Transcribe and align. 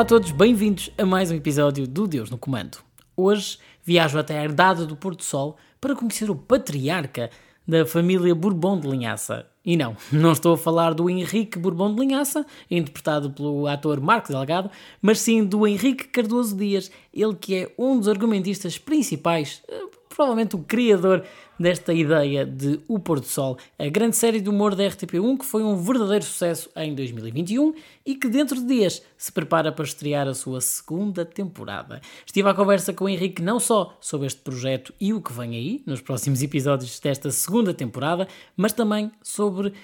Olá 0.00 0.06
a 0.06 0.08
todos, 0.08 0.30
bem-vindos 0.30 0.90
a 0.96 1.04
mais 1.04 1.30
um 1.30 1.34
episódio 1.34 1.86
do 1.86 2.08
Deus 2.08 2.30
no 2.30 2.38
Comando. 2.38 2.78
Hoje 3.14 3.58
viajo 3.84 4.18
até 4.18 4.38
a 4.38 4.44
herdade 4.44 4.86
do 4.86 4.96
Porto 4.96 5.22
Sol 5.22 5.58
para 5.78 5.94
conhecer 5.94 6.30
o 6.30 6.34
patriarca 6.34 7.28
da 7.68 7.84
família 7.84 8.34
Bourbon 8.34 8.80
de 8.80 8.88
Linhaça. 8.88 9.46
E 9.62 9.76
não, 9.76 9.94
não 10.10 10.32
estou 10.32 10.54
a 10.54 10.56
falar 10.56 10.94
do 10.94 11.10
Henrique 11.10 11.58
Bourbon 11.58 11.94
de 11.94 12.00
Linhaça, 12.00 12.46
interpretado 12.70 13.30
pelo 13.30 13.66
ator 13.66 14.00
Marco 14.00 14.32
Delgado, 14.32 14.70
mas 15.02 15.20
sim 15.20 15.44
do 15.44 15.66
Henrique 15.66 16.08
Cardoso 16.08 16.56
Dias, 16.56 16.90
ele 17.12 17.34
que 17.34 17.54
é 17.54 17.74
um 17.76 17.98
dos 17.98 18.08
argumentistas 18.08 18.78
principais, 18.78 19.62
eh, 19.68 19.82
provavelmente 20.08 20.56
o 20.56 20.60
criador 20.60 21.26
desta 21.60 21.92
ideia 21.92 22.46
de 22.46 22.80
O 22.88 22.98
Pôr 22.98 23.20
do 23.20 23.26
Sol, 23.26 23.58
a 23.78 23.86
grande 23.90 24.16
série 24.16 24.40
de 24.40 24.48
humor 24.48 24.74
da 24.74 24.82
RTP1 24.84 25.38
que 25.38 25.44
foi 25.44 25.62
um 25.62 25.76
verdadeiro 25.76 26.24
sucesso 26.24 26.70
em 26.74 26.94
2021 26.94 27.74
e 28.06 28.14
que 28.14 28.30
dentro 28.30 28.58
de 28.58 28.66
dias 28.66 29.02
se 29.18 29.30
prepara 29.30 29.70
para 29.70 29.84
estrear 29.84 30.26
a 30.26 30.32
sua 30.32 30.62
segunda 30.62 31.22
temporada. 31.22 32.00
Estive 32.24 32.48
à 32.48 32.54
conversa 32.54 32.94
com 32.94 33.04
o 33.04 33.08
Henrique 33.10 33.42
não 33.42 33.60
só 33.60 33.94
sobre 34.00 34.26
este 34.26 34.40
projeto 34.40 34.94
e 34.98 35.12
o 35.12 35.20
que 35.20 35.34
vem 35.34 35.50
aí 35.50 35.82
nos 35.84 36.00
próximos 36.00 36.42
episódios 36.42 36.98
desta 36.98 37.30
segunda 37.30 37.74
temporada, 37.74 38.26
mas 38.56 38.72
também 38.72 39.12
sobre 39.22 39.74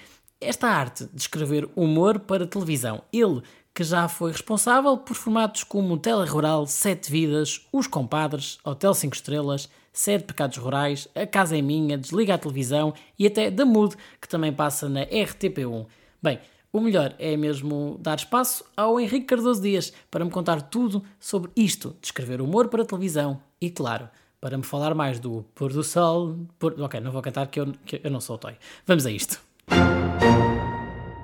esta 0.41 0.67
arte 0.67 1.05
de 1.13 1.21
escrever 1.21 1.69
humor 1.75 2.19
para 2.19 2.47
televisão. 2.47 3.03
Ele 3.13 3.43
que 3.77 3.83
já 3.83 4.07
foi 4.07 4.31
responsável 4.31 4.97
por 4.97 5.15
formatos 5.15 5.63
como 5.63 6.01
Rural, 6.27 6.65
Sete 6.65 7.11
Vidas, 7.11 7.61
Os 7.71 7.85
Compadres, 7.85 8.57
Hotel 8.63 8.91
5 8.95 9.15
Estrelas, 9.15 9.69
Sete 9.97 10.25
Pecados 10.25 10.57
Rurais, 10.57 11.07
A 11.15 11.25
Casa 11.25 11.57
é 11.57 11.61
Minha, 11.61 11.97
Desliga 11.97 12.35
a 12.35 12.37
Televisão 12.37 12.93
e 13.17 13.25
até 13.25 13.49
Da 13.49 13.65
Mood, 13.65 13.95
que 14.21 14.29
também 14.29 14.53
passa 14.53 14.87
na 14.87 15.03
RTP1. 15.07 15.87
Bem, 16.21 16.39
o 16.71 16.79
melhor 16.79 17.15
é 17.17 17.35
mesmo 17.35 17.97
dar 17.99 18.15
espaço 18.15 18.63
ao 18.77 18.99
Henrique 18.99 19.25
Cardoso 19.25 19.59
Dias 19.59 19.91
para 20.11 20.23
me 20.23 20.29
contar 20.29 20.61
tudo 20.61 21.03
sobre 21.19 21.49
isto 21.55 21.95
de 21.99 22.09
escrever 22.09 22.41
humor 22.41 22.67
para 22.67 22.85
televisão 22.85 23.41
e, 23.59 23.71
claro, 23.71 24.07
para 24.39 24.55
me 24.55 24.63
falar 24.63 24.93
mais 24.93 25.19
do 25.19 25.43
pôr 25.55 25.73
do 25.73 25.83
sol. 25.83 26.45
Por... 26.59 26.79
Ok, 26.79 26.99
não 26.99 27.11
vou 27.11 27.23
cantar 27.23 27.47
que 27.47 27.59
eu, 27.59 27.73
que 27.83 27.99
eu 28.03 28.11
não 28.11 28.21
sou 28.21 28.35
o 28.35 28.39
toy. 28.39 28.53
Vamos 28.85 29.03
a 29.07 29.09
isto. 29.09 29.41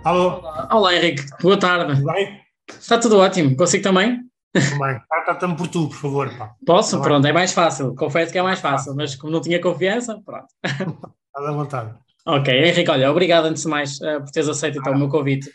Alô? 0.03 0.39
Olá, 0.39 0.69
Olá 0.71 0.95
Henrique. 0.95 1.23
Boa 1.43 1.59
tarde. 1.59 1.93
Tudo 1.93 2.11
bem? 2.11 2.41
Está 2.67 2.97
tudo 2.97 3.19
ótimo. 3.19 3.55
Consigo 3.55 3.83
também? 3.83 4.32
Também. 4.53 5.01
Trata-me 5.25 5.55
por 5.55 5.67
tu, 5.67 5.89
por 5.89 5.97
favor. 5.97 6.37
Pá. 6.37 6.55
Posso? 6.65 6.97
Tá 6.97 7.03
pronto, 7.03 7.25
é 7.25 7.33
mais 7.33 7.53
fácil. 7.53 7.95
Confesso 7.95 8.31
que 8.31 8.37
é 8.37 8.43
mais 8.43 8.59
fácil, 8.59 8.95
mas 8.95 9.15
como 9.15 9.33
não 9.33 9.41
tinha 9.41 9.59
confiança, 9.59 10.21
pronto. 10.23 10.47
Estás 10.63 11.47
à 11.47 11.51
vontade. 11.51 11.95
Ok, 12.25 12.53
Henrique, 12.53 12.89
olha, 12.89 13.11
obrigado 13.11 13.45
antes 13.45 13.63
de 13.63 13.69
mais 13.69 13.99
uh, 13.99 14.21
por 14.21 14.31
teres 14.31 14.47
aceito 14.47 14.79
então 14.79 14.93
o 14.93 14.97
meu 14.97 15.09
convite 15.09 15.51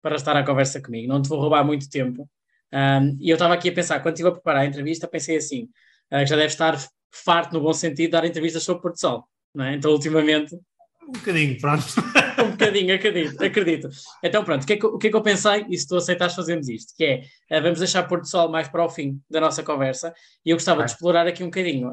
para 0.00 0.16
estar 0.16 0.36
à 0.36 0.44
conversa 0.44 0.80
comigo. 0.80 1.08
Não 1.08 1.22
te 1.22 1.28
vou 1.28 1.40
roubar 1.40 1.64
muito 1.64 1.88
tempo. 1.88 2.28
Um, 2.72 3.16
e 3.20 3.30
eu 3.30 3.34
estava 3.34 3.54
aqui 3.54 3.68
a 3.68 3.72
pensar, 3.72 4.00
quando 4.00 4.14
estive 4.14 4.28
a 4.28 4.32
preparar 4.32 4.62
a 4.62 4.66
entrevista, 4.66 5.08
pensei 5.08 5.36
assim, 5.36 5.68
uh, 6.12 6.26
já 6.26 6.36
deve 6.36 6.46
estar 6.46 6.78
farto 7.10 7.52
no 7.52 7.60
bom 7.60 7.72
sentido 7.72 8.06
de 8.06 8.12
dar 8.12 8.24
entrevistas 8.24 8.62
sobre 8.62 8.82
Porto 8.82 9.00
Sol, 9.00 9.24
não 9.54 9.64
é? 9.64 9.74
Então, 9.74 9.90
ultimamente... 9.90 10.54
Um 11.02 11.12
bocadinho, 11.12 11.60
pronto. 11.60 11.84
um 12.42 12.51
bocadinho, 12.66 12.94
acredito, 12.94 13.44
acredito. 13.44 13.88
Então 14.22 14.44
pronto, 14.44 14.62
o 14.62 14.66
que, 14.66 14.72
é 14.72 14.76
que, 14.76 14.86
o 14.86 14.98
que 14.98 15.06
é 15.08 15.10
que 15.10 15.16
eu 15.16 15.22
pensei, 15.22 15.66
e 15.68 15.78
se 15.78 15.86
tu 15.86 15.96
aceitas 15.96 16.34
fazemos 16.34 16.68
isto, 16.68 16.94
que 16.96 17.04
é, 17.04 17.58
uh, 17.58 17.62
vamos 17.62 17.78
deixar 17.78 18.02
Porto 18.04 18.26
Sol 18.26 18.50
mais 18.50 18.68
para 18.68 18.84
o 18.84 18.88
fim 18.88 19.20
da 19.28 19.40
nossa 19.40 19.62
conversa, 19.62 20.14
e 20.44 20.50
eu 20.50 20.56
gostava 20.56 20.84
de 20.84 20.90
explorar 20.90 21.26
aqui 21.26 21.42
um 21.42 21.46
bocadinho, 21.46 21.92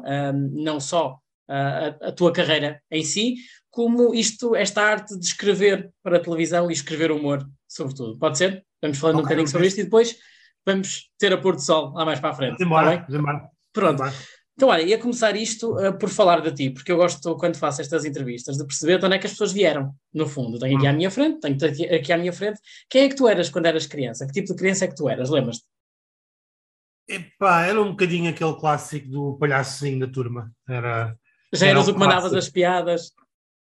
não 0.52 0.80
só 0.80 1.18
uh, 1.48 1.52
a, 1.52 2.08
a, 2.08 2.12
tua 2.12 2.32
carreira 2.32 2.80
em 2.90 3.02
si, 3.02 3.34
como 3.70 4.14
isto, 4.14 4.54
esta 4.56 4.82
arte 4.82 5.18
de 5.18 5.24
escrever 5.24 5.90
para 6.02 6.16
a 6.16 6.20
televisão 6.20 6.70
e 6.70 6.72
escrever 6.72 7.12
humor, 7.12 7.46
sobretudo. 7.68 8.18
Pode 8.18 8.38
ser? 8.38 8.64
Vamos 8.82 8.98
falando 8.98 9.16
okay, 9.16 9.24
um 9.24 9.28
bocadinho 9.28 9.48
sobre 9.48 9.66
isto 9.66 9.80
e 9.80 9.84
depois 9.84 10.16
vamos 10.66 11.10
ter 11.18 11.32
a 11.32 11.38
Porto 11.38 11.60
Sol 11.60 11.92
lá 11.92 12.04
mais 12.04 12.20
para 12.20 12.30
a 12.30 12.34
frente. 12.34 12.58
Demora, 12.58 12.98
tá 12.98 13.06
demora. 13.08 13.48
Pronto. 13.72 13.98
Demora. 13.98 14.14
Então, 14.60 14.68
olha, 14.68 14.82
ia 14.82 14.98
começar 14.98 15.34
isto 15.36 15.74
uh, 15.78 15.96
por 15.96 16.10
falar 16.10 16.42
de 16.42 16.52
ti, 16.52 16.68
porque 16.68 16.92
eu 16.92 16.98
gosto, 16.98 17.34
quando 17.38 17.56
faço 17.56 17.80
estas 17.80 18.04
entrevistas, 18.04 18.58
de 18.58 18.66
perceber 18.66 18.98
de 18.98 19.06
onde 19.06 19.16
é 19.16 19.18
que 19.18 19.24
as 19.24 19.32
pessoas 19.32 19.52
vieram, 19.52 19.94
no 20.12 20.28
fundo. 20.28 20.58
Tenho 20.58 20.76
aqui 20.76 20.86
à 20.86 20.92
minha 20.92 21.10
frente, 21.10 21.40
tenho 21.40 21.56
aqui 21.96 22.12
à 22.12 22.18
minha 22.18 22.30
frente. 22.30 22.60
Quem 22.90 23.04
é 23.04 23.08
que 23.08 23.14
tu 23.14 23.26
eras 23.26 23.48
quando 23.48 23.64
eras 23.64 23.86
criança? 23.86 24.26
Que 24.26 24.34
tipo 24.34 24.48
de 24.48 24.56
criança 24.56 24.84
é 24.84 24.88
que 24.88 24.94
tu 24.94 25.08
eras? 25.08 25.30
Lembras-te? 25.30 25.64
Epá, 27.08 27.64
era 27.64 27.80
um 27.80 27.92
bocadinho 27.92 28.28
aquele 28.28 28.52
clássico 28.52 29.08
do 29.08 29.38
palhaçozinho 29.38 30.00
da 30.00 30.12
turma. 30.12 30.52
Era, 30.68 31.16
Já 31.54 31.66
eras 31.66 31.88
o 31.88 31.94
que 31.94 31.98
mandavas 31.98 32.34
as 32.34 32.50
piadas? 32.50 33.12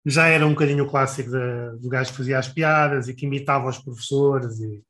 Já 0.06 0.28
era 0.28 0.46
um 0.46 0.54
bocadinho 0.54 0.84
o 0.84 0.90
clássico 0.90 1.28
de, 1.28 1.82
do 1.82 1.88
gajo 1.90 2.12
que 2.12 2.16
fazia 2.16 2.38
as 2.38 2.48
piadas 2.48 3.08
e 3.08 3.14
que 3.14 3.26
imitava 3.26 3.68
os 3.68 3.76
professores 3.76 4.58
e 4.58 4.82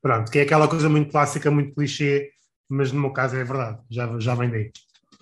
pronto, 0.00 0.30
que 0.30 0.38
é 0.38 0.42
aquela 0.42 0.68
coisa 0.68 0.88
muito 0.88 1.10
clássica, 1.10 1.50
muito 1.50 1.74
clichê, 1.74 2.30
mas 2.68 2.92
no 2.92 3.00
meu 3.00 3.12
caso 3.12 3.34
é 3.34 3.42
verdade, 3.42 3.80
já, 3.90 4.16
já 4.20 4.36
vem 4.36 4.48
daí. 4.48 4.70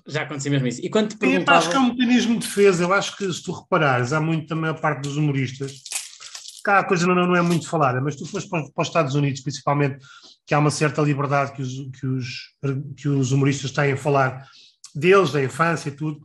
Já 0.09 0.23
aconteceu 0.23 0.51
mesmo 0.51 0.67
isso. 0.67 0.81
E 0.83 0.89
quando 0.89 1.15
te 1.15 1.45
acho 1.47 1.71
que 1.71 1.77
é 1.77 1.79
um 1.79 1.89
mecanismo 1.89 2.39
de 2.39 2.47
defesa. 2.47 2.83
Eu 2.83 2.93
acho 2.93 3.17
que 3.17 3.31
se 3.31 3.43
tu 3.43 3.53
reparares, 3.53 4.13
há 4.13 4.21
muito 4.21 4.47
também 4.47 4.71
a 4.71 4.75
parte 4.75 5.03
dos 5.03 5.17
humoristas. 5.17 5.83
Cá 6.65 6.81
a 6.81 6.85
coisa 6.85 7.07
não, 7.07 7.15
não 7.15 7.37
é 7.37 7.43
muito 7.43 7.69
falada, 7.69 8.01
mas 8.01 8.17
tu 8.17 8.27
foste 8.27 8.49
para, 8.49 8.63
para 8.63 8.83
os 8.83 8.89
Estados 8.89 9.15
Unidos, 9.15 9.43
principalmente, 9.43 9.99
que 10.47 10.55
há 10.55 10.59
uma 10.59 10.71
certa 10.71 11.03
liberdade 11.03 11.53
que 11.53 11.63
os, 11.63 11.73
que 11.99 12.07
os, 12.07 12.27
que 12.97 13.09
os 13.09 13.33
humoristas 13.33 13.71
têm 13.71 13.93
a 13.93 13.97
falar 13.97 14.47
deles, 14.95 15.31
da 15.31 15.43
infância 15.43 15.91
e 15.91 15.93
tudo, 15.93 16.19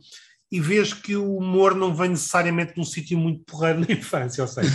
e 0.50 0.60
vês 0.60 0.92
que 0.94 1.14
o 1.14 1.36
humor 1.36 1.74
não 1.74 1.94
vem 1.94 2.10
necessariamente 2.10 2.74
num 2.76 2.84
sítio 2.84 3.18
muito 3.18 3.44
porreiro 3.44 3.80
na 3.80 3.92
infância, 3.92 4.42
ou 4.42 4.48
seja, 4.48 4.70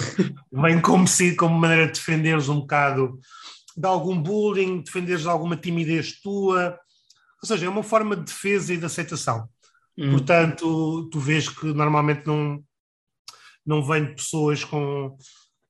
vem 0.52 0.80
como, 0.80 1.08
se, 1.08 1.36
como 1.36 1.58
maneira 1.58 1.88
de 1.88 1.94
defenderes 1.94 2.48
um 2.48 2.60
bocado 2.60 3.20
de 3.76 3.88
algum 3.88 4.22
bullying, 4.22 4.82
defenderes 4.82 5.26
alguma 5.26 5.56
timidez 5.56 6.20
tua, 6.22 6.78
ou 7.42 7.48
seja, 7.48 7.66
é 7.66 7.70
uma 7.70 7.84
forma 7.84 8.16
de 8.16 8.24
defesa 8.24 8.74
e 8.74 8.78
de 8.78 8.86
aceitação. 8.86 9.48
Hum. 9.98 10.12
Portanto, 10.12 11.10
tu 11.12 11.20
vês 11.20 11.50
que 11.50 11.68
normalmente 11.74 12.26
não, 12.26 12.64
não 13.66 13.84
vem 13.84 14.06
de 14.06 14.16
pessoas 14.16 14.64
com, 14.64 15.18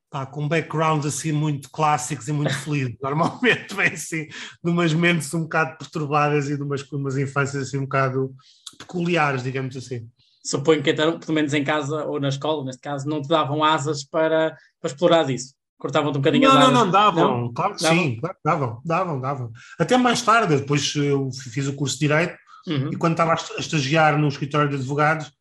pá, 0.10 0.26
com 0.26 0.48
backgrounds 0.48 1.06
assim 1.06 1.32
muito 1.32 1.70
clássicos 1.72 2.28
e 2.28 2.32
muito 2.32 2.54
felizes. 2.60 2.98
Normalmente 3.02 3.74
vem 3.76 3.88
assim 3.88 4.26
de 4.26 4.72
umas 4.72 4.94
mentes 4.94 5.34
um 5.34 5.44
bocado 5.44 5.78
perturbadas 5.78 6.50
e 6.50 6.58
de 6.58 6.64
umas, 6.64 6.82
umas 6.92 7.18
infâncias 7.18 7.68
assim 7.68 7.78
um 7.78 7.84
bocado 7.84 8.34
peculiares, 8.78 9.44
digamos 9.44 9.76
assim. 9.76 10.08
Suponho 10.44 10.82
que 10.82 10.92
então, 10.92 11.20
pelo 11.20 11.34
menos 11.34 11.54
em 11.54 11.64
casa 11.64 12.06
ou 12.06 12.20
na 12.20 12.30
escola, 12.30 12.64
neste 12.64 12.82
caso, 12.82 13.08
não 13.08 13.22
te 13.22 13.28
davam 13.28 13.64
asas 13.64 14.04
para, 14.04 14.56
para 14.80 14.90
explorar 14.90 15.30
isso 15.30 15.59
cortavam-te 15.80 16.18
um 16.18 16.22
bocadinho 16.22 16.50
não, 16.50 16.60
Não, 16.60 16.72
não, 16.72 16.92
davam, 16.92 17.42
não? 17.42 17.54
claro 17.54 17.76
que 17.76 17.82
davam? 17.82 17.98
sim, 17.98 18.20
davam, 18.44 18.82
davam, 18.86 19.20
davam. 19.20 19.52
Até 19.80 19.98
mais 19.98 20.22
tarde, 20.22 20.58
depois 20.58 20.94
eu 20.96 21.30
fiz 21.32 21.68
o 21.68 21.74
curso 21.74 21.96
de 21.96 22.02
Direito 22.02 22.36
uhum. 22.68 22.90
e 22.92 22.98
quando 22.98 23.14
estava 23.14 23.32
a 23.32 23.60
estagiar 23.60 24.18
no 24.18 24.28
escritório 24.28 24.70
de 24.70 24.76
advogados, 24.76 25.32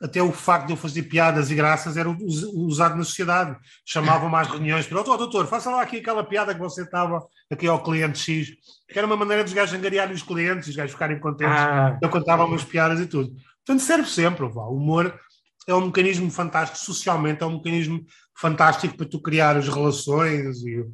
até 0.00 0.22
o 0.22 0.30
facto 0.30 0.68
de 0.68 0.72
eu 0.72 0.76
fazer 0.76 1.02
piadas 1.02 1.50
e 1.50 1.56
graças 1.56 1.96
era 1.96 2.08
usado 2.08 2.96
na 2.96 3.02
sociedade. 3.02 3.56
Chamavam-me 3.84 4.36
às 4.36 4.46
reuniões 4.46 4.86
para, 4.86 5.00
oh, 5.00 5.16
doutor, 5.16 5.46
faça 5.48 5.70
lá 5.70 5.82
aqui 5.82 5.96
aquela 5.96 6.22
piada 6.22 6.54
que 6.54 6.60
você 6.60 6.82
estava 6.82 7.26
aqui 7.50 7.66
ao 7.66 7.82
cliente 7.82 8.18
X, 8.18 8.50
que 8.88 8.96
era 8.96 9.06
uma 9.06 9.16
maneira 9.16 9.42
dos 9.42 9.52
gajos 9.52 9.74
angariarem 9.76 10.14
os 10.14 10.22
clientes, 10.22 10.68
os 10.68 10.76
gajos 10.76 10.92
ficarem 10.92 11.18
contentes. 11.18 11.56
Ah. 11.58 11.98
Eu 12.00 12.08
contava 12.08 12.44
umas 12.44 12.62
piadas 12.62 13.00
e 13.00 13.06
tudo. 13.06 13.32
Portanto, 13.66 13.84
serve 13.84 14.08
sempre, 14.08 14.44
o 14.44 14.48
humor 14.70 15.18
é 15.66 15.74
um 15.74 15.86
mecanismo 15.86 16.30
fantástico, 16.30 16.78
socialmente 16.78 17.42
é 17.42 17.46
um 17.46 17.56
mecanismo 17.56 18.04
fantástico 18.38 18.96
para 18.96 19.06
tu 19.06 19.20
criar 19.20 19.56
as 19.56 19.68
relações 19.68 20.62
e 20.64 20.84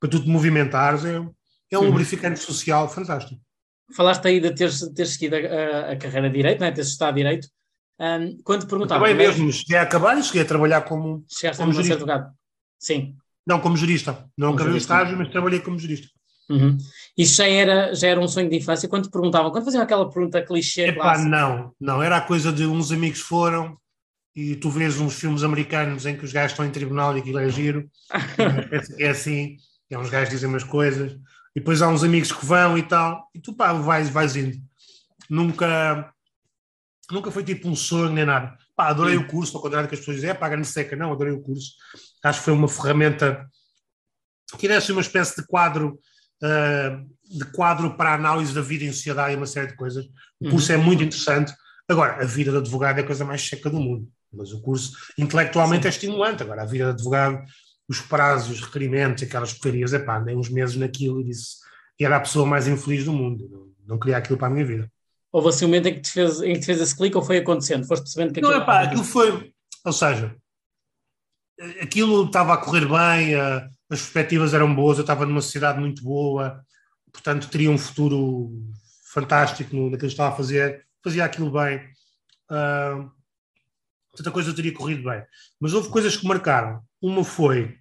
para 0.00 0.10
tu 0.10 0.20
te 0.20 0.28
movimentares. 0.28 1.04
É, 1.04 1.16
é 1.70 1.78
um 1.78 1.82
uhum. 1.82 1.86
lubrificante 1.88 2.40
social 2.40 2.88
fantástico. 2.88 3.40
Falaste 3.94 4.26
aí 4.26 4.40
de 4.40 4.54
teres, 4.54 4.80
teres 4.92 5.12
seguido 5.12 5.36
a, 5.36 5.92
a, 5.92 5.96
carreira 5.96 6.28
de 6.28 6.36
Direito, 6.36 6.60
não 6.60 6.66
é? 6.66 6.70
teres 6.70 6.88
estudado 6.88 7.14
Direito. 7.14 7.48
Um, 8.00 8.38
quando 8.44 8.62
te 8.62 8.68
perguntava... 8.68 9.00
Também 9.00 9.16
mesmo, 9.16 9.50
cheguei 9.52 9.76
a 9.76 9.82
acabar 9.82 10.16
e 10.18 10.22
cheguei 10.22 10.42
a 10.42 10.44
trabalhar 10.44 10.82
como, 10.82 11.24
Chegaste 11.28 11.60
como 11.60 11.72
jurista. 11.72 11.94
advogado. 11.94 12.32
Sim. 12.78 13.16
Não, 13.46 13.60
como 13.60 13.76
jurista. 13.76 14.28
Não 14.36 14.52
acabei 14.52 14.74
o 14.74 14.76
estágio, 14.76 15.16
mas 15.16 15.30
trabalhei 15.30 15.60
como 15.60 15.78
jurista. 15.78 16.08
Uhum. 16.50 16.76
Isso 17.16 17.36
já 17.36 17.48
era, 17.48 17.94
já 17.94 18.08
era 18.08 18.20
um 18.20 18.28
sonho 18.28 18.48
de 18.48 18.56
infância? 18.56 18.88
Quando 18.88 19.04
te 19.04 19.10
perguntavam, 19.10 19.50
quando 19.50 19.64
faziam 19.64 19.82
aquela 19.82 20.08
pergunta 20.10 20.42
clichê... 20.42 20.88
Epá, 20.88 21.18
não, 21.18 21.72
não. 21.80 22.02
Era 22.02 22.18
a 22.18 22.20
coisa 22.20 22.52
de 22.52 22.66
uns 22.66 22.92
amigos 22.92 23.20
foram, 23.20 23.76
e 24.40 24.54
tu 24.54 24.70
vês 24.70 25.00
uns 25.00 25.14
filmes 25.18 25.42
americanos 25.42 26.06
em 26.06 26.16
que 26.16 26.24
os 26.24 26.32
gajos 26.32 26.52
estão 26.52 26.64
em 26.64 26.70
tribunal 26.70 27.16
e 27.16 27.20
aquilo 27.20 27.40
é 27.40 27.48
giro, 27.48 27.90
é 28.96 29.08
assim, 29.08 29.56
é 29.90 29.98
uns 29.98 30.08
gajos 30.08 30.30
dizem 30.30 30.48
umas 30.48 30.62
coisas, 30.62 31.10
e 31.56 31.58
depois 31.58 31.82
há 31.82 31.88
uns 31.88 32.04
amigos 32.04 32.30
que 32.30 32.46
vão 32.46 32.78
e 32.78 32.84
tal, 32.84 33.28
e 33.34 33.40
tu 33.40 33.52
pá, 33.52 33.72
vais, 33.72 34.08
vais 34.10 34.36
indo. 34.36 34.56
Nunca, 35.28 36.14
nunca 37.10 37.32
foi 37.32 37.42
tipo 37.42 37.68
um 37.68 37.74
sonho 37.74 38.12
nem 38.12 38.24
nada. 38.24 38.56
Pá, 38.76 38.90
adorei 38.90 39.16
Sim. 39.16 39.24
o 39.24 39.26
curso, 39.26 39.56
ao 39.56 39.62
contrário 39.62 39.88
do 39.88 39.90
que 39.90 39.96
as 39.96 39.98
pessoas 39.98 40.18
dizem, 40.18 40.30
é 40.30 40.34
pá, 40.34 40.48
grande 40.48 40.68
seca, 40.68 40.94
não, 40.94 41.12
adorei 41.12 41.32
o 41.32 41.42
curso. 41.42 41.72
Acho 42.22 42.38
que 42.38 42.44
foi 42.44 42.54
uma 42.54 42.68
ferramenta 42.68 43.44
que 44.56 44.66
era 44.68 44.78
assim 44.78 44.92
uma 44.92 45.00
espécie 45.00 45.34
de 45.34 45.44
quadro 45.48 45.98
uh, 46.44 47.36
de 47.36 47.44
quadro 47.52 47.96
para 47.96 48.10
a 48.10 48.14
análise 48.14 48.54
da 48.54 48.60
vida 48.60 48.84
em 48.84 48.92
sociedade 48.92 49.32
e 49.32 49.36
uma 49.36 49.46
série 49.46 49.66
de 49.66 49.74
coisas. 49.74 50.06
O 50.40 50.48
curso 50.48 50.72
uhum. 50.72 50.80
é 50.80 50.82
muito 50.82 51.02
interessante. 51.02 51.52
Agora, 51.88 52.22
a 52.22 52.24
vida 52.24 52.52
de 52.52 52.58
advogado 52.58 52.98
é 52.98 53.02
a 53.02 53.06
coisa 53.06 53.24
mais 53.24 53.42
seca 53.42 53.68
do 53.68 53.80
mundo. 53.80 54.08
Mas 54.32 54.52
o 54.52 54.60
curso 54.60 54.92
intelectualmente 55.16 55.86
é 55.86 55.90
estimulante. 55.90 56.42
Agora, 56.42 56.62
a 56.62 56.66
vida 56.66 56.84
de 56.84 56.90
advogado, 56.90 57.42
os 57.88 58.00
prazos, 58.00 58.50
os 58.50 58.60
requerimentos, 58.60 59.22
aquelas 59.22 59.52
porcarias, 59.52 59.92
é 59.92 59.98
pá, 59.98 60.18
andei 60.18 60.36
uns 60.36 60.50
meses 60.50 60.76
naquilo 60.76 61.20
e 61.20 61.24
disse: 61.24 61.56
e 61.98 62.04
era 62.04 62.16
a 62.16 62.20
pessoa 62.20 62.46
mais 62.46 62.68
infeliz 62.68 63.04
do 63.04 63.12
mundo. 63.12 63.48
Não, 63.50 63.68
não 63.86 63.98
queria 63.98 64.16
aquilo 64.16 64.38
para 64.38 64.48
a 64.48 64.50
minha 64.50 64.64
vida. 64.64 64.90
Houve 65.32 65.48
assim 65.48 65.64
um 65.64 65.68
momento 65.68 65.88
em 65.88 65.94
que 65.94 66.00
te 66.00 66.12
fez, 66.12 66.40
em 66.40 66.54
que 66.54 66.60
te 66.60 66.66
fez 66.66 66.80
esse 66.80 66.96
clique 66.96 67.16
ou 67.16 67.22
foi 67.22 67.38
acontecendo? 67.38 67.86
Foste 67.86 68.04
percebendo 68.04 68.32
que 68.32 68.40
aquilo. 68.40 68.54
Não, 68.54 68.62
é 68.62 68.64
pá, 68.64 68.82
aquilo 68.82 69.04
foi. 69.04 69.52
Ou 69.84 69.92
seja, 69.92 70.34
aquilo 71.80 72.26
estava 72.26 72.54
a 72.54 72.56
correr 72.56 72.86
bem, 72.86 73.34
a, 73.34 73.68
as 73.90 74.00
perspectivas 74.00 74.54
eram 74.54 74.74
boas, 74.74 74.98
eu 74.98 75.02
estava 75.02 75.26
numa 75.26 75.42
cidade 75.42 75.80
muito 75.80 76.02
boa, 76.02 76.62
portanto 77.12 77.48
teria 77.48 77.70
um 77.70 77.78
futuro 77.78 78.50
fantástico 79.12 79.74
no, 79.74 79.84
naquilo 79.84 80.00
que 80.00 80.06
estava 80.06 80.32
a 80.32 80.36
fazer, 80.36 80.86
fazia 81.02 81.24
aquilo 81.24 81.50
bem. 81.50 81.78
Uh, 82.50 83.10
tanta 84.18 84.30
coisa 84.30 84.54
teria 84.54 84.72
corrido 84.72 85.02
bem. 85.02 85.22
Mas 85.60 85.72
houve 85.72 85.88
coisas 85.88 86.16
que 86.16 86.26
marcaram. 86.26 86.80
Uma 87.00 87.24
foi 87.24 87.76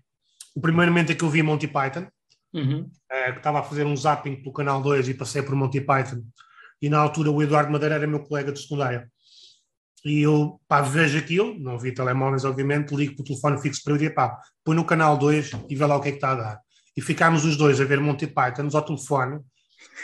o 0.55 0.61
primeiro 0.61 0.91
momento 0.91 1.11
em 1.11 1.15
que 1.15 1.23
eu 1.23 1.29
vi 1.29 1.43
Monty 1.43 1.67
Python, 1.67 2.07
uhum. 2.53 2.81
uh, 2.81 3.31
que 3.31 3.37
estava 3.37 3.59
a 3.59 3.63
fazer 3.63 3.85
um 3.85 3.95
zapping 3.95 4.37
pelo 4.37 4.53
canal 4.53 4.81
2 4.81 5.09
e 5.09 5.13
passei 5.13 5.41
por 5.41 5.55
Monty 5.55 5.81
Python. 5.81 6.23
E 6.81 6.89
na 6.89 6.99
altura 6.99 7.31
o 7.31 7.43
Eduardo 7.43 7.71
Madeira 7.71 7.95
era 7.95 8.07
meu 8.07 8.21
colega 8.21 8.51
de 8.51 8.61
secundária. 8.61 9.07
E 10.05 10.21
eu, 10.21 10.59
pá, 10.67 10.81
vejo 10.81 11.17
aquilo, 11.17 11.59
não 11.59 11.77
vi 11.77 11.91
telemóveis, 11.91 12.45
obviamente, 12.45 12.95
ligo 12.95 13.15
para 13.15 13.23
o 13.23 13.25
telefone 13.25 13.61
fixo 13.61 13.83
para 13.83 13.93
eu 13.93 13.97
dizer, 13.97 14.11
pá, 14.11 14.39
põe 14.63 14.75
no 14.75 14.85
canal 14.85 15.17
2 15.17 15.51
e 15.69 15.75
vê 15.75 15.85
lá 15.85 15.95
o 15.95 16.01
que 16.01 16.09
é 16.09 16.11
que 16.11 16.17
está 16.17 16.31
a 16.31 16.35
dar. 16.35 16.59
E 16.95 17.01
ficámos 17.01 17.45
os 17.45 17.57
dois 17.57 17.81
a 17.81 17.85
ver 17.85 17.99
Monty 17.99 18.27
Python 18.27 18.69
ao 18.73 18.81
telefone, 18.81 19.41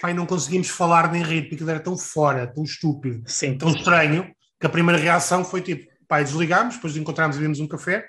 e 0.08 0.14
não 0.14 0.26
conseguimos 0.26 0.70
falar 0.70 1.12
nem 1.12 1.24
rir, 1.24 1.50
porque 1.50 1.64
era 1.64 1.80
tão 1.80 1.98
fora, 1.98 2.46
tão 2.46 2.64
estúpido, 2.64 3.24
Sim. 3.26 3.58
tão 3.58 3.70
estranho, 3.70 4.32
que 4.60 4.68
a 4.68 4.70
primeira 4.70 5.02
reação 5.02 5.44
foi 5.44 5.62
tipo, 5.62 5.92
pá, 6.18 6.24
desligámos, 6.24 6.76
depois 6.76 6.96
encontramos 6.96 7.38
e 7.38 7.40
vimos 7.40 7.60
um 7.60 7.68
café, 7.68 8.06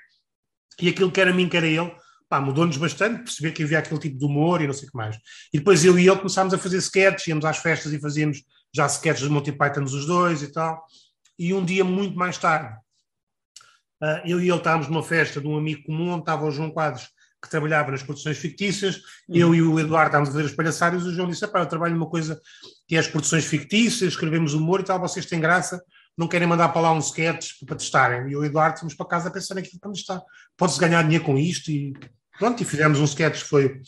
e 0.79 0.89
aquilo 0.89 1.11
que 1.11 1.21
era 1.21 1.33
mim, 1.33 1.47
que 1.49 1.57
era 1.57 1.67
ele, 1.67 1.91
pá, 2.29 2.39
mudou-nos 2.39 2.77
bastante, 2.77 3.23
perceber 3.23 3.51
que 3.51 3.63
havia 3.63 3.79
aquele 3.79 3.99
tipo 3.99 4.17
de 4.17 4.25
humor 4.25 4.61
e 4.61 4.67
não 4.67 4.73
sei 4.73 4.87
o 4.87 4.91
que 4.91 4.97
mais. 4.97 5.17
E 5.53 5.57
depois 5.57 5.83
eu 5.83 5.97
e 5.97 6.07
ele 6.07 6.17
começámos 6.17 6.53
a 6.53 6.57
fazer 6.57 6.77
sketches, 6.77 7.27
íamos 7.27 7.45
às 7.45 7.57
festas 7.57 7.93
e 7.93 7.99
fazíamos 7.99 8.43
já 8.73 8.85
sketches 8.85 9.23
de 9.23 9.29
Monty 9.29 9.51
Python 9.51 9.83
os 9.83 10.05
dois 10.05 10.41
e 10.41 10.51
tal 10.51 10.83
e 11.37 11.53
um 11.53 11.63
dia 11.63 11.83
muito 11.83 12.17
mais 12.17 12.37
tarde, 12.37 12.75
uh, 14.01 14.21
eu 14.25 14.39
e 14.39 14.49
ele 14.49 14.57
estávamos 14.57 14.87
numa 14.87 15.03
festa 15.03 15.41
de 15.41 15.47
um 15.47 15.57
amigo 15.57 15.83
comum, 15.83 16.11
onde 16.11 16.21
estava 16.21 16.45
o 16.45 16.51
João 16.51 16.71
Quadros, 16.71 17.09
que 17.41 17.49
trabalhava 17.49 17.91
nas 17.91 18.01
produções 18.01 18.37
fictícias, 18.37 18.95
uhum. 19.27 19.35
eu 19.35 19.55
e 19.55 19.61
o 19.61 19.79
Eduardo 19.79 20.07
estávamos 20.07 20.29
a 20.29 20.31
fazer 20.31 20.45
as 20.45 20.53
palhaçadas, 20.53 21.03
e 21.03 21.07
o 21.07 21.13
João 21.13 21.27
disse, 21.27 21.43
eu 21.43 21.65
trabalho 21.65 21.93
numa 21.93 22.09
coisa 22.09 22.39
que 22.87 22.95
é 22.95 22.99
as 22.99 23.07
produções 23.07 23.45
fictícias, 23.45 24.13
escrevemos 24.13 24.53
humor 24.53 24.79
e 24.79 24.83
tal, 24.83 24.99
vocês 24.99 25.25
têm 25.25 25.39
graça, 25.39 25.83
não 26.17 26.27
querem 26.27 26.47
mandar 26.47 26.69
para 26.69 26.81
lá 26.81 26.93
uns 26.93 27.07
sketches 27.07 27.59
para 27.65 27.75
testarem. 27.75 28.31
E 28.31 28.35
o 28.35 28.43
Eduardo 28.43 28.79
fomos 28.79 28.93
para 28.93 29.05
casa 29.05 29.29
a 29.29 29.31
pensar 29.31 29.55
naquilo 29.55 29.79
para 29.79 29.91
está. 29.91 30.21
Pode-se 30.55 30.79
ganhar 30.79 31.03
dinheiro 31.03 31.23
com 31.23 31.37
isto 31.37 31.69
e 31.69 31.93
pronto, 32.39 32.61
e 32.61 32.65
fizemos 32.65 32.99
um 32.99 33.05
sketch 33.05 33.41
que 33.43 33.49
foi 33.49 33.81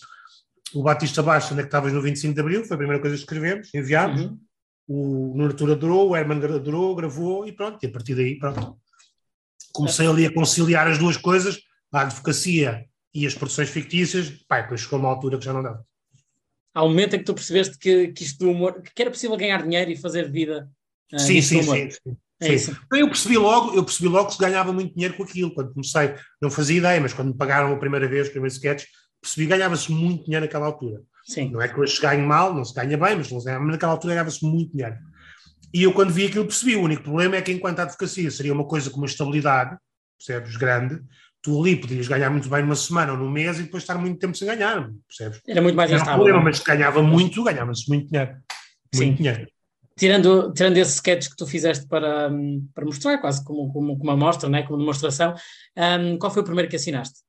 o 0.74 0.83
Batista 0.83 1.24
Baixa, 1.24 1.53
onde 1.53 1.62
é 1.62 1.63
que 1.63 1.68
estavas 1.68 1.94
no 1.94 2.01
25 2.01 2.33
de 2.33 2.39
Abril, 2.41 2.65
foi 2.65 2.75
a 2.75 2.77
primeira 2.77 3.01
coisa 3.01 3.15
que 3.15 3.21
escrevemos, 3.21 3.74
enviámos. 3.74 4.21
Uhum 4.21 4.39
o 4.88 5.33
Nuno 5.35 5.71
adorou, 5.71 6.09
o 6.09 6.15
Herman 6.15 6.38
adorou, 6.38 6.95
gravou 6.95 7.45
e 7.45 7.51
pronto, 7.51 7.83
e 7.83 7.88
a 7.88 7.91
partir 7.91 8.15
daí, 8.15 8.39
pronto. 8.39 8.80
Comecei 9.73 10.07
ali 10.07 10.25
a 10.25 10.33
conciliar 10.33 10.88
as 10.88 10.97
duas 10.97 11.18
coisas, 11.18 11.59
a 11.91 12.01
advocacia 12.01 12.85
e 13.13 13.27
as 13.27 13.35
produções 13.35 13.69
fictícias, 13.69 14.30
pá, 14.47 14.62
depois 14.62 14.81
chegou 14.81 14.97
uma 14.97 15.09
altura 15.09 15.38
que 15.38 15.45
já 15.45 15.51
não 15.51 15.62
dava. 15.62 15.85
Há 16.73 16.83
um 16.83 16.89
momento 16.89 17.15
em 17.15 17.19
que 17.19 17.25
tu 17.25 17.33
percebeste 17.33 17.77
que, 17.77 18.09
que 18.09 18.23
isto 18.23 18.45
do 18.45 18.51
humor, 18.51 18.81
que 18.81 19.01
era 19.01 19.12
possível 19.12 19.35
ganhar 19.35 19.62
dinheiro 19.63 19.91
e 19.91 19.97
fazer 19.97 20.31
vida. 20.31 20.69
Uh, 21.13 21.19
sim, 21.19 21.42
sim, 21.42 21.63
sim, 21.63 21.89
sim. 21.89 22.18
É 22.39 22.57
sim. 22.57 22.75
Então, 22.86 23.00
eu 23.00 23.07
percebi 23.07 23.38
logo, 23.38 23.75
eu 23.75 23.83
percebi 23.83 24.07
logo 24.09 24.27
que 24.27 24.33
se 24.33 24.39
ganhava 24.39 24.71
muito 24.71 24.94
dinheiro 24.94 25.15
com 25.15 25.24
aquilo. 25.24 25.54
Quando 25.54 25.74
comecei, 25.74 26.13
não 26.42 26.51
fazia 26.51 26.77
ideia, 26.77 27.01
mas 27.01 27.13
quando 27.13 27.30
me 27.30 27.38
pagaram 27.38 27.74
a 27.74 27.77
primeira 27.77 28.07
vez, 28.07 28.27
o 28.27 28.31
primeiro 28.31 28.54
sketch, 28.54 28.86
percebi 29.21 29.48
que 29.48 29.54
ganhava-se 29.57 29.92
muito 29.92 30.25
dinheiro 30.25 30.45
naquela 30.45 30.68
altura. 30.68 31.01
Sim. 31.25 31.50
Não 31.51 31.62
é 31.62 31.68
que 31.68 31.80
hoje 31.80 31.95
se 31.95 32.01
ganhe 32.01 32.21
mal, 32.21 32.54
não 32.54 32.63
se 32.63 32.74
ganha 32.74 32.98
bem, 32.98 33.15
mas, 33.15 33.30
ganha, 33.30 33.59
mas 33.59 33.71
naquela 33.71 33.94
altura 33.94 34.13
ganhava-se 34.13 34.45
muito 34.45 34.71
dinheiro. 34.71 34.95
E 35.74 35.83
eu, 35.83 35.94
quando 35.94 36.12
vi 36.12 36.27
aquilo, 36.27 36.45
percebi. 36.45 36.75
O 36.75 36.83
único 36.83 37.04
problema 37.04 37.36
é 37.36 37.42
que, 37.42 37.51
enquanto 37.51 37.80
a 37.80 37.83
advocacia 37.83 38.30
seria 38.31 38.54
uma 38.54 38.65
coisa 38.65 38.89
com 38.89 38.98
uma 38.98 39.06
estabilidade, 39.06 39.75
percebes, 40.18 40.56
grande, 40.56 41.01
tu 41.42 41.59
ali 41.59 41.75
podias 41.75 42.07
ganhar 42.07 42.30
muito 42.30 42.50
bem 42.50 42.62
numa 42.62 42.75
semana 42.75 43.13
ou 43.13 43.18
num 43.18 43.30
mês 43.30 43.59
e 43.59 43.63
depois 43.63 43.83
estar 43.83 43.98
muito 43.98 44.19
tempo 44.19 44.38
sem 44.38 44.48
ganhar, 44.48 44.89
percebes? 45.07 45.42
Era 45.48 45.62
muito 45.62 45.75
mais 45.75 45.92
instável. 45.92 46.15
Problema, 46.15 46.42
mas 46.44 46.59
ganhava 46.59 47.01
muito, 47.01 47.44
ganhava-se 47.44 47.89
muito 47.89 48.07
dinheiro. 48.07 48.31
Muito 48.94 49.09
Sim. 49.09 49.15
dinheiro. 49.15 49.48
Tirando, 49.97 50.53
tirando 50.53 50.77
esse 50.77 50.95
sketch 50.95 51.29
que 51.29 51.35
tu 51.35 51.47
fizeste 51.47 51.88
para, 51.88 52.29
para 52.73 52.85
mostrar, 52.85 53.17
quase 53.17 53.44
como, 53.44 53.71
como, 53.73 53.97
como 53.97 54.11
uma 54.11 54.15
mostra, 54.15 54.47
né? 54.47 54.63
como 54.63 54.77
demonstração, 54.77 55.33
um, 55.75 56.17
qual 56.17 56.31
foi 56.31 56.44
o 56.44 56.45
primeiro 56.45 56.69
que 56.69 56.75
assinaste? 56.75 57.19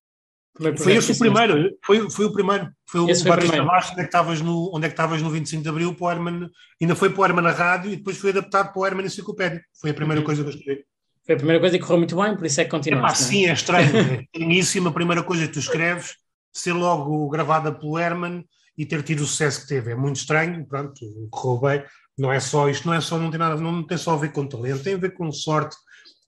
Foi 0.76 0.94
esse 0.94 1.12
o 1.12 1.18
primeiro, 1.18 1.70
foi, 1.84 2.10
foi 2.10 2.24
o 2.26 2.32
primeiro. 2.32 2.68
Foi 2.84 3.00
o 3.00 3.08
esse 3.08 3.22
Batista 3.24 3.62
Baixo, 3.62 3.92
onde 3.92 4.00
é 4.00 4.02
que 4.02 4.08
estavas 4.08 4.40
no, 4.40 4.72
onde 4.74 4.86
é 4.86 4.88
que 4.88 4.92
estavas 4.92 5.22
no 5.22 5.30
25 5.30 5.62
de 5.62 5.68
Abril, 5.68 5.94
para 5.94 6.04
o 6.04 6.10
Herman, 6.10 6.50
ainda 6.80 6.96
foi 6.96 7.10
para 7.10 7.20
o 7.20 7.24
Herman 7.24 7.44
na 7.44 7.52
rádio 7.52 7.92
e 7.92 7.96
depois 7.96 8.18
foi 8.18 8.30
adaptado 8.30 8.72
para 8.72 8.80
o 8.80 8.86
Herman 8.86 9.06
Enciclopédia. 9.06 9.62
Foi 9.80 9.90
a 9.90 9.94
primeira 9.94 10.20
uhum. 10.20 10.26
coisa 10.26 10.42
que 10.42 10.48
eu 10.48 10.54
escrevi. 10.54 10.84
Foi 11.24 11.34
a 11.34 11.38
primeira 11.38 11.60
coisa 11.60 11.78
que 11.78 11.84
correu 11.84 11.98
muito 11.98 12.16
bem, 12.16 12.36
por 12.36 12.44
isso 12.44 12.60
é 12.60 12.64
que 12.64 12.70
continuaste. 12.70 13.22
É 13.22 13.26
sim, 13.26 13.46
é 13.46 13.52
estranho. 13.52 13.88
é 14.34 14.40
início, 14.40 14.86
a 14.86 14.92
primeira 14.92 15.22
coisa 15.22 15.46
que 15.46 15.52
tu 15.52 15.60
escreves, 15.60 16.16
ser 16.52 16.72
logo 16.72 17.28
gravada 17.28 17.72
pelo 17.72 17.98
Herman 17.98 18.44
e 18.76 18.84
ter 18.84 19.02
tido 19.02 19.20
o 19.20 19.26
sucesso 19.26 19.62
que 19.62 19.68
teve. 19.68 19.92
É 19.92 19.94
muito 19.94 20.16
estranho, 20.16 20.66
pronto, 20.66 20.98
correu 21.30 21.60
bem. 21.60 21.84
Não 22.18 22.32
é 22.32 22.40
só 22.40 22.68
isto, 22.68 22.86
não 22.86 22.94
é 22.94 23.00
só, 23.00 23.18
não 23.18 23.30
tem 23.30 23.38
nada, 23.38 23.60
não 23.60 23.82
tem 23.82 23.96
só 23.96 24.14
a 24.14 24.16
ver 24.16 24.32
com 24.32 24.46
talento, 24.46 24.82
tem 24.82 24.94
a 24.94 24.98
ver 24.98 25.14
com 25.14 25.30
sorte, 25.30 25.76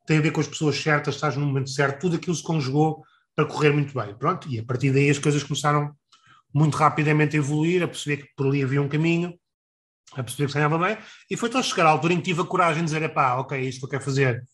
tem 0.06 0.18
a 0.18 0.20
ver 0.20 0.30
com 0.30 0.40
as 0.40 0.46
pessoas 0.46 0.80
certas, 0.80 1.16
estás 1.16 1.36
no 1.36 1.44
momento 1.44 1.70
certo, 1.70 2.00
tudo 2.00 2.16
aquilo 2.16 2.34
se 2.34 2.42
conjugou 2.42 3.02
para 3.34 3.44
correr 3.44 3.72
muito 3.72 3.92
bem. 3.92 4.14
Pronto, 4.14 4.48
e 4.48 4.58
a 4.58 4.64
partir 4.64 4.92
daí 4.92 5.10
as 5.10 5.18
coisas 5.18 5.42
começaram 5.42 5.92
muito 6.54 6.76
rapidamente 6.76 7.36
a 7.36 7.38
evoluir, 7.38 7.82
a 7.82 7.88
perceber 7.88 8.18
que 8.18 8.28
por 8.36 8.46
ali 8.46 8.62
havia 8.62 8.80
um 8.80 8.88
caminho, 8.88 9.34
a 10.12 10.22
perceber 10.22 10.46
que 10.46 10.52
se 10.52 10.58
ganhava 10.58 10.78
bem, 10.78 10.98
e 11.30 11.36
foi 11.36 11.48
até 11.48 11.62
chegar 11.62 11.86
à 11.86 11.90
altura 11.90 12.14
em 12.14 12.16
que 12.18 12.24
tive 12.24 12.40
a 12.40 12.44
coragem 12.44 12.84
de 12.84 12.92
dizer, 12.92 13.08
pá, 13.12 13.34
ok, 13.36 13.58
é 13.58 13.62
isto 13.62 13.80
que 13.80 13.86
eu 13.86 13.90
quero 13.90 14.04
fazer. 14.04 14.44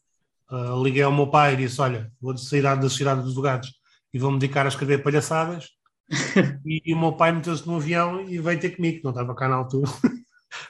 Uh, 0.50 0.83
liguei 0.83 1.03
ao 1.03 1.12
meu 1.12 1.27
pai 1.27 1.55
e 1.55 1.56
disse, 1.56 1.81
olha, 1.81 2.11
vou 2.21 2.37
sair 2.37 2.62
da 2.62 2.88
cidade 2.88 3.23
dos 3.23 3.35
lugares 3.35 3.69
e 4.12 4.19
vou-me 4.19 4.38
dedicar 4.38 4.65
a 4.65 4.69
escrever 4.69 5.03
palhaçadas. 5.03 5.69
e, 6.65 6.83
e, 6.85 6.94
o 6.94 6.99
meu 6.99 7.12
pai 7.15 7.33
meteu-se 7.33 7.67
no 7.67 7.77
avião 7.77 8.29
e 8.29 8.38
veio 8.38 8.61
ter 8.61 8.77
comigo, 8.77 8.99
que 8.99 9.05
não 9.05 9.11
estava 9.11 9.35
cá 9.35 9.49
na 9.49 9.56
altura, 9.56 9.91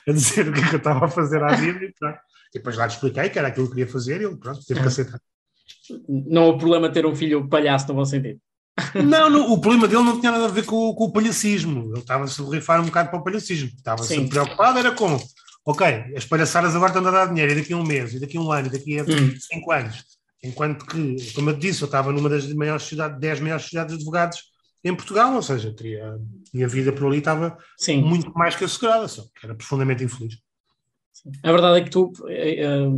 a 0.08 0.12
dizer 0.12 0.48
o 0.48 0.52
que, 0.52 0.60
é 0.60 0.68
que 0.68 0.74
eu 0.74 0.78
estava 0.78 1.04
a 1.04 1.08
fazer 1.08 1.42
à 1.42 1.54
vida. 1.54 1.84
E, 1.84 1.88
e 1.88 1.92
depois 2.54 2.76
lá 2.76 2.86
lhe 2.86 2.92
expliquei 2.92 3.28
que 3.28 3.38
era 3.38 3.48
aquilo 3.48 3.66
que 3.66 3.72
eu 3.72 3.76
queria 3.76 3.92
fazer 3.92 4.20
e 4.20 4.24
ele, 4.24 4.36
pronto, 4.36 4.64
teve 4.66 4.80
que 4.80 4.88
aceitar 4.88 5.20
não 6.08 6.50
há 6.50 6.58
problema 6.58 6.90
ter 6.90 7.06
um 7.06 7.14
filho 7.14 7.48
palhaço 7.48 7.88
no 7.88 7.94
bom 7.94 8.04
sentido. 8.04 8.40
Não, 8.94 9.30
não, 9.30 9.52
o 9.52 9.60
problema 9.60 9.88
dele 9.88 10.02
não 10.02 10.20
tinha 10.20 10.32
nada 10.32 10.44
a 10.44 10.48
ver 10.48 10.64
com, 10.64 10.94
com 10.94 11.04
o 11.04 11.12
palhacismo. 11.12 11.92
Ele 11.92 12.00
estava-se 12.00 12.40
a 12.42 12.44
rifar 12.44 12.80
um 12.80 12.86
bocado 12.86 13.10
para 13.10 13.18
o 13.18 13.24
palhacismo. 13.24 13.70
Estava-se 13.74 14.28
preocupado, 14.28 14.78
era 14.78 14.92
como, 14.92 15.18
ok, 15.64 16.14
as 16.14 16.26
palhaçadas 16.26 16.74
agora 16.74 16.90
estão 16.90 17.06
a 17.06 17.10
dar 17.10 17.28
dinheiro, 17.28 17.52
e 17.52 17.54
daqui 17.56 17.72
a 17.72 17.76
um 17.76 17.86
mês, 17.86 18.12
e 18.12 18.20
daqui 18.20 18.36
a 18.36 18.40
um 18.40 18.52
ano, 18.52 18.66
e 18.66 18.70
daqui 18.70 18.98
a 18.98 19.02
hum. 19.02 19.34
cinco 19.38 19.72
anos. 19.72 20.04
Enquanto 20.44 20.84
que, 20.84 21.32
como 21.32 21.50
eu 21.50 21.56
disse, 21.56 21.82
eu 21.82 21.86
estava 21.86 22.12
numa 22.12 22.28
das 22.28 22.52
maiores 22.52 22.82
cidades, 22.82 23.18
dez 23.18 23.40
maiores 23.40 23.66
cidades 23.66 23.94
de 23.94 24.02
advogados 24.02 24.40
em 24.88 24.94
Portugal, 24.94 25.34
ou 25.34 25.42
seja, 25.42 25.72
teria, 25.72 26.14
a 26.14 26.18
minha 26.52 26.68
vida 26.68 26.92
por 26.92 27.06
ali 27.06 27.18
estava 27.18 27.56
Sim. 27.76 28.02
muito 28.02 28.32
mais 28.32 28.54
que 28.54 28.64
assegurada, 28.64 29.08
só 29.08 29.22
que 29.22 29.44
era 29.44 29.54
profundamente 29.54 30.04
infeliz. 30.04 30.38
A 31.42 31.50
verdade 31.50 31.80
é 31.80 31.84
que 31.84 31.90
tu, 31.90 32.12
eh, 32.28 32.88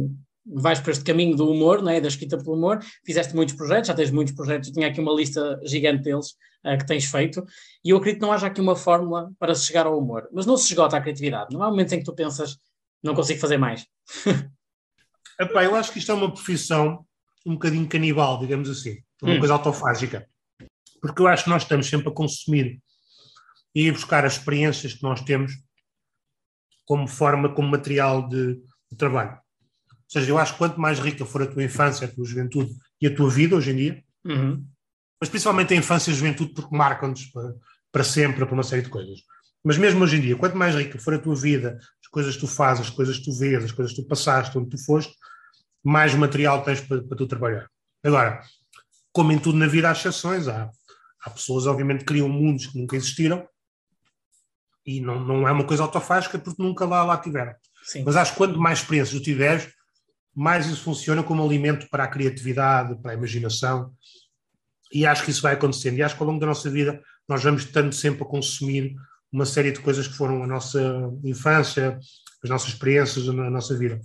vais 0.51 0.81
para 0.81 0.93
este 0.93 1.05
caminho 1.05 1.37
do 1.37 1.51
humor, 1.51 1.83
não 1.83 1.91
é? 1.91 2.01
da 2.01 2.09
escrita 2.09 2.39
pelo 2.39 2.57
humor, 2.57 2.81
fizeste 3.05 3.35
muitos 3.35 3.55
projetos, 3.55 3.89
já 3.89 3.95
tens 3.95 4.11
muitos 4.11 4.35
projetos, 4.35 4.71
tinha 4.71 4.89
aqui 4.89 5.01
uma 5.01 5.13
lista 5.13 5.61
gigante 5.65 6.05
deles 6.05 6.31
uh, 6.65 6.79
que 6.79 6.87
tens 6.87 7.05
feito, 7.05 7.45
e 7.85 7.91
eu 7.91 7.99
acredito 7.99 8.21
que 8.21 8.27
não 8.27 8.33
haja 8.33 8.47
aqui 8.47 8.61
uma 8.61 8.77
fórmula 8.77 9.31
para 9.39 9.55
se 9.55 9.67
chegar 9.67 9.87
ao 9.87 9.99
humor, 9.99 10.29
mas 10.33 10.47
não 10.47 10.57
se 10.57 10.69
esgota 10.69 10.97
a 10.97 11.01
criatividade, 11.01 11.55
não 11.55 11.63
há 11.63 11.71
momentos 11.71 11.93
em 11.93 11.99
que 11.99 12.05
tu 12.05 12.15
pensas, 12.15 12.57
não 13.03 13.15
consigo 13.15 13.41
fazer 13.41 13.59
mais. 13.59 13.87
Epá, 15.41 15.65
eu 15.65 15.77
acho 15.77 15.93
que 15.93 15.99
isto 15.99 16.11
é 16.11 16.15
uma 16.15 16.33
profissão 16.33 17.05
um 17.47 17.53
bocadinho 17.53 17.87
canibal, 17.87 18.39
digamos 18.41 18.69
assim, 18.69 18.99
uma 19.23 19.35
hum. 19.35 19.39
coisa 19.39 19.55
autofágica, 19.55 20.27
porque 21.01 21.23
eu 21.23 21.27
acho 21.27 21.45
que 21.45 21.51
nós 21.51 21.63
estamos 21.63 21.87
sempre 21.87 22.09
a 22.09 22.13
consumir 22.13 22.81
e 23.75 23.89
a 23.89 23.93
buscar 23.93 24.25
as 24.25 24.35
experiências 24.35 24.95
que 24.95 25.03
nós 25.03 25.21
temos 25.23 25.53
como 26.85 27.07
forma, 27.07 27.55
como 27.55 27.69
material 27.69 28.29
de, 28.29 28.55
de 28.91 28.97
trabalho. 28.97 29.39
Ou 29.91 29.97
seja, 30.09 30.31
eu 30.31 30.39
acho 30.39 30.53
que 30.53 30.59
quanto 30.59 30.81
mais 30.81 30.99
rica 30.99 31.25
for 31.27 31.43
a 31.43 31.47
tua 31.47 31.63
infância, 31.63 32.07
a 32.07 32.11
tua 32.11 32.25
juventude 32.25 32.75
e 33.01 33.07
a 33.07 33.15
tua 33.15 33.29
vida 33.29 33.55
hoje 33.55 33.73
em 33.73 33.77
dia, 33.77 34.05
uhum. 34.25 34.67
mas 35.21 35.29
principalmente 35.29 35.75
a 35.75 35.77
infância 35.77 36.11
e 36.11 36.15
a 36.15 36.17
juventude, 36.17 36.55
porque 36.55 36.75
marcam-nos 36.75 37.27
para, 37.27 37.55
para 37.93 38.05
sempre, 38.05 38.45
para 38.45 38.55
uma 38.55 38.63
série 38.63 38.83
de 38.83 38.89
coisas. 38.89 39.21
Mas 39.63 39.77
mesmo 39.77 40.03
hoje 40.03 40.17
em 40.17 40.21
dia, 40.23 40.37
quanto 40.37 40.57
mais 40.57 40.75
rica 40.75 40.99
for 40.99 41.13
a 41.13 41.19
tua 41.19 41.37
vida, 41.37 41.79
as 42.03 42.09
coisas 42.11 42.35
que 42.35 42.41
tu 42.41 42.47
fazes, 42.47 42.87
as 42.87 42.91
coisas 42.91 43.19
que 43.19 43.25
tu 43.25 43.39
vês, 43.39 43.63
as 43.63 43.73
coisas 43.73 43.95
que 43.95 44.01
tu 44.01 44.09
passaste, 44.09 44.57
onde 44.57 44.71
tu 44.71 44.79
foste, 44.83 45.13
mais 45.85 46.15
material 46.15 46.63
tens 46.63 46.81
para, 46.81 47.03
para 47.03 47.17
tu 47.17 47.27
trabalhar. 47.27 47.69
Agora, 48.03 48.41
como 49.13 49.31
em 49.31 49.39
tudo 49.39 49.59
na 49.59 49.67
vida 49.67 49.91
há 49.91 49.93
exceções, 49.93 50.49
há, 50.49 50.71
há 51.25 51.31
pessoas, 51.31 51.67
obviamente, 51.67 52.01
que 52.01 52.07
criam 52.07 52.29
mundos 52.29 52.67
que 52.67 52.79
nunca 52.79 52.97
existiram 52.97 53.47
e 54.85 55.01
não, 55.01 55.21
não 55.21 55.47
é 55.47 55.53
uma 55.53 55.65
coisa 55.65 55.83
autofágica 55.83 56.39
porque 56.39 56.63
nunca 56.63 56.87
lá, 56.87 57.05
lá 57.05 57.19
tiveram. 57.19 57.55
Sim. 57.85 58.05
Mas 58.05 58.17
acho 58.17 58.33
que 58.33 58.39
quanto 58.39 58.59
mais 58.59 58.79
experiências 58.79 59.19
tu 59.19 59.23
tiveres, 59.23 59.69
mais 60.35 60.67
isso 60.67 60.83
funciona 60.83 61.23
como 61.23 61.45
alimento 61.45 61.89
para 61.91 62.05
a 62.05 62.09
criatividade, 62.09 63.01
para 63.03 63.13
a 63.13 63.15
imaginação, 63.15 63.93
e 64.93 65.05
acho 65.05 65.25
que 65.25 65.31
isso 65.31 65.43
vai 65.43 65.55
acontecendo. 65.55 65.99
E 65.99 66.03
acho 66.03 66.17
que 66.17 66.23
ao 66.23 66.29
longo 66.29 66.41
da 66.41 66.47
nossa 66.47 66.71
vida 66.71 67.03
nós 67.29 67.43
vamos 67.43 67.65
estando 67.65 67.93
sempre 67.93 68.23
a 68.23 68.27
consumir 68.27 68.95
uma 69.31 69.45
série 69.45 69.73
de 69.73 69.81
coisas 69.81 70.09
que 70.09 70.15
foram 70.15 70.43
a 70.43 70.47
nossa 70.47 70.81
infância, 71.23 71.99
as 72.43 72.49
nossas 72.49 72.69
experiências 72.69 73.27
na 73.27 73.51
nossa 73.51 73.77
vida. 73.77 74.01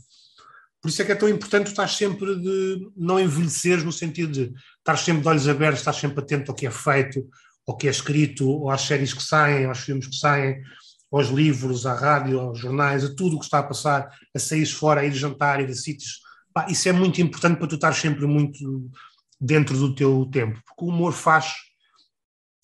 Por 0.83 0.89
isso 0.89 1.01
é 1.01 1.05
que 1.05 1.13
é 1.13 1.15
tão 1.15 1.29
importante 1.29 1.67
estar 1.67 1.87
sempre 1.87 2.35
de 2.35 2.91
não 2.93 3.17
envelhecer 3.17 3.81
no 3.85 3.91
sentido 3.93 4.33
de 4.33 4.53
estar 4.79 4.97
sempre 4.97 5.21
de 5.21 5.29
olhos 5.29 5.47
abertos, 5.47 5.79
estar 5.79 5.93
sempre 5.93 6.19
atento 6.19 6.51
ao 6.51 6.55
que 6.55 6.67
é 6.67 6.71
feito, 6.71 7.25
ao 7.65 7.77
que 7.77 7.87
é 7.87 7.89
escrito, 7.89 8.49
ou 8.49 8.69
às 8.69 8.81
séries 8.81 9.13
que 9.13 9.23
saem, 9.23 9.65
aos 9.65 9.79
filmes 9.79 10.07
que 10.07 10.15
saem, 10.17 10.61
aos 11.09 11.29
livros, 11.29 11.85
à 11.85 11.93
rádio, 11.93 12.37
aos 12.37 12.59
jornais, 12.59 13.05
a 13.05 13.15
tudo 13.15 13.37
o 13.37 13.39
que 13.39 13.45
está 13.45 13.59
a 13.59 13.63
passar, 13.63 14.09
a 14.35 14.39
sair 14.39 14.65
fora, 14.65 14.99
a 14.99 15.05
ir 15.05 15.13
jantar, 15.13 15.59
a 15.59 15.61
ir 15.61 15.69
a 15.69 15.73
sítios. 15.73 16.19
Isso 16.67 16.89
é 16.89 16.91
muito 16.91 17.21
importante 17.21 17.57
para 17.57 17.67
tu 17.67 17.75
estar 17.75 17.93
sempre 17.93 18.27
muito 18.27 18.91
dentro 19.39 19.77
do 19.77 19.95
teu 19.95 20.29
tempo, 20.33 20.61
porque 20.67 20.83
o 20.83 20.89
humor 20.89 21.13
faz 21.13 21.53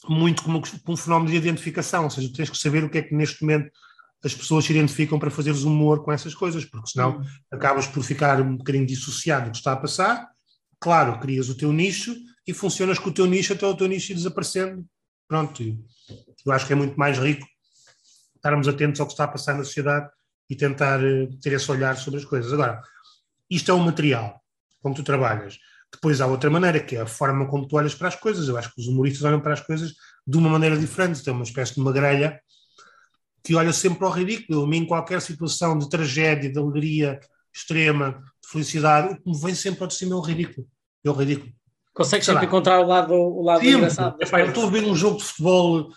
muito 0.09 0.43
como, 0.43 0.61
um 0.89 0.97
fenómeno 0.97 1.31
de 1.31 1.37
identificação, 1.37 2.03
ou 2.03 2.09
seja, 2.09 2.29
tens 2.33 2.49
que 2.49 2.57
saber 2.57 2.83
o 2.83 2.89
que 2.89 2.97
é 2.97 3.01
que 3.01 3.15
neste 3.15 3.41
momento 3.41 3.71
as 4.23 4.33
pessoas 4.33 4.65
se 4.65 4.73
identificam 4.73 5.17
para 5.17 5.31
fazeres 5.31 5.63
humor 5.63 6.03
com 6.03 6.11
essas 6.11 6.35
coisas, 6.35 6.65
porque 6.65 6.89
senão 6.89 7.21
acabas 7.51 7.87
por 7.87 8.03
ficar 8.03 8.41
um 8.41 8.57
bocadinho 8.57 8.85
dissociado 8.85 9.45
do 9.45 9.51
que 9.51 9.57
está 9.57 9.71
a 9.71 9.77
passar. 9.77 10.27
Claro, 10.79 11.19
crias 11.19 11.49
o 11.49 11.55
teu 11.55 11.71
nicho 11.71 12.15
e 12.45 12.53
funcionas 12.53 12.99
com 12.99 13.09
o 13.09 13.13
teu 13.13 13.25
nicho 13.25 13.53
até 13.53 13.65
o 13.65 13.75
teu 13.75 13.87
nicho 13.87 14.11
ir 14.11 14.15
desaparecendo. 14.15 14.85
Pronto, 15.27 15.63
eu 16.45 16.51
acho 16.51 16.65
que 16.65 16.73
é 16.73 16.75
muito 16.75 16.97
mais 16.97 17.17
rico 17.17 17.47
estarmos 18.35 18.67
atentos 18.67 18.99
ao 18.99 19.05
que 19.05 19.13
está 19.13 19.25
a 19.25 19.27
passar 19.27 19.55
na 19.55 19.63
sociedade 19.63 20.09
e 20.49 20.55
tentar 20.55 21.03
eh, 21.03 21.27
ter 21.41 21.53
esse 21.53 21.69
olhar 21.71 21.95
sobre 21.95 22.19
as 22.19 22.25
coisas. 22.25 22.51
Agora, 22.51 22.81
isto 23.49 23.69
é 23.69 23.73
um 23.73 23.79
material 23.79 24.41
como 24.81 24.95
tu 24.95 25.03
trabalhas. 25.03 25.59
Depois 25.91 26.21
há 26.21 26.27
outra 26.27 26.49
maneira, 26.49 26.79
que 26.79 26.95
é 26.95 27.01
a 27.01 27.05
forma 27.05 27.47
como 27.47 27.67
tu 27.67 27.75
olhas 27.75 27.93
para 27.93 28.07
as 28.07 28.15
coisas. 28.15 28.47
Eu 28.47 28.57
acho 28.57 28.73
que 28.73 28.81
os 28.81 28.87
humoristas 28.87 29.23
olham 29.23 29.39
para 29.39 29.53
as 29.53 29.61
coisas 29.61 29.93
de 30.25 30.37
uma 30.37 30.49
maneira 30.49 30.77
diferente. 30.77 31.23
Tem 31.23 31.33
uma 31.33 31.43
espécie 31.43 31.75
de 31.75 31.81
uma 31.81 31.91
grelha 31.91 32.39
que 33.43 33.55
olha 33.55 33.73
sempre 33.73 34.05
ao 34.05 34.11
ridículo. 34.11 34.63
A 34.63 34.67
mim, 34.67 34.77
em 34.77 34.85
qualquer 34.85 35.21
situação 35.21 35.77
de 35.77 35.89
tragédia, 35.89 36.51
de 36.51 36.59
alegria 36.59 37.19
extrema, 37.53 38.21
de 38.43 38.49
felicidade, 38.49 39.13
o 39.13 39.17
que 39.17 39.29
me 39.29 39.39
vem 39.39 39.55
sempre 39.55 39.81
ao 39.81 39.87
de 39.87 39.95
cima 39.95 40.13
é 40.13 40.17
o 40.17 40.21
ridículo. 40.21 40.67
É 41.03 41.09
o 41.09 41.13
ridículo. 41.13 41.51
Consegues 41.93 42.25
sempre 42.25 42.45
encontrar 42.45 42.79
o 42.79 42.87
lado, 42.87 43.13
o 43.13 43.43
lado 43.43 43.65
engraçado. 43.65 44.15
Epá, 44.21 44.39
eu 44.39 44.47
estou 44.47 44.67
a 44.67 44.69
ver 44.69 44.83
um 44.85 44.95
jogo 44.95 45.17
de 45.17 45.23
futebol 45.23 45.89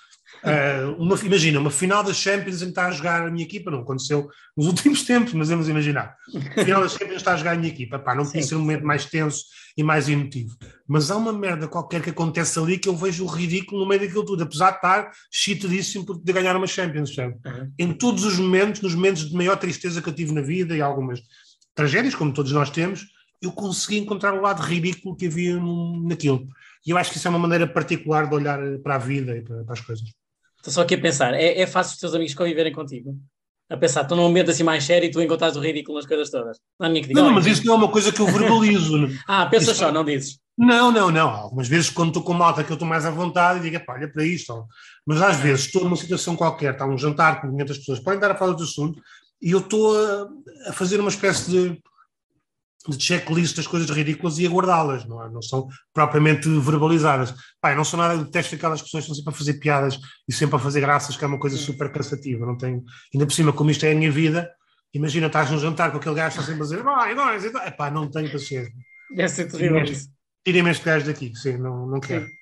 Uh, 0.44 1.00
uma, 1.00 1.16
imagina, 1.22 1.60
uma 1.60 1.70
final 1.70 2.02
das 2.02 2.16
Champions 2.16 2.62
em 2.62 2.66
que 2.66 2.70
está 2.70 2.86
a 2.86 2.90
jogar 2.90 3.26
a 3.26 3.30
minha 3.30 3.44
equipa, 3.44 3.70
não 3.70 3.80
aconteceu 3.80 4.28
nos 4.56 4.66
últimos 4.68 5.02
tempos, 5.04 5.32
mas 5.34 5.48
vamos 5.48 5.68
imaginar. 5.68 6.16
Final 6.64 6.82
das 6.82 6.92
Champions 6.92 7.16
está 7.16 7.34
a 7.34 7.36
jogar 7.36 7.52
a 7.52 7.56
minha 7.56 7.72
equipa, 7.72 7.98
Pá, 7.98 8.14
não 8.14 8.24
podia 8.24 8.42
ser 8.42 8.56
um 8.56 8.60
momento 8.60 8.84
mais 8.84 9.06
tenso 9.06 9.44
e 9.76 9.82
mais 9.82 10.08
emotivo. 10.08 10.56
Mas 10.86 11.10
há 11.10 11.16
uma 11.16 11.32
merda 11.32 11.68
qualquer 11.68 12.02
que 12.02 12.10
acontece 12.10 12.58
ali 12.58 12.76
que 12.76 12.88
eu 12.88 12.96
vejo 12.96 13.24
o 13.24 13.28
ridículo 13.28 13.82
no 13.82 13.88
meio 13.88 14.00
daquilo 14.00 14.24
tudo, 14.24 14.42
apesar 14.42 14.70
de 14.70 14.76
estar 14.76 15.10
chitadíssimo 15.30 16.04
de 16.04 16.32
ganhar 16.32 16.56
uma 16.56 16.66
Champions. 16.66 17.16
Uhum. 17.16 17.72
Em 17.78 17.92
todos 17.92 18.24
os 18.24 18.38
momentos, 18.38 18.82
nos 18.82 18.94
momentos 18.94 19.28
de 19.30 19.36
maior 19.36 19.56
tristeza 19.56 20.02
que 20.02 20.08
eu 20.08 20.14
tive 20.14 20.32
na 20.32 20.42
vida 20.42 20.76
e 20.76 20.82
algumas 20.82 21.20
tragédias, 21.74 22.14
como 22.14 22.32
todos 22.32 22.50
nós 22.52 22.68
temos, 22.68 23.06
eu 23.40 23.52
consegui 23.52 23.98
encontrar 23.98 24.34
o 24.34 24.40
lado 24.40 24.60
ridículo 24.62 25.16
que 25.16 25.26
havia 25.26 25.58
naquilo. 26.04 26.48
E 26.86 26.90
eu 26.90 26.98
acho 26.98 27.10
que 27.10 27.16
isso 27.16 27.28
é 27.28 27.30
uma 27.30 27.38
maneira 27.38 27.66
particular 27.66 28.28
de 28.28 28.34
olhar 28.34 28.58
para 28.82 28.96
a 28.96 28.98
vida 28.98 29.36
e 29.36 29.42
para, 29.42 29.64
para 29.64 29.72
as 29.72 29.80
coisas. 29.80 30.08
Estou 30.62 30.72
só 30.72 30.82
aqui 30.82 30.94
a 30.94 31.00
pensar, 31.00 31.34
é, 31.34 31.60
é 31.60 31.66
fácil 31.66 31.94
os 31.94 31.98
teus 31.98 32.14
amigos 32.14 32.34
conviverem 32.34 32.72
contigo? 32.72 33.18
A 33.68 33.76
pensar, 33.76 34.02
estão 34.02 34.16
num 34.16 34.26
ambiente 34.26 34.48
assim 34.48 34.62
mais 34.62 34.84
sério 34.84 35.08
e 35.08 35.10
tu 35.10 35.20
encontras 35.20 35.56
o 35.56 35.60
ridículo 35.60 35.98
nas 35.98 36.06
coisas 36.06 36.30
todas. 36.30 36.58
Não, 36.78 36.86
ninguém 36.86 37.02
que 37.02 37.08
diga, 37.08 37.20
não, 37.20 37.32
mas 37.32 37.46
isso 37.46 37.66
não 37.66 37.74
é 37.74 37.76
uma 37.78 37.88
coisa 37.88 38.12
que 38.12 38.20
eu 38.20 38.26
verbalizo. 38.26 39.08
ah, 39.26 39.44
pensa 39.46 39.74
só, 39.74 39.90
não 39.90 40.04
dizes. 40.04 40.38
Não, 40.56 40.92
não, 40.92 41.10
não. 41.10 41.28
Algumas 41.30 41.66
vezes, 41.66 41.90
quando 41.90 42.08
estou 42.08 42.22
com 42.22 42.32
malta 42.32 42.62
que 42.62 42.70
eu 42.70 42.74
estou 42.74 42.86
mais 42.86 43.04
à 43.04 43.10
vontade, 43.10 43.60
digo, 43.60 43.84
pá, 43.84 43.94
olha 43.94 44.12
para 44.12 44.24
isto. 44.24 44.64
Mas 45.04 45.20
às 45.20 45.36
vezes 45.38 45.66
estou 45.66 45.82
numa 45.82 45.96
situação 45.96 46.36
qualquer, 46.36 46.74
está 46.74 46.86
um 46.86 46.96
jantar 46.96 47.40
com 47.40 47.50
500 47.50 47.78
pessoas, 47.78 47.98
podem 47.98 48.20
dar 48.20 48.30
a 48.30 48.36
falar 48.36 48.52
do 48.52 48.62
assunto, 48.62 49.00
e 49.40 49.50
eu 49.50 49.58
estou 49.58 49.96
a, 49.96 50.28
a 50.68 50.72
fazer 50.72 51.00
uma 51.00 51.10
espécie 51.10 51.50
de 51.50 51.82
de 52.90 53.02
checklist 53.02 53.56
das 53.56 53.66
coisas 53.66 53.88
ridículas 53.90 54.38
e 54.38 54.46
aguardá-las, 54.46 55.04
não, 55.04 55.22
é? 55.22 55.30
não 55.30 55.40
são 55.40 55.68
propriamente 55.92 56.48
verbalizadas. 56.48 57.34
Pai, 57.60 57.74
não 57.74 57.84
sou 57.84 57.98
nada, 57.98 58.16
detesto 58.16 58.54
aquelas 58.54 58.82
pessoas 58.82 59.04
que 59.04 59.12
estão 59.12 59.14
sempre 59.14 59.34
a 59.34 59.38
fazer 59.38 59.54
piadas 59.60 59.98
e 60.28 60.32
sempre 60.32 60.56
a 60.56 60.58
fazer 60.58 60.80
graças, 60.80 61.16
que 61.16 61.24
é 61.24 61.26
uma 61.26 61.38
coisa 61.38 61.56
super 61.56 61.90
cansativa. 61.92 62.44
Não 62.44 62.56
tenho, 62.56 62.82
ainda 63.14 63.26
por 63.26 63.32
cima, 63.32 63.52
como 63.52 63.70
isto 63.70 63.84
é 63.84 63.92
a 63.92 63.94
minha 63.94 64.10
vida, 64.10 64.50
imagina, 64.92 65.28
estás 65.28 65.50
num 65.50 65.58
jantar 65.58 65.90
com 65.90 65.98
aquele 65.98 66.16
gajo 66.16 66.34
que 66.34 66.40
está 66.40 66.52
sempre 66.52 66.62
a 66.62 66.64
dizer, 66.64 66.82
vai, 66.82 67.14
nós, 67.14 67.44
epá, 67.44 67.90
não 67.90 68.10
tenho 68.10 68.30
paciência. 68.30 68.72
Deve 69.14 69.28
ser 69.28 69.50
terrível 69.50 69.82
isso. 69.84 70.08
Tirem-me 70.44 70.70
este 70.70 70.84
gajo 70.84 71.06
daqui, 71.06 71.32
sim, 71.36 71.56
não, 71.56 71.86
não 71.86 72.00
quero. 72.00 72.26
Sim. 72.26 72.41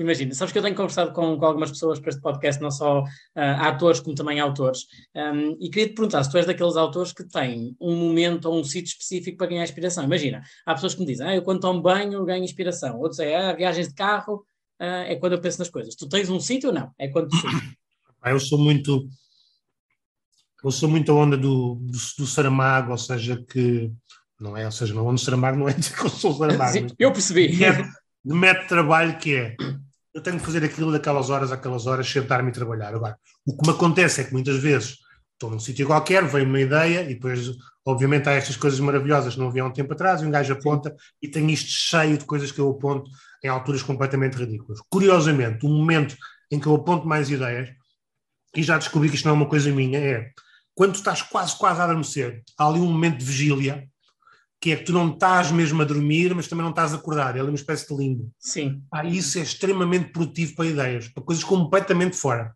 Imagina, 0.00 0.34
sabes 0.34 0.50
que 0.50 0.58
eu 0.58 0.62
tenho 0.62 0.74
conversado 0.74 1.12
com, 1.12 1.38
com 1.38 1.44
algumas 1.44 1.70
pessoas 1.70 2.00
para 2.00 2.08
este 2.08 2.22
podcast, 2.22 2.60
não 2.62 2.70
só 2.70 3.02
uh, 3.02 3.06
atores 3.34 4.00
como 4.00 4.14
também 4.14 4.40
autores, 4.40 4.86
um, 5.14 5.56
e 5.60 5.68
queria 5.68 5.88
te 5.88 5.94
perguntar 5.94 6.24
se 6.24 6.30
tu 6.30 6.38
és 6.38 6.46
daqueles 6.46 6.76
autores 6.76 7.12
que 7.12 7.22
têm 7.22 7.76
um 7.78 7.94
momento 7.96 8.46
ou 8.46 8.58
um 8.58 8.64
sítio 8.64 8.92
específico 8.92 9.36
para 9.36 9.48
ganhar 9.48 9.62
inspiração. 9.62 10.02
Imagina, 10.02 10.42
há 10.64 10.74
pessoas 10.74 10.94
que 10.94 11.00
me 11.00 11.06
dizem, 11.06 11.26
ah, 11.26 11.36
eu 11.36 11.42
quando 11.42 11.60
tomo 11.60 11.82
banho 11.82 12.24
ganho 12.24 12.42
inspiração, 12.42 12.98
outros 12.98 13.20
é, 13.20 13.36
ah, 13.36 13.52
viagens 13.52 13.88
de 13.88 13.94
carro 13.94 14.36
uh, 14.80 15.04
é 15.06 15.16
quando 15.16 15.34
eu 15.34 15.40
penso 15.40 15.58
nas 15.58 15.68
coisas. 15.68 15.94
Tu 15.94 16.08
tens 16.08 16.30
um 16.30 16.40
sítio 16.40 16.70
ou 16.70 16.74
não? 16.74 16.90
É 16.98 17.08
quando 17.08 17.28
tu 17.28 17.36
Eu 18.24 18.40
sou 18.40 18.58
muito. 18.58 19.08
Eu 20.62 20.70
sou 20.70 20.88
muito 20.90 21.10
a 21.10 21.14
onda 21.14 21.38
do, 21.38 21.76
do, 21.76 21.98
do 22.18 22.26
Saramago, 22.26 22.92
ou 22.92 22.98
seja, 22.98 23.42
que. 23.48 23.90
Não 24.38 24.56
é, 24.56 24.64
ou 24.64 24.72
seja, 24.72 24.94
não 24.94 25.06
onda 25.06 25.14
do 25.14 25.20
Saramago 25.20 25.58
não 25.58 25.68
é 25.68 25.72
dizer 25.72 25.94
que 25.94 26.04
eu 26.04 26.10
sou 26.10 26.34
Saramago. 26.34 26.72
Sim, 26.72 26.86
eu 26.98 27.12
percebi. 27.12 27.48
De 27.48 27.64
de 28.24 28.34
método 28.34 28.62
de 28.62 28.68
trabalho 28.68 29.18
que 29.18 29.34
é 29.34 29.56
eu 30.14 30.20
tenho 30.20 30.38
que 30.38 30.44
fazer 30.44 30.64
aquilo 30.64 30.90
daquelas 30.92 31.30
horas 31.30 31.52
àquelas 31.52 31.86
horas, 31.86 32.08
sentar-me 32.08 32.50
e 32.50 32.52
trabalhar. 32.52 32.94
Agora, 32.94 33.18
o 33.46 33.56
que 33.56 33.66
me 33.66 33.74
acontece 33.74 34.20
é 34.20 34.24
que 34.24 34.32
muitas 34.32 34.56
vezes 34.56 34.98
estou 35.32 35.50
num 35.50 35.58
sítio 35.58 35.86
qualquer, 35.86 36.24
vem 36.26 36.44
uma 36.44 36.60
ideia 36.60 37.02
e 37.02 37.14
depois, 37.14 37.50
obviamente, 37.86 38.28
há 38.28 38.32
estas 38.32 38.56
coisas 38.56 38.78
maravilhosas 38.80 39.34
que 39.34 39.40
não 39.40 39.48
havia 39.48 39.62
há 39.62 39.66
um 39.66 39.72
tempo 39.72 39.92
atrás 39.92 40.20
e 40.20 40.26
um 40.26 40.30
gajo 40.30 40.52
aponta 40.52 40.94
e 41.22 41.28
tem 41.28 41.50
isto 41.50 41.70
cheio 41.70 42.18
de 42.18 42.24
coisas 42.24 42.52
que 42.52 42.58
eu 42.58 42.70
aponto 42.70 43.10
em 43.42 43.48
alturas 43.48 43.82
completamente 43.82 44.36
ridículas. 44.36 44.80
Curiosamente, 44.90 45.64
o 45.64 45.68
momento 45.68 46.16
em 46.50 46.58
que 46.58 46.66
eu 46.66 46.74
aponto 46.74 47.06
mais 47.06 47.30
ideias, 47.30 47.70
e 48.54 48.62
já 48.62 48.76
descobri 48.76 49.08
que 49.08 49.14
isto 49.14 49.24
não 49.24 49.34
é 49.34 49.36
uma 49.36 49.48
coisa 49.48 49.70
minha, 49.70 49.98
é 49.98 50.30
quando 50.74 50.92
tu 50.92 50.96
estás 50.96 51.22
quase, 51.22 51.56
quase 51.56 51.80
a 51.80 51.84
adormecer, 51.84 52.42
há 52.58 52.66
ali 52.66 52.80
um 52.80 52.90
momento 52.90 53.18
de 53.18 53.24
vigília 53.24 53.88
que 54.60 54.72
é 54.72 54.76
que 54.76 54.84
tu 54.84 54.92
não 54.92 55.10
estás 55.10 55.50
mesmo 55.50 55.80
a 55.80 55.86
dormir, 55.86 56.34
mas 56.34 56.46
também 56.46 56.62
não 56.62 56.70
estás 56.70 56.92
a 56.92 56.96
acordar, 56.96 57.34
é 57.34 57.42
uma 57.42 57.54
espécie 57.54 57.88
de 57.88 57.96
limbo. 57.96 58.30
Sim. 58.38 58.82
Ah, 58.92 59.04
isso 59.04 59.38
é 59.38 59.42
extremamente 59.42 60.12
produtivo 60.12 60.54
para 60.54 60.66
ideias, 60.66 61.08
para 61.08 61.22
coisas 61.22 61.42
completamente 61.42 62.14
fora. 62.14 62.54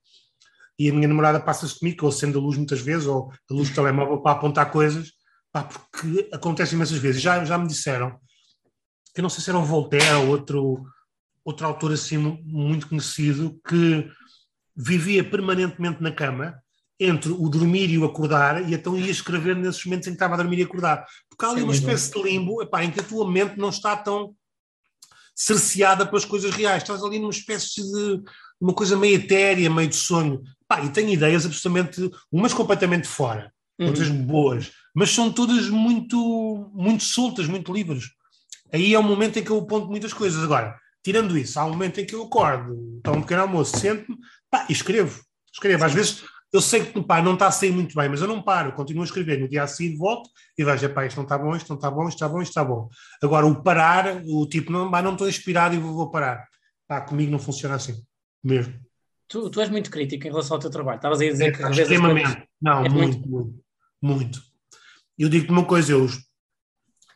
E 0.78 0.90
a 0.90 0.92
minha 0.92 1.08
namorada 1.08 1.40
passa-se 1.40 1.78
comigo, 1.78 1.96
que 1.96 2.04
eu 2.04 2.08
acendo 2.08 2.38
a 2.38 2.42
luz 2.42 2.58
muitas 2.58 2.80
vezes, 2.80 3.06
ou 3.06 3.32
a 3.50 3.54
luz 3.54 3.70
do 3.70 3.74
telemóvel 3.74 4.20
para 4.20 4.32
apontar 4.32 4.70
coisas, 4.70 5.12
pá, 5.50 5.62
porque 5.62 6.28
acontece 6.30 6.74
imensas 6.74 6.98
vezes. 6.98 7.22
Já, 7.22 7.42
já 7.42 7.56
me 7.56 7.66
disseram, 7.66 8.18
que 9.14 9.20
eu 9.20 9.22
não 9.22 9.30
sei 9.30 9.42
se 9.42 9.48
era 9.48 9.58
o 9.58 9.64
Voltaire 9.64 10.14
ou 10.16 10.28
outro, 10.28 10.84
outro 11.42 11.66
autor 11.66 11.92
assim 11.92 12.18
muito 12.18 12.86
conhecido, 12.86 13.58
que 13.66 14.10
vivia 14.76 15.24
permanentemente 15.24 16.02
na 16.02 16.12
cama 16.12 16.62
entre 16.98 17.32
o 17.32 17.48
dormir 17.48 17.90
e 17.90 17.98
o 17.98 18.04
acordar, 18.04 18.68
e 18.68 18.74
então 18.74 18.96
ia 18.96 19.10
escrever 19.10 19.56
nesses 19.56 19.84
momentos 19.84 20.06
em 20.06 20.12
que 20.12 20.16
estava 20.16 20.34
a 20.34 20.36
dormir 20.36 20.58
e 20.58 20.62
acordar. 20.62 21.04
Porque 21.28 21.44
há 21.44 21.48
ali 21.48 21.62
uma 21.62 21.72
espécie 21.72 22.12
de 22.12 22.22
limbo 22.22 22.62
epá, 22.62 22.84
em 22.84 22.90
que 22.90 23.00
a 23.00 23.04
tua 23.04 23.30
mente 23.30 23.58
não 23.58 23.68
está 23.68 23.96
tão 23.96 24.34
cerceada 25.34 26.06
pelas 26.06 26.24
coisas 26.24 26.54
reais, 26.54 26.82
estás 26.82 27.02
ali 27.02 27.18
numa 27.18 27.30
espécie 27.30 27.82
de 27.82 28.22
uma 28.60 28.72
coisa 28.72 28.96
meio 28.96 29.16
etérea, 29.16 29.68
meio 29.68 29.88
de 29.88 29.96
sonho. 29.96 30.42
Epá, 30.62 30.84
e 30.84 30.90
tenho 30.90 31.10
ideias 31.10 31.44
absolutamente, 31.44 32.10
umas 32.30 32.54
completamente 32.54 33.08
fora, 33.08 33.52
uhum. 33.78 33.88
outras 33.88 34.08
boas, 34.08 34.70
mas 34.94 35.10
são 35.10 35.32
todas 35.32 35.68
muito, 35.68 36.70
muito 36.72 37.02
soltas, 37.02 37.46
muito 37.46 37.72
livres. 37.72 38.04
Aí 38.72 38.94
é 38.94 38.98
o 38.98 39.02
momento 39.02 39.38
em 39.38 39.44
que 39.44 39.50
eu 39.50 39.58
aponto 39.58 39.88
muitas 39.88 40.12
coisas. 40.12 40.42
Agora, 40.42 40.78
tirando 41.02 41.36
isso, 41.36 41.58
há 41.58 41.64
um 41.64 41.70
momento 41.70 42.00
em 42.00 42.06
que 42.06 42.14
eu 42.14 42.22
acordo, 42.22 43.00
tomo 43.02 43.18
um 43.18 43.22
pequeno 43.22 43.42
almoço, 43.42 43.78
sento-me 43.78 44.16
e 44.68 44.72
escrevo. 44.72 45.22
Escrevo. 45.52 45.84
Às 45.84 45.92
vezes 45.92 46.24
eu 46.54 46.60
sei 46.60 46.84
que 46.84 47.02
pá, 47.02 47.20
não 47.20 47.34
está 47.34 47.48
a 47.48 47.50
sair 47.50 47.72
muito 47.72 47.96
bem, 47.96 48.08
mas 48.08 48.22
eu 48.22 48.28
não 48.28 48.40
paro, 48.40 48.72
continuo 48.74 49.02
a 49.02 49.04
escrever. 49.04 49.40
No 49.40 49.48
dia 49.48 49.64
a 49.64 49.66
seguir 49.66 49.96
volto 49.96 50.30
e 50.56 50.64
vejo, 50.64 50.88
pá, 50.94 51.04
isto 51.04 51.16
não 51.16 51.24
está 51.24 51.36
bom, 51.36 51.56
isto 51.56 51.68
não 51.68 51.74
está 51.74 51.90
bom, 51.90 52.02
isto 52.08 52.14
está 52.14 52.28
bom, 52.28 52.40
isto 52.40 52.50
está 52.50 52.64
bom. 52.64 52.88
Agora, 53.20 53.44
o 53.44 53.60
parar, 53.60 54.22
o 54.24 54.46
tipo, 54.46 54.70
não, 54.70 54.88
pá, 54.88 55.02
não 55.02 55.14
estou 55.14 55.28
inspirado 55.28 55.74
e 55.74 55.78
vou, 55.78 55.92
vou 55.92 56.12
parar. 56.12 56.46
Pá, 56.86 57.00
comigo 57.00 57.32
não 57.32 57.40
funciona 57.40 57.74
assim, 57.74 58.00
mesmo. 58.42 58.72
Tu, 59.26 59.50
tu 59.50 59.60
és 59.60 59.68
muito 59.68 59.90
crítico 59.90 60.28
em 60.28 60.30
relação 60.30 60.56
ao 60.56 60.60
teu 60.60 60.70
trabalho. 60.70 60.94
Estavas 60.94 61.20
a 61.20 61.24
dizer 61.24 61.46
é, 61.46 61.50
que... 61.50 61.80
Extremamente. 61.80 62.46
Não, 62.62 62.84
é 62.84 62.88
muito, 62.88 63.18
muito, 63.18 63.28
muito, 63.28 63.64
muito. 64.00 64.42
Eu 65.18 65.28
digo-te 65.28 65.50
uma 65.50 65.64
coisa, 65.64 65.90
eu, 65.90 66.06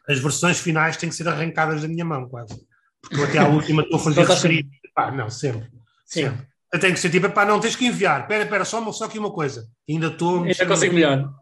as 0.09 0.18
versões 0.18 0.59
finais 0.59 0.97
têm 0.97 1.11
que 1.11 1.14
ser 1.14 1.28
arrancadas 1.28 1.80
da 1.80 1.87
minha 1.87 2.04
mão, 2.04 2.28
quase. 2.28 2.61
Porque 3.00 3.21
eu 3.21 3.25
até 3.25 3.38
à 3.38 3.47
última 3.47 3.83
estou 3.83 4.00
a 4.00 4.02
fazer 4.02 4.26
reescrito. 4.26 4.68
Pá, 4.92 5.12
não, 5.12 5.30
sempre. 5.30 5.71
Sim. 6.04 6.23
Sempre. 6.23 6.49
Eu 6.72 6.78
tenho 6.78 6.92
que 6.92 7.00
ser 7.00 7.10
tipo, 7.10 7.30
pá, 7.30 7.44
não 7.46 7.60
tens 7.60 7.76
que 7.76 7.87
enviar, 7.87 8.22
espera, 8.22 8.44
espera, 8.44 8.64
só, 8.64 8.92
só 8.92 9.04
aqui 9.04 9.18
uma 9.18 9.32
coisa. 9.32 9.66
Ainda 9.88 10.08
estou. 10.08 10.44
Ainda 10.44 10.66
consigo 10.66 10.94
melhor. 10.94 11.32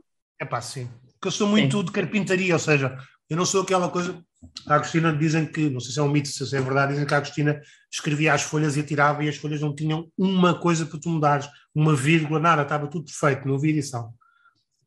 É 0.41 0.45
pá, 0.45 0.61
sim. 0.61 0.89
Porque 1.15 1.29
eu 1.29 1.33
sou 1.33 1.49
muito 1.49 1.79
sim. 1.79 1.85
de 1.85 1.91
carpintaria, 1.91 2.55
ou 2.55 2.59
seja, 2.59 2.97
eu 3.29 3.37
não 3.37 3.45
sou 3.45 3.63
aquela 3.63 3.89
coisa. 3.89 4.23
a 4.69 4.75
Agostina 4.77 5.13
dizem 5.13 5.45
que, 5.47 5.69
não 5.69 5.81
sei 5.81 5.93
se 5.93 5.99
é 5.99 6.03
um 6.03 6.09
mito, 6.09 6.29
se 6.29 6.57
é 6.57 6.61
verdade, 6.61 6.93
dizem 6.93 7.07
que 7.07 7.15
a 7.15 7.17
Agostina 7.17 7.61
escrevia 7.91 8.35
as 8.35 8.43
folhas 8.43 8.77
e 8.77 8.81
atirava 8.81 9.25
e 9.25 9.29
as 9.29 9.37
folhas 9.37 9.61
não 9.61 9.75
tinham 9.75 10.09
uma 10.17 10.55
coisa 10.59 10.87
para 10.87 11.01
tu 11.01 11.09
mudares, 11.09 11.49
uma 11.75 11.97
vírgula, 11.97 12.39
nada, 12.39 12.63
estava 12.63 12.87
tudo 12.87 13.07
perfeito, 13.07 13.49
não 13.49 13.57
havia 13.57 13.71
edição. 13.71 14.13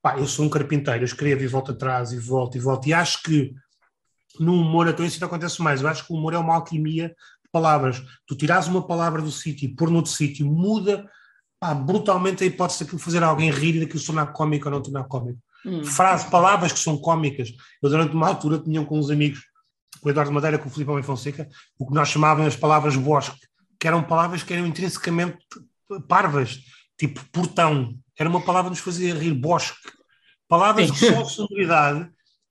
Pá, 0.02 0.18
eu 0.18 0.26
sou 0.26 0.46
um 0.46 0.50
carpinteiro, 0.50 1.02
eu 1.02 1.06
escrevo 1.06 1.44
e 1.44 1.48
volto 1.48 1.72
atrás 1.72 2.14
e 2.14 2.18
volto 2.18 2.56
e 2.56 2.60
volto, 2.60 2.88
e 2.88 2.94
acho 2.94 3.22
que 3.24 3.54
no 4.40 4.54
humor, 4.54 4.88
então 4.88 5.06
isso 5.06 5.24
acontece 5.24 5.62
mais, 5.62 5.82
eu 5.82 5.88
acho 5.90 6.06
que 6.06 6.14
o 6.14 6.16
humor 6.16 6.34
é 6.34 6.38
uma 6.38 6.56
alquimia 6.56 7.14
palavras. 7.52 8.02
Tu 8.26 8.36
tiras 8.36 8.68
uma 8.68 8.86
palavra 8.86 9.22
do 9.22 9.32
sítio 9.32 9.66
e 9.66 9.76
pôr 9.76 9.90
noutro 9.90 10.12
sítio, 10.12 10.46
muda 10.46 11.10
pá, 11.60 11.74
brutalmente 11.74 12.44
a 12.44 12.48
hipótese 12.48 12.84
daquilo 12.84 13.00
fazer 13.00 13.22
alguém 13.24 13.52
rir 13.52 13.76
e 13.76 13.80
daquilo 13.82 14.04
tornar 14.04 14.28
cómico 14.28 14.68
ou 14.68 14.72
não 14.72 14.82
tornar 14.82 15.04
cómico. 15.04 15.40
Hum. 15.66 15.84
Frase, 15.84 16.30
palavras 16.30 16.72
que 16.72 16.80
são 16.80 16.98
cómicas. 16.98 17.52
Eu 17.82 17.90
durante 17.90 18.14
uma 18.14 18.28
altura 18.28 18.60
tinha 18.60 18.84
com 18.86 18.98
uns 18.98 19.10
amigos 19.10 19.42
com 20.00 20.08
o 20.08 20.12
Eduardo 20.12 20.32
Madeira, 20.32 20.58
com 20.58 20.70
o 20.70 20.72
Filipe 20.72 20.92
Homem 20.92 21.04
Fonseca, 21.04 21.50
o 21.78 21.86
que 21.86 21.94
nós 21.94 22.08
chamávamos 22.08 22.54
as 22.54 22.60
palavras 22.60 22.96
bosque, 22.96 23.38
que 23.78 23.88
eram 23.88 24.02
palavras 24.02 24.44
que 24.44 24.54
eram 24.54 24.66
intrinsecamente 24.66 25.38
parvas, 26.08 26.60
tipo 26.98 27.22
portão. 27.32 27.96
Era 28.18 28.30
uma 28.30 28.42
palavra 28.42 28.72
que 28.72 28.78
nos 28.78 28.80
fazia 28.84 29.14
rir, 29.14 29.34
bosque. 29.34 29.78
Palavras 30.48 30.90
que 30.92 30.98
só 30.98 31.26
sonoridade 31.26 32.10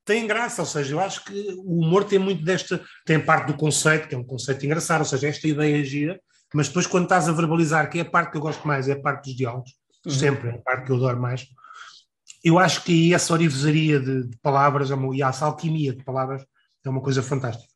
têm 0.09 0.27
graça, 0.27 0.62
ou 0.62 0.67
seja, 0.67 0.95
eu 0.95 1.00
acho 1.00 1.23
que 1.23 1.55
o 1.59 1.81
humor 1.81 2.03
tem 2.03 2.19
muito 2.19 2.43
desta, 2.43 2.83
tem 3.05 3.21
parte 3.21 3.49
do 3.49 3.55
conceito, 3.55 4.09
que 4.09 4.15
é 4.15 4.19
um 4.19 4.25
conceito 4.25 4.65
engraçado, 4.65 5.00
ou 5.00 5.05
seja, 5.05 5.29
esta 5.29 5.47
ideia 5.47 5.85
gira, 5.85 6.19
mas 6.55 6.69
depois 6.69 6.87
quando 6.87 7.05
estás 7.05 7.29
a 7.29 7.33
verbalizar, 7.33 7.91
que 7.91 7.99
é 7.99 8.00
a 8.00 8.11
parte 8.11 8.31
que 8.31 8.38
eu 8.38 8.41
gosto 8.41 8.67
mais, 8.67 8.88
é 8.88 8.93
a 8.93 9.00
parte 9.00 9.27
dos 9.27 9.37
diálogos, 9.37 9.71
uhum. 10.07 10.11
sempre 10.11 10.49
é 10.49 10.53
a 10.55 10.59
parte 10.62 10.87
que 10.87 10.93
eu 10.93 10.97
adoro 10.97 11.21
mais, 11.21 11.47
eu 12.43 12.59
acho 12.59 12.83
que 12.85 13.12
essa 13.12 13.35
orivesaria 13.35 14.00
de, 14.00 14.29
de 14.29 14.37
palavras 14.38 14.88
e 14.91 15.23
essa 15.23 15.45
alquimia 15.45 15.95
de 15.95 16.03
palavras 16.03 16.43
é 16.83 16.88
uma 16.88 17.03
coisa 17.03 17.23
fantástica. 17.23 17.69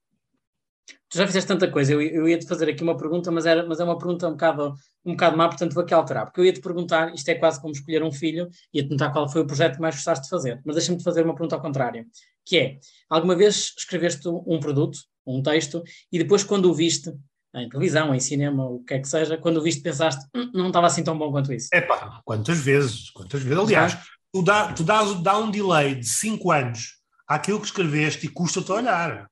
Tu 1.12 1.18
já 1.18 1.26
fizeste 1.26 1.46
tanta 1.46 1.70
coisa, 1.70 1.92
eu, 1.92 2.00
eu 2.00 2.26
ia-te 2.26 2.46
fazer 2.46 2.70
aqui 2.70 2.82
uma 2.82 2.96
pergunta, 2.96 3.30
mas, 3.30 3.44
era, 3.44 3.66
mas 3.66 3.78
é 3.78 3.84
uma 3.84 3.98
pergunta 3.98 4.26
um 4.26 4.30
bocado, 4.30 4.74
um 5.04 5.10
bocado 5.10 5.36
má, 5.36 5.46
portanto 5.46 5.74
vou 5.74 5.82
aqui 5.82 5.92
alterar, 5.92 6.24
porque 6.24 6.40
eu 6.40 6.44
ia-te 6.46 6.62
perguntar, 6.62 7.14
isto 7.14 7.28
é 7.28 7.34
quase 7.34 7.60
como 7.60 7.74
escolher 7.74 8.02
um 8.02 8.10
filho, 8.10 8.48
ia-te 8.72 8.88
perguntar 8.88 9.10
qual 9.10 9.28
foi 9.28 9.42
o 9.42 9.46
projeto 9.46 9.74
que 9.74 9.80
mais 9.82 9.94
gostaste 9.94 10.24
de 10.24 10.30
fazer, 10.30 10.62
mas 10.64 10.74
deixa-me 10.74 10.96
te 10.96 11.04
fazer 11.04 11.22
uma 11.22 11.34
pergunta 11.34 11.54
ao 11.54 11.60
contrário, 11.60 12.06
que 12.46 12.56
é, 12.56 12.78
alguma 13.10 13.36
vez 13.36 13.74
escreveste 13.76 14.26
um 14.26 14.58
produto, 14.58 15.00
um 15.26 15.42
texto, 15.42 15.82
e 16.10 16.18
depois 16.18 16.44
quando 16.44 16.70
o 16.70 16.72
viste, 16.72 17.12
em 17.54 17.68
televisão, 17.68 18.14
em 18.14 18.20
cinema, 18.20 18.64
o 18.64 18.82
que 18.82 18.94
é 18.94 18.98
que 18.98 19.06
seja, 19.06 19.36
quando 19.36 19.58
o 19.58 19.62
viste 19.62 19.82
pensaste, 19.82 20.24
hm, 20.34 20.50
não 20.54 20.68
estava 20.68 20.86
assim 20.86 21.04
tão 21.04 21.18
bom 21.18 21.30
quanto 21.30 21.52
isso? 21.52 21.68
É 21.74 21.82
pá, 21.82 22.22
quantas 22.24 22.58
vezes, 22.58 23.10
quantas 23.10 23.42
vezes, 23.42 23.58
aliás, 23.58 23.98
tu, 24.32 24.42
dá, 24.42 24.72
tu 24.72 24.82
dás, 24.82 25.22
dá 25.22 25.36
um 25.36 25.50
delay 25.50 25.94
de 25.94 26.08
5 26.08 26.50
anos 26.50 26.96
àquilo 27.28 27.60
que 27.60 27.66
escreveste 27.66 28.24
e 28.24 28.30
custa-te 28.30 28.72
olhar. 28.72 29.30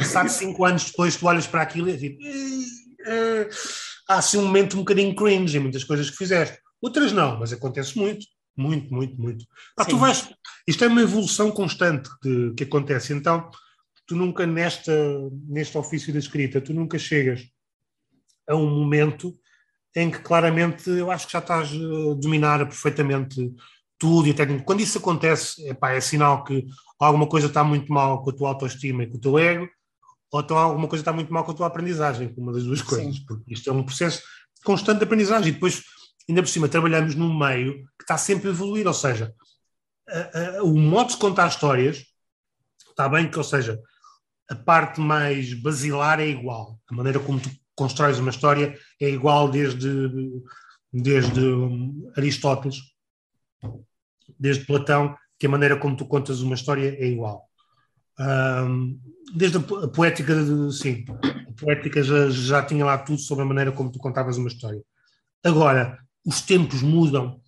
Sabe, 0.00 0.30
cinco 0.30 0.64
anos 0.64 0.86
depois 0.86 1.16
tu 1.16 1.26
olhas 1.26 1.46
para 1.46 1.62
aquilo 1.62 1.88
e 1.88 1.92
é 1.92 1.96
tipo. 1.96 2.18
Há 4.08 4.16
assim 4.16 4.38
um 4.38 4.46
momento 4.46 4.74
um 4.74 4.80
bocadinho 4.80 5.14
cringe 5.14 5.56
em 5.56 5.60
muitas 5.60 5.84
coisas 5.84 6.08
que 6.08 6.16
fizeste. 6.16 6.58
Outras 6.80 7.12
não, 7.12 7.38
mas 7.38 7.52
acontece 7.52 7.96
muito. 7.98 8.26
Muito, 8.56 8.92
muito, 8.92 9.20
muito. 9.20 9.46
Pá, 9.74 9.84
tu 9.84 9.96
vais, 9.96 10.28
isto 10.66 10.84
é 10.84 10.88
uma 10.88 11.00
evolução 11.00 11.50
constante 11.50 12.10
de, 12.22 12.52
que 12.54 12.64
acontece. 12.64 13.12
Então, 13.14 13.50
tu 14.06 14.14
nunca, 14.14 14.46
nesta, 14.46 14.92
neste 15.48 15.76
ofício 15.78 16.12
da 16.12 16.18
escrita, 16.18 16.60
tu 16.60 16.74
nunca 16.74 16.98
chegas 16.98 17.42
a 18.46 18.54
um 18.54 18.68
momento 18.68 19.34
em 19.96 20.10
que 20.10 20.18
claramente 20.18 20.88
eu 20.90 21.10
acho 21.10 21.26
que 21.26 21.32
já 21.32 21.38
estás 21.38 21.70
a 21.70 22.14
dominar 22.14 22.58
perfeitamente 22.66 23.52
tudo 23.98 24.28
e 24.28 24.34
técnico. 24.34 24.64
Quando 24.64 24.80
isso 24.80 24.98
acontece, 24.98 25.66
epá, 25.68 25.92
é 25.92 26.00
sinal 26.00 26.44
que 26.44 26.66
alguma 26.98 27.26
coisa 27.26 27.46
está 27.46 27.62
muito 27.62 27.92
mal 27.92 28.22
com 28.22 28.30
a 28.30 28.34
tua 28.34 28.48
autoestima 28.48 29.04
e 29.04 29.06
com 29.06 29.16
o 29.16 29.20
teu 29.20 29.38
ego, 29.38 29.68
ou 30.32 30.40
então 30.40 30.56
alguma 30.56 30.88
coisa 30.88 31.02
está 31.02 31.12
muito 31.12 31.32
mal 31.32 31.44
com 31.44 31.52
a 31.52 31.54
tua 31.54 31.66
aprendizagem, 31.66 32.32
uma 32.36 32.52
das 32.52 32.64
duas 32.64 32.80
coisas, 32.82 33.16
Sim. 33.16 33.24
porque 33.26 33.52
isto 33.52 33.68
é 33.68 33.72
um 33.72 33.84
processo 33.84 34.22
constante 34.64 34.98
de 34.98 35.04
aprendizagem 35.04 35.50
e 35.50 35.52
depois, 35.52 35.82
ainda 36.28 36.42
por 36.42 36.48
cima, 36.48 36.68
trabalhamos 36.68 37.14
num 37.14 37.36
meio 37.38 37.84
que 37.98 38.04
está 38.04 38.16
sempre 38.16 38.48
a 38.48 38.50
evoluir, 38.50 38.86
ou 38.86 38.94
seja, 38.94 39.32
a, 40.08 40.58
a, 40.58 40.62
o 40.62 40.76
modo 40.78 41.10
de 41.10 41.18
contar 41.18 41.48
histórias 41.48 42.04
está 42.88 43.08
bem 43.08 43.30
que, 43.30 43.38
ou 43.38 43.44
seja, 43.44 43.78
a 44.48 44.54
parte 44.54 45.00
mais 45.00 45.52
basilar 45.54 46.18
é 46.18 46.28
igual, 46.28 46.78
a 46.90 46.94
maneira 46.94 47.20
como 47.20 47.38
tu 47.38 47.50
constróis 47.74 48.18
uma 48.18 48.30
história 48.30 48.78
é 49.00 49.08
igual 49.08 49.48
desde, 49.48 49.88
desde 50.92 51.40
Aristóteles 52.16 52.92
desde 54.38 54.64
Platão, 54.64 55.16
que 55.38 55.46
a 55.46 55.48
maneira 55.48 55.76
como 55.76 55.96
tu 55.96 56.04
contas 56.04 56.40
uma 56.40 56.54
história 56.54 56.96
é 56.98 57.06
igual. 57.06 57.48
Um, 58.22 58.98
desde 59.34 59.56
a 59.56 59.60
poética, 59.60 60.34
sim, 60.70 61.04
a 61.48 61.52
poética 61.60 62.02
já, 62.02 62.30
já 62.30 62.62
tinha 62.62 62.84
lá 62.84 62.98
tudo 62.98 63.20
sobre 63.20 63.44
a 63.44 63.46
maneira 63.46 63.72
como 63.72 63.90
tu 63.90 63.98
contavas 63.98 64.36
uma 64.36 64.48
história. 64.48 64.82
Agora, 65.44 65.98
os 66.24 66.40
tempos 66.40 66.82
mudam, 66.82 67.40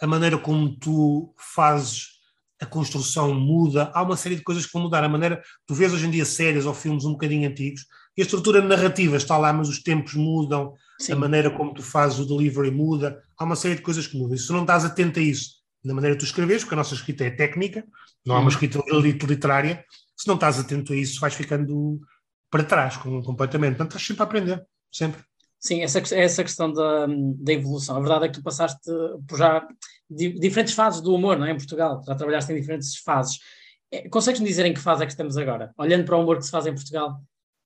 a 0.00 0.06
maneira 0.06 0.36
como 0.36 0.76
tu 0.76 1.34
fazes 1.38 2.20
a 2.60 2.66
construção 2.66 3.34
muda, 3.34 3.90
há 3.94 4.02
uma 4.02 4.16
série 4.16 4.36
de 4.36 4.42
coisas 4.42 4.66
que 4.66 4.72
vão 4.72 4.82
mudar. 4.82 5.02
A 5.02 5.08
maneira, 5.08 5.42
tu 5.66 5.74
vês 5.74 5.94
hoje 5.94 6.06
em 6.06 6.10
dia 6.10 6.26
séries 6.26 6.66
ou 6.66 6.74
filmes 6.74 7.06
um 7.06 7.12
bocadinho 7.12 7.48
antigos, 7.48 7.86
e 8.16 8.20
a 8.20 8.24
estrutura 8.24 8.60
narrativa 8.60 9.16
está 9.16 9.38
lá, 9.38 9.50
mas 9.52 9.68
os 9.68 9.82
tempos 9.82 10.14
mudam, 10.14 10.74
Sim. 10.98 11.12
a 11.12 11.16
maneira 11.16 11.50
como 11.50 11.72
tu 11.72 11.82
fazes 11.82 12.18
o 12.18 12.26
delivery 12.26 12.70
muda, 12.70 13.22
há 13.38 13.44
uma 13.44 13.56
série 13.56 13.76
de 13.76 13.82
coisas 13.82 14.06
que 14.06 14.18
mudam. 14.18 14.34
E 14.34 14.38
se 14.38 14.46
tu 14.46 14.52
não 14.52 14.62
estás 14.62 14.84
atento 14.84 15.18
a 15.18 15.22
isso 15.22 15.60
na 15.82 15.94
maneira 15.94 16.14
que 16.14 16.20
tu 16.20 16.26
escreves, 16.26 16.62
porque 16.62 16.74
a 16.74 16.76
nossa 16.76 16.94
escrita 16.94 17.24
é 17.24 17.30
técnica, 17.30 17.82
não 18.26 18.36
há 18.36 18.40
uma 18.40 18.50
escrita 18.50 18.78
literária. 19.26 19.82
Se 20.20 20.28
não 20.28 20.34
estás 20.34 20.58
atento 20.58 20.92
a 20.92 20.96
isso, 20.96 21.18
vais 21.18 21.32
ficando 21.32 21.98
para 22.50 22.62
trás 22.62 22.94
completamente. 22.98 23.76
Portanto, 23.76 23.92
estás 23.92 24.06
sempre 24.06 24.22
a 24.22 24.26
aprender, 24.26 24.66
sempre. 24.92 25.22
Sim, 25.58 25.80
essa, 25.80 25.98
essa 26.14 26.44
questão 26.44 26.70
da, 26.70 27.06
da 27.06 27.52
evolução. 27.54 27.96
A 27.96 28.00
verdade 28.00 28.26
é 28.26 28.28
que 28.28 28.34
tu 28.34 28.42
passaste 28.42 28.90
por 29.26 29.38
já 29.38 29.66
diferentes 30.10 30.74
fases 30.74 31.00
do 31.00 31.14
humor, 31.14 31.38
não 31.38 31.46
é? 31.46 31.52
Em 31.52 31.56
Portugal, 31.56 32.02
já 32.06 32.14
trabalhaste 32.14 32.52
em 32.52 32.60
diferentes 32.60 32.98
fases. 32.98 33.38
É, 33.90 34.10
consegues-me 34.10 34.46
dizer 34.46 34.66
em 34.66 34.74
que 34.74 34.80
fase 34.80 35.02
é 35.02 35.06
que 35.06 35.12
estamos 35.12 35.38
agora? 35.38 35.72
Olhando 35.78 36.04
para 36.04 36.18
o 36.18 36.20
humor 36.20 36.36
que 36.36 36.44
se 36.44 36.50
faz 36.50 36.66
em 36.66 36.74
Portugal, 36.74 37.18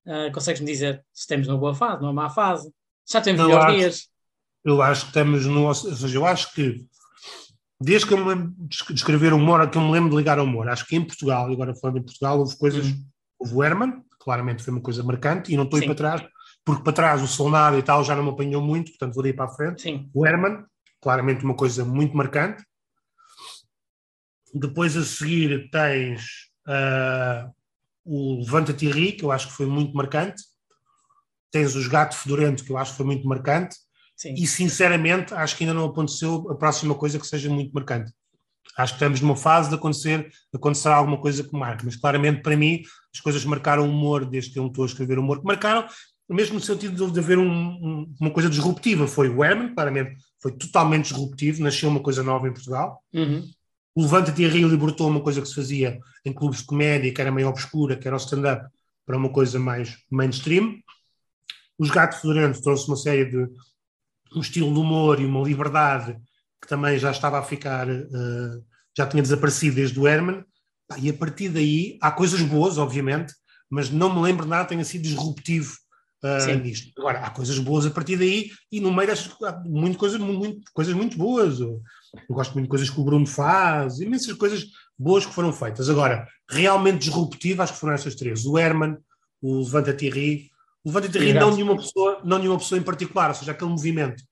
uh, 0.07 0.33
consegues-me 0.33 0.71
dizer 0.71 1.05
se 1.13 1.23
estamos 1.23 1.49
numa 1.49 1.59
boa 1.59 1.75
fase, 1.75 2.03
numa 2.03 2.13
má 2.13 2.31
fase? 2.31 2.73
Já 3.11 3.21
temos 3.21 3.45
melhores 3.45 3.75
dias? 3.75 4.09
Eu 4.65 4.81
acho 4.81 5.03
que 5.03 5.09
estamos 5.09 5.45
no. 5.45 5.67
Ou 5.67 5.75
seja, 5.75 6.17
eu 6.17 6.25
acho 6.25 6.55
que 6.55 6.87
desde 7.85 8.07
que 8.07 8.15
eu 8.15 8.19
me 8.19 8.29
lembro 8.29 8.55
de 8.59 8.95
escrever 8.95 9.33
humor, 9.33 9.69
que 9.69 9.79
eu 9.79 9.83
me 9.83 9.93
lembro 9.93 10.11
de 10.11 10.17
ligar 10.17 10.39
ao 10.39 10.45
humor, 10.45 10.69
acho 10.69 10.87
que 10.87 10.97
em 10.97 11.05
Portugal, 11.05 11.51
e 11.51 11.55
agora 11.55 11.75
falando 11.75 11.99
em 11.99 12.03
Portugal, 12.03 12.39
houve 12.39 12.57
coisas, 12.57 12.87
uhum. 12.87 13.05
houve 13.39 13.55
o 13.55 13.63
Herman, 13.63 14.03
claramente 14.19 14.63
foi 14.63 14.73
uma 14.73 14.83
coisa 14.83 15.03
marcante, 15.03 15.53
e 15.53 15.57
não 15.57 15.65
estou 15.65 15.79
a 15.79 15.83
ir 15.83 15.87
para 15.87 15.95
trás, 15.95 16.25
porque 16.65 16.83
para 16.83 16.93
trás 16.93 17.23
o 17.23 17.27
Solnado 17.27 17.79
e 17.79 17.83
tal 17.83 18.03
já 18.03 18.17
não 18.17 18.25
me 18.25 18.31
apanhou 18.31 18.63
muito, 18.63 18.91
portanto 18.93 19.15
vou 19.15 19.23
daí 19.23 19.33
para 19.33 19.45
a 19.45 19.55
frente. 19.55 19.83
Sim. 19.83 20.09
O 20.15 20.27
Herman, 20.27 20.65
claramente 21.01 21.45
uma 21.45 21.55
coisa 21.55 21.85
muito 21.85 22.17
marcante. 22.17 22.65
Depois 24.55 24.97
a 24.97 25.05
seguir 25.05 25.69
tens 25.71 26.49
uh, 26.67 27.53
o 28.05 28.39
Levanta-te 28.39 28.87
e 28.87 28.91
Ri, 28.91 29.13
que 29.13 29.25
eu 29.25 29.31
acho 29.31 29.49
que 29.49 29.55
foi 29.55 29.67
muito 29.67 29.95
marcante. 29.95 30.43
Tens 31.51 31.75
os 31.75 31.87
Gato 31.87 32.17
Fedorento, 32.17 32.65
que 32.65 32.71
eu 32.71 32.79
acho 32.79 32.93
que 32.93 32.97
foi 32.97 33.07
muito 33.07 33.29
marcante. 33.29 33.77
Sim. 34.17 34.35
E 34.35 34.47
sinceramente 34.47 35.35
acho 35.35 35.57
que 35.57 35.65
ainda 35.65 35.75
não 35.75 35.87
aconteceu 35.87 36.47
a 36.51 36.55
próxima 36.55 36.95
coisa 36.95 37.19
que 37.19 37.27
seja 37.27 37.51
muito 37.51 37.73
marcante. 37.73 38.13
Acho 38.77 38.93
que 38.93 38.97
estamos 38.97 39.21
numa 39.21 39.37
fase 39.37 39.69
de 39.69 39.75
acontecer, 39.75 40.29
de 40.29 40.57
acontecer 40.57 40.89
alguma 40.89 41.21
coisa 41.21 41.45
que 41.45 41.57
marque, 41.57 41.85
mas 41.85 41.97
claramente 41.97 42.43
para 42.43 42.57
mim 42.57 42.83
as 43.15 43.21
coisas 43.21 43.45
marcaram 43.45 43.87
o 43.87 43.91
humor 43.91 44.25
desde 44.25 44.51
que 44.51 44.59
eu 44.59 44.67
estou 44.67 44.85
a 44.85 44.87
escrever 44.87 45.19
humor, 45.19 45.41
que 45.41 45.47
marcaram, 45.47 45.87
mesmo 46.29 46.55
no 46.55 46.61
sentido 46.61 47.11
de 47.11 47.21
haver 47.21 47.39
um, 47.39 47.49
um, 47.49 48.15
uma 48.21 48.31
coisa 48.31 48.49
disruptiva. 48.49 49.07
Foi 49.07 49.29
o 49.29 49.45
Herman, 49.45 49.75
claramente 49.75 50.17
foi 50.41 50.53
totalmente 50.53 51.11
disruptivo, 51.11 51.63
nasceu 51.63 51.89
uma 51.89 52.01
coisa 52.01 52.23
nova 52.23 52.49
em 52.49 52.53
Portugal. 52.53 53.03
Uhum. 53.13 53.49
O 53.95 54.03
Levanta-te 54.03 54.45
a 54.45 54.49
Rio 54.49 54.69
libertou 54.69 55.09
uma 55.09 55.21
coisa 55.21 55.41
que 55.41 55.47
se 55.47 55.55
fazia 55.55 56.01
em 56.25 56.33
clubes 56.33 56.61
de 56.61 56.67
comédia, 56.67 57.13
que 57.13 57.21
era 57.21 57.31
meio 57.31 57.49
obscura, 57.49 57.97
que 57.97 58.09
era 58.09 58.17
o 58.17 58.19
stand-up, 58.19 58.67
para 59.07 59.17
uma 59.17 59.29
coisa 59.29 59.59
mais 59.59 59.97
mainstream. 60.11 60.79
Os 61.79 61.91
Gato 61.91 62.21
Fedorento 62.21 62.61
trouxe 62.61 62.89
uma 62.89 62.97
série 62.97 63.25
de 63.27 63.49
um 64.35 64.41
estilo 64.41 64.73
de 64.73 64.79
humor 64.79 65.21
e 65.21 65.27
uma 65.27 65.43
liberdade 65.43 66.17
que 66.61 66.69
também 66.69 66.99
já 66.99 67.11
estava 67.11 67.39
a 67.39 67.43
ficar, 67.43 67.89
uh, 67.89 68.65
já 68.97 69.07
tinha 69.07 69.23
desaparecido 69.23 69.77
desde 69.77 69.99
o 70.01 70.09
Herman, 70.09 70.45
e 70.99 71.11
a 71.11 71.15
partir 71.15 71.49
daí 71.49 71.99
há 72.01 72.11
coisas 72.11 72.41
boas, 72.43 72.79
obviamente, 72.79 73.35
mas 73.71 73.91
não 73.91 74.15
me 74.15 74.23
lembro 74.23 74.47
nada 74.47 74.69
tenha 74.69 74.85
sido 74.85 75.03
disruptivo 75.03 75.75
uh, 76.23 76.55
nisto. 76.59 76.93
Agora, 76.99 77.21
há 77.21 77.31
coisas 77.31 77.59
boas 77.59 77.87
a 77.87 77.91
partir 77.91 78.17
daí 78.17 78.51
e 78.71 78.81
no 78.81 78.93
meio 78.93 79.09
destas 79.09 79.35
há 79.43 79.61
muito 79.65 79.99
coisas, 79.99 80.21
muito, 80.21 80.61
coisas 80.73 80.95
muito 80.95 81.17
boas. 81.17 81.61
Eu, 81.61 81.83
eu 82.29 82.35
gosto 82.35 82.55
muito 82.55 82.65
de 82.65 82.71
coisas 82.71 82.91
que 82.91 83.01
o 83.01 83.05
Bruno 83.05 83.27
faz, 83.27 84.01
imensas 84.01 84.33
coisas 84.35 84.65
boas 84.99 85.27
que 85.27 85.35
foram 85.35 85.53
feitas. 85.53 85.89
Agora, 85.91 86.27
realmente 86.49 87.07
disruptivo, 87.07 87.63
acho 87.63 87.75
que 87.75 87.81
foram 87.81 87.95
estas 87.95 88.15
três: 88.15 88.45
o 88.47 88.59
Herman, 88.59 88.97
o 89.43 89.59
Levanta 89.59 89.93
Thierry 89.93 90.51
o 90.85 90.89
Levanta 90.89 91.09
Terri 91.09 91.33
não 91.33 91.53
nenhuma 91.53 91.77
pessoa, 91.77 92.21
não 92.25 92.39
nenhuma 92.39 92.59
pessoa 92.59 92.79
em 92.79 92.83
particular, 92.83 93.31
ou 93.31 93.35
seja, 93.35 93.53
aquele 93.53 93.71
movimento. 93.71 94.23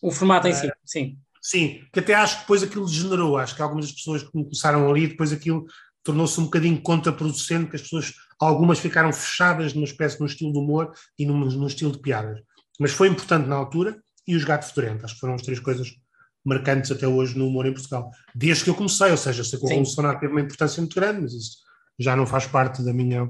O 0.00 0.10
formato 0.10 0.48
em 0.48 0.52
si, 0.52 0.70
sim. 0.84 1.18
Sim, 1.40 1.80
que 1.92 1.98
até 1.98 2.14
acho 2.14 2.36
que 2.36 2.40
depois 2.42 2.62
aquilo 2.62 2.86
degenerou, 2.86 3.36
acho 3.36 3.56
que 3.56 3.62
algumas 3.62 3.86
das 3.86 3.94
pessoas 3.94 4.22
que 4.22 4.30
começaram 4.30 4.88
ali, 4.88 5.08
depois 5.08 5.32
aquilo 5.32 5.64
tornou-se 6.04 6.38
um 6.40 6.44
bocadinho 6.44 6.80
contraproducente, 6.80 7.70
que 7.70 7.76
as 7.76 7.82
pessoas, 7.82 8.12
algumas 8.38 8.78
ficaram 8.78 9.12
fechadas 9.12 9.74
numa 9.74 9.84
espécie 9.84 10.16
de 10.16 10.22
um 10.22 10.26
estilo 10.26 10.52
de 10.52 10.58
humor 10.58 10.92
e 11.18 11.26
num, 11.26 11.38
num 11.38 11.66
estilo 11.66 11.92
de 11.92 11.98
piadas. 11.98 12.40
Mas 12.78 12.92
foi 12.92 13.08
importante 13.08 13.48
na 13.48 13.56
altura 13.56 14.00
e 14.26 14.36
os 14.36 14.44
gatos 14.44 14.70
fedorentos, 14.70 15.04
acho 15.04 15.14
que 15.14 15.20
foram 15.20 15.34
as 15.34 15.42
três 15.42 15.58
coisas 15.58 15.88
marcantes 16.44 16.90
até 16.90 17.06
hoje 17.06 17.38
no 17.38 17.46
humor 17.46 17.66
em 17.66 17.72
Portugal. 17.72 18.10
Desde 18.34 18.64
que 18.64 18.70
eu 18.70 18.74
comecei, 18.74 19.10
ou 19.10 19.16
seja, 19.16 19.44
sei 19.44 19.58
que 19.58 19.64
o 19.64 19.68
Revolucionário 19.68 20.20
teve 20.20 20.32
uma 20.32 20.40
importância 20.40 20.80
muito 20.80 20.94
grande, 20.94 21.22
mas 21.22 21.32
isso 21.32 21.58
já 21.98 22.16
não 22.16 22.26
faz 22.26 22.46
parte 22.46 22.82
da 22.82 22.92
minha. 22.92 23.28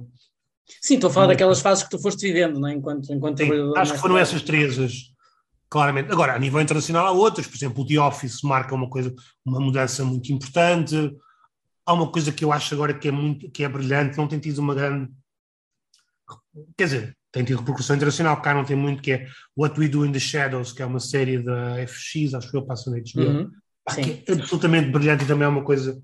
Sim, 0.81 0.95
estou 0.95 1.11
a 1.11 1.13
falar 1.13 1.27
daquelas 1.29 1.61
fases 1.61 1.85
que 1.85 1.91
tu 1.91 1.99
foste 1.99 2.27
vivendo, 2.27 2.59
não 2.59 2.69
é? 2.69 2.75
enquanto, 2.75 3.13
enquanto 3.13 3.39
Sim, 3.39 3.73
Acho 3.77 3.95
que 3.95 3.99
foram 3.99 4.19
essas 4.19 4.43
três, 4.43 4.77
claramente. 5.69 6.13
Agora, 6.13 6.35
a 6.35 6.39
nível 6.39 6.61
internacional 6.61 7.07
há 7.07 7.13
outras, 7.13 7.47
por 7.47 7.57
exemplo, 7.57 7.83
o 7.83 7.87
The 7.87 7.99
Office 7.99 8.43
marca 8.43 8.75
uma 8.75 8.89
coisa, 8.89 9.15
uma 9.45 9.59
mudança 9.59 10.05
muito 10.05 10.33
importante. 10.33 10.95
Há 11.85 11.93
uma 11.93 12.11
coisa 12.11 12.31
que 12.31 12.45
eu 12.45 12.53
acho 12.53 12.75
agora 12.75 12.95
que 12.95 13.09
é 13.09 13.11
muito, 13.11 13.51
que 13.51 13.65
é 13.65 13.69
brilhante, 13.69 14.17
não 14.17 14.29
tem 14.29 14.39
tido 14.39 14.59
uma 14.59 14.75
grande. 14.75 15.11
Quer 16.77 16.85
dizer, 16.85 17.17
tem 17.33 17.43
tido 17.43 17.61
repercussão 17.61 17.97
internacional, 17.97 18.41
cá 18.43 18.53
não 18.53 18.65
tem 18.65 18.77
muito, 18.77 19.03
que 19.03 19.13
é 19.13 19.27
What 19.57 19.81
We 19.81 19.89
Do 19.89 20.05
in 20.05 20.13
the 20.13 20.19
Shadows, 20.19 20.73
que 20.73 20.83
é 20.83 20.87
uma 20.87 21.01
série 21.01 21.43
da 21.43 21.77
FX, 21.87 22.35
acho 22.35 22.51
que 22.51 22.57
eu 22.57 22.67
passo 22.67 22.91
na 22.91 22.99
HBO, 22.99 23.23
uhum. 23.23 23.51
que 23.95 24.31
é 24.31 24.33
absolutamente 24.35 24.91
brilhante 24.91 25.25
e 25.25 25.27
também 25.27 25.47
é 25.47 25.49
uma 25.49 25.65
coisa 25.65 26.01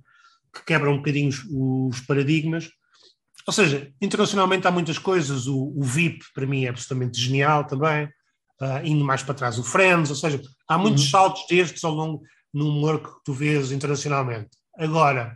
que 0.53 0.64
quebra 0.64 0.90
um 0.90 0.97
bocadinho 0.97 1.29
os, 1.29 1.44
os 1.51 2.01
paradigmas. 2.01 2.71
Ou 3.49 3.53
seja, 3.53 3.91
internacionalmente 3.99 4.67
há 4.67 4.71
muitas 4.71 4.99
coisas, 4.99 5.47
o, 5.47 5.73
o 5.75 5.83
VIP 5.83 6.23
para 6.35 6.45
mim 6.45 6.67
é 6.67 6.69
absolutamente 6.69 7.19
genial 7.19 7.65
também, 7.65 8.05
uh, 8.61 8.85
indo 8.85 9.03
mais 9.03 9.23
para 9.23 9.33
trás 9.33 9.59
o 9.59 9.65
Friends, 9.65 10.11
ou 10.11 10.17
seja, 10.17 10.39
há 10.69 10.77
muitos 10.77 11.05
uhum. 11.05 11.11
saltos 11.11 11.47
destes 11.49 11.83
ao 11.83 11.95
longo 11.95 12.23
no 12.53 12.69
humor 12.69 13.03
que 13.03 13.09
tu 13.25 13.33
vês 13.33 13.73
internacionalmente. 13.73 14.51
Agora, 14.77 15.35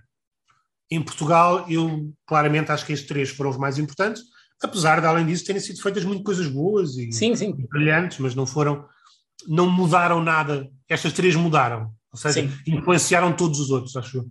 em 0.90 1.00
Portugal, 1.00 1.64
eu 1.70 2.12
claramente 2.26 2.70
acho 2.70 2.84
que 2.84 2.92
estes 2.92 3.08
três 3.08 3.30
foram 3.30 3.48
os 3.48 3.56
mais 3.56 3.78
importantes, 3.78 4.22
apesar 4.62 5.00
de, 5.00 5.06
além 5.06 5.24
disso, 5.24 5.46
terem 5.46 5.62
sido 5.62 5.80
feitas 5.80 6.04
muitas 6.04 6.24
coisas 6.26 6.48
boas 6.48 6.98
e, 6.98 7.10
sim, 7.12 7.34
sim. 7.34 7.54
brilhantes, 7.70 8.18
mas 8.18 8.34
não 8.34 8.44
foram, 8.44 8.84
não 9.48 9.70
mudaram 9.70 10.22
nada. 10.22 10.68
Estas 10.86 11.14
três 11.14 11.34
mudaram, 11.34 11.90
ou 12.12 12.18
seja, 12.18 12.42
sim. 12.42 12.52
influenciaram 12.66 13.34
todos 13.34 13.58
os 13.58 13.70
outros, 13.70 13.96
acho 13.96 14.18
eu. 14.18 14.30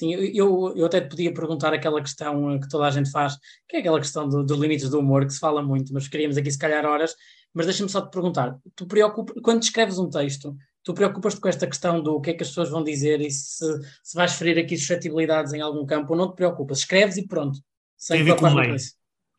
Sim, 0.00 0.14
eu, 0.14 0.72
eu 0.74 0.86
até 0.86 0.98
te 1.00 1.10
podia 1.10 1.32
perguntar 1.34 1.74
aquela 1.74 2.00
questão 2.00 2.58
que 2.58 2.68
toda 2.68 2.86
a 2.86 2.90
gente 2.90 3.10
faz, 3.10 3.36
que 3.68 3.76
é 3.76 3.80
aquela 3.80 3.98
questão 3.98 4.26
do, 4.26 4.42
dos 4.42 4.58
limites 4.58 4.88
do 4.88 4.98
humor, 4.98 5.26
que 5.26 5.32
se 5.32 5.38
fala 5.38 5.62
muito, 5.62 5.92
mas 5.92 6.08
queríamos 6.08 6.38
aqui 6.38 6.50
se 6.50 6.58
calhar 6.58 6.86
horas, 6.86 7.14
mas 7.52 7.66
deixa-me 7.66 7.90
só 7.90 8.00
te 8.00 8.10
perguntar, 8.10 8.56
tu 8.74 8.86
preocupa, 8.86 9.34
quando 9.42 9.62
escreves 9.62 9.98
um 9.98 10.08
texto, 10.08 10.56
tu 10.82 10.94
preocupas-te 10.94 11.38
com 11.38 11.48
esta 11.48 11.66
questão 11.66 12.02
do 12.02 12.18
que 12.18 12.30
é 12.30 12.32
que 12.34 12.42
as 12.42 12.48
pessoas 12.48 12.70
vão 12.70 12.82
dizer 12.82 13.20
e 13.20 13.30
se, 13.30 13.66
se 14.02 14.16
vais 14.16 14.32
ferir 14.32 14.58
aqui 14.58 14.74
suscetibilidades 14.74 15.52
em 15.52 15.60
algum 15.60 15.84
campo 15.84 16.14
ou 16.14 16.18
não 16.18 16.30
te 16.30 16.36
preocupas, 16.36 16.78
escreves 16.78 17.18
e 17.18 17.26
pronto. 17.26 17.58
Sem 17.94 18.24
Tem 18.24 18.32
a 18.32 18.34
ver 18.34 18.40
com 18.40 18.46
o 18.46 18.54
meio 18.54 18.76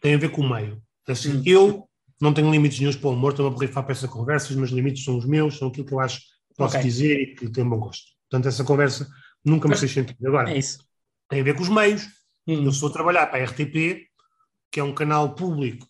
tem 0.01 0.15
a 0.15 0.17
ver 0.17 0.29
com 0.29 0.41
o 0.41 0.49
meio. 0.49 0.81
Assim, 1.07 1.37
hum. 1.37 1.43
Eu 1.45 1.89
não 2.19 2.33
tenho 2.33 2.51
limites 2.51 2.79
nenhum 2.79 2.93
para 2.93 3.09
o 3.09 3.13
humor, 3.13 3.31
estou 3.31 3.47
a 3.47 3.49
borrifar 3.49 3.83
para 3.83 3.93
essa 3.93 4.07
conversa, 4.07 4.49
os 4.49 4.55
meus 4.55 4.71
limites 4.71 5.03
são 5.03 5.17
os 5.17 5.25
meus, 5.25 5.57
são 5.57 5.69
aquilo 5.69 5.85
que 5.85 5.93
eu 5.93 5.99
acho 5.99 6.19
que 6.19 6.55
posso 6.57 6.75
okay. 6.75 6.87
dizer 6.87 7.19
e 7.19 7.35
que 7.35 7.49
tenho 7.49 7.69
bom 7.69 7.79
gosto. 7.79 8.03
Portanto, 8.29 8.47
essa 8.47 8.63
conversa 8.63 9.07
nunca 9.43 9.67
me 9.67 9.75
fez 9.75 9.91
sentido. 9.91 10.27
Agora, 10.27 10.51
é 10.51 10.57
isso. 10.57 10.79
tem 11.29 11.41
a 11.41 11.43
ver 11.43 11.55
com 11.55 11.63
os 11.63 11.69
meios. 11.69 12.03
Hum. 12.47 12.63
Eu 12.63 12.69
estou 12.69 12.89
a 12.89 12.93
trabalhar 12.93 13.27
para 13.27 13.39
a 13.39 13.45
RTP, 13.45 14.07
que 14.71 14.79
é 14.79 14.83
um 14.83 14.93
canal 14.93 15.35
público 15.35 15.87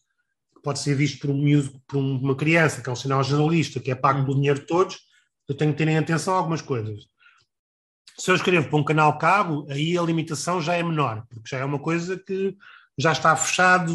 que 0.55 0.61
pode 0.61 0.79
ser 0.79 0.95
visto 0.95 1.19
por, 1.19 1.29
um, 1.29 1.67
por 1.87 1.97
uma 1.97 2.35
criança, 2.35 2.81
que 2.81 2.89
é 2.89 2.91
um 2.91 2.95
sinal 2.95 3.23
jornalista, 3.23 3.79
que 3.79 3.91
é 3.91 3.95
pago 3.95 4.19
hum. 4.19 4.25
pelo 4.25 4.35
dinheiro 4.35 4.59
de 4.59 4.65
todos. 4.65 4.99
Eu 5.47 5.55
tenho 5.55 5.71
que 5.71 5.77
ter 5.77 5.87
em 5.87 5.97
atenção 5.97 6.33
algumas 6.33 6.61
coisas. 6.61 7.11
Se 8.17 8.29
eu 8.29 8.35
escrevo 8.35 8.69
para 8.69 8.77
um 8.77 8.83
canal 8.83 9.17
cabo, 9.17 9.65
aí 9.69 9.97
a 9.97 10.01
limitação 10.01 10.61
já 10.61 10.75
é 10.75 10.83
menor, 10.83 11.25
porque 11.29 11.49
já 11.49 11.57
é 11.57 11.65
uma 11.65 11.79
coisa 11.79 12.17
que 12.17 12.55
já 12.97 13.11
está 13.11 13.35
fechado, 13.35 13.93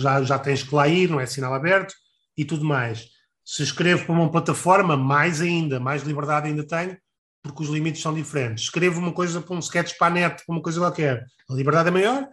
já, 0.00 0.22
já 0.22 0.38
tens 0.38 0.62
que 0.62 0.74
lá 0.74 0.88
ir, 0.88 1.10
não 1.10 1.20
é 1.20 1.26
sinal 1.26 1.52
aberto 1.52 1.94
e 2.36 2.44
tudo 2.44 2.64
mais. 2.64 3.08
Se 3.44 3.62
escrevo 3.62 4.06
para 4.06 4.14
uma 4.14 4.30
plataforma, 4.30 4.96
mais 4.96 5.40
ainda, 5.40 5.78
mais 5.78 6.02
liberdade 6.02 6.48
ainda 6.48 6.66
tenho, 6.66 6.96
porque 7.42 7.62
os 7.62 7.68
limites 7.68 8.02
são 8.02 8.14
diferentes. 8.14 8.64
Escrevo 8.64 9.00
uma 9.00 9.12
coisa 9.12 9.40
para 9.40 9.54
um 9.54 9.58
sketch 9.58 9.96
para 9.98 10.06
a 10.08 10.10
net, 10.10 10.44
para 10.44 10.54
uma 10.54 10.62
coisa 10.62 10.80
qualquer, 10.80 11.24
a 11.48 11.54
liberdade 11.54 11.88
é 11.88 11.92
maior, 11.92 12.28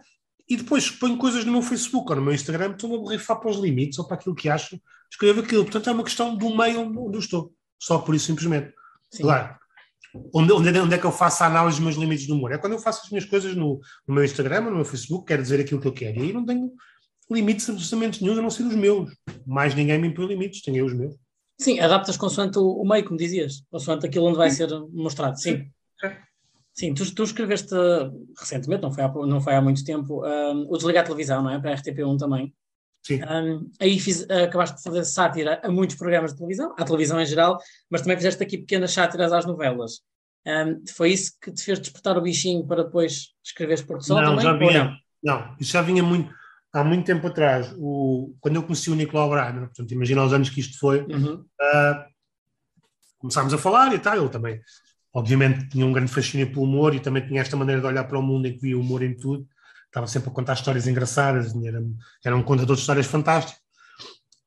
e 0.48 0.56
depois 0.56 0.90
ponho 0.90 1.16
coisas 1.16 1.44
no 1.44 1.52
meu 1.52 1.62
Facebook 1.62 2.08
ou 2.10 2.16
no 2.16 2.22
meu 2.22 2.34
Instagram, 2.34 2.72
estou 2.72 2.94
a 2.94 2.98
borrifar 2.98 3.40
para 3.40 3.50
os 3.50 3.58
limites 3.58 3.98
ou 3.98 4.06
para 4.06 4.16
aquilo 4.16 4.34
que 4.34 4.48
acho, 4.48 4.80
escrevo 5.10 5.40
aquilo. 5.40 5.64
Portanto, 5.64 5.90
é 5.90 5.92
uma 5.92 6.04
questão 6.04 6.36
do 6.36 6.56
meio 6.56 6.80
onde 6.80 7.16
eu 7.16 7.20
estou, 7.20 7.52
só 7.80 7.98
por 7.98 8.14
isso 8.14 8.26
simplesmente. 8.26 8.72
Sim. 9.10 9.22
Claro, 9.22 9.56
Onde, 10.32 10.52
onde, 10.52 10.78
onde, 10.78 10.94
é 10.94 10.98
que 10.98 11.04
eu 11.04 11.12
faço 11.12 11.42
a 11.42 11.46
análise 11.46 11.76
dos 11.76 11.84
meus 11.84 11.96
limites 11.96 12.26
do 12.26 12.34
humor? 12.34 12.52
É 12.52 12.58
quando 12.58 12.74
eu 12.74 12.78
faço 12.78 13.02
as 13.04 13.10
minhas 13.10 13.24
coisas 13.24 13.54
no, 13.54 13.80
no 14.06 14.14
meu 14.14 14.24
Instagram, 14.24 14.62
no 14.62 14.76
meu 14.76 14.84
Facebook, 14.84 15.26
quero 15.26 15.42
dizer 15.42 15.60
aquilo 15.60 15.80
que 15.80 15.88
eu 15.88 15.92
quero. 15.92 16.18
E 16.18 16.22
aí 16.22 16.32
não 16.32 16.44
tenho 16.44 16.72
limites 17.30 17.68
absolutamente 17.68 18.22
nenhum, 18.22 18.38
a 18.38 18.42
não 18.42 18.50
ser 18.50 18.64
os 18.64 18.74
meus. 18.74 19.12
Mais 19.46 19.74
ninguém 19.74 19.98
me 19.98 20.08
impõe 20.08 20.26
limites, 20.26 20.62
tenho 20.62 20.78
eu 20.78 20.86
os 20.86 20.94
meus. 20.94 21.14
Sim, 21.58 21.80
adaptas 21.80 22.16
consoante 22.16 22.58
o, 22.58 22.82
o 22.82 22.86
meio, 22.86 23.04
como 23.04 23.16
dizias, 23.16 23.62
consoante 23.70 24.06
aquilo 24.06 24.26
onde 24.26 24.36
vai 24.36 24.50
Sim. 24.50 24.56
ser 24.56 24.80
mostrado. 24.92 25.38
Sim. 25.40 25.70
Sim. 26.72 26.92
Tu, 26.92 27.14
tu, 27.14 27.22
escreveste 27.22 27.74
recentemente, 28.38 28.82
não 28.82 28.92
foi 28.92 29.04
há, 29.04 29.08
não 29.08 29.40
foi 29.40 29.54
há 29.54 29.62
muito 29.62 29.82
tempo, 29.82 30.22
um, 30.26 30.66
o 30.68 30.76
Desligar 30.76 31.02
a 31.02 31.06
Televisão, 31.06 31.42
não 31.42 31.50
é? 31.50 31.58
Para 31.58 31.72
a 31.72 31.76
RTP1 31.76 32.18
também. 32.18 32.54
Sim. 33.02 33.20
Um, 33.22 33.70
aí 33.80 33.98
fiz, 33.98 34.28
acabaste 34.28 34.76
de 34.76 34.82
fazer 34.82 35.04
sátira 35.04 35.60
a 35.62 35.70
muitos 35.70 35.96
programas 35.96 36.32
de 36.32 36.38
televisão, 36.38 36.74
à 36.76 36.84
televisão 36.84 37.18
em 37.18 37.24
geral, 37.24 37.58
mas 37.88 38.02
também 38.02 38.16
fizeste 38.16 38.42
aqui 38.42 38.58
pequenas 38.58 38.92
sátiras 38.92 39.32
às 39.32 39.46
novelas. 39.46 40.00
Um, 40.46 40.84
foi 40.94 41.12
isso 41.12 41.32
que 41.40 41.50
te 41.50 41.62
fez 41.62 41.80
despertar 41.80 42.18
o 42.18 42.20
bichinho 42.20 42.66
para 42.66 42.84
depois 42.84 43.28
escreveres 43.42 43.82
Porto 43.82 44.04
Sol 44.04 44.20
não, 44.20 44.36
também? 44.36 44.44
Já 44.44 44.52
vinha, 44.52 44.84
não? 45.22 45.34
não, 45.38 45.56
isso 45.58 45.72
já 45.72 45.82
vinha 45.82 46.02
muito, 46.02 46.30
há 46.76 46.84
muito 46.84 47.04
tempo 47.06 47.26
atrás. 47.26 47.74
O, 47.78 48.34
quando 48.40 48.56
eu 48.56 48.62
conheci 48.62 48.90
o 48.90 48.94
Nicolau 48.94 49.30
Braga, 49.30 49.60
portanto, 49.60 49.92
imagina 49.92 50.24
os 50.24 50.32
anos 50.32 50.50
que 50.50 50.60
isto 50.60 50.78
foi, 50.78 51.00
uhum. 51.02 51.34
uh, 51.34 52.04
começámos 53.18 53.52
a 53.54 53.58
falar 53.58 53.94
e 53.94 53.98
tal, 53.98 54.16
ele 54.16 54.28
também, 54.28 54.60
obviamente, 55.12 55.68
tinha 55.68 55.86
um 55.86 55.92
grande 55.92 56.12
fascínio 56.12 56.50
pelo 56.50 56.64
humor 56.64 56.94
e 56.94 57.00
também 57.00 57.26
tinha 57.26 57.40
esta 57.40 57.56
maneira 57.56 57.80
de 57.80 57.86
olhar 57.86 58.04
para 58.04 58.18
o 58.18 58.22
mundo 58.22 58.46
em 58.46 58.54
que 58.54 58.60
via 58.60 58.78
humor 58.78 59.02
em 59.02 59.16
tudo 59.16 59.46
estava 59.96 60.06
sempre 60.06 60.28
a 60.28 60.32
contar 60.32 60.52
histórias 60.52 60.86
engraçadas, 60.86 61.54
era, 61.64 61.82
era 62.22 62.36
um 62.36 62.42
contador 62.42 62.76
de 62.76 62.82
histórias 62.82 63.06
fantástico. 63.06 63.58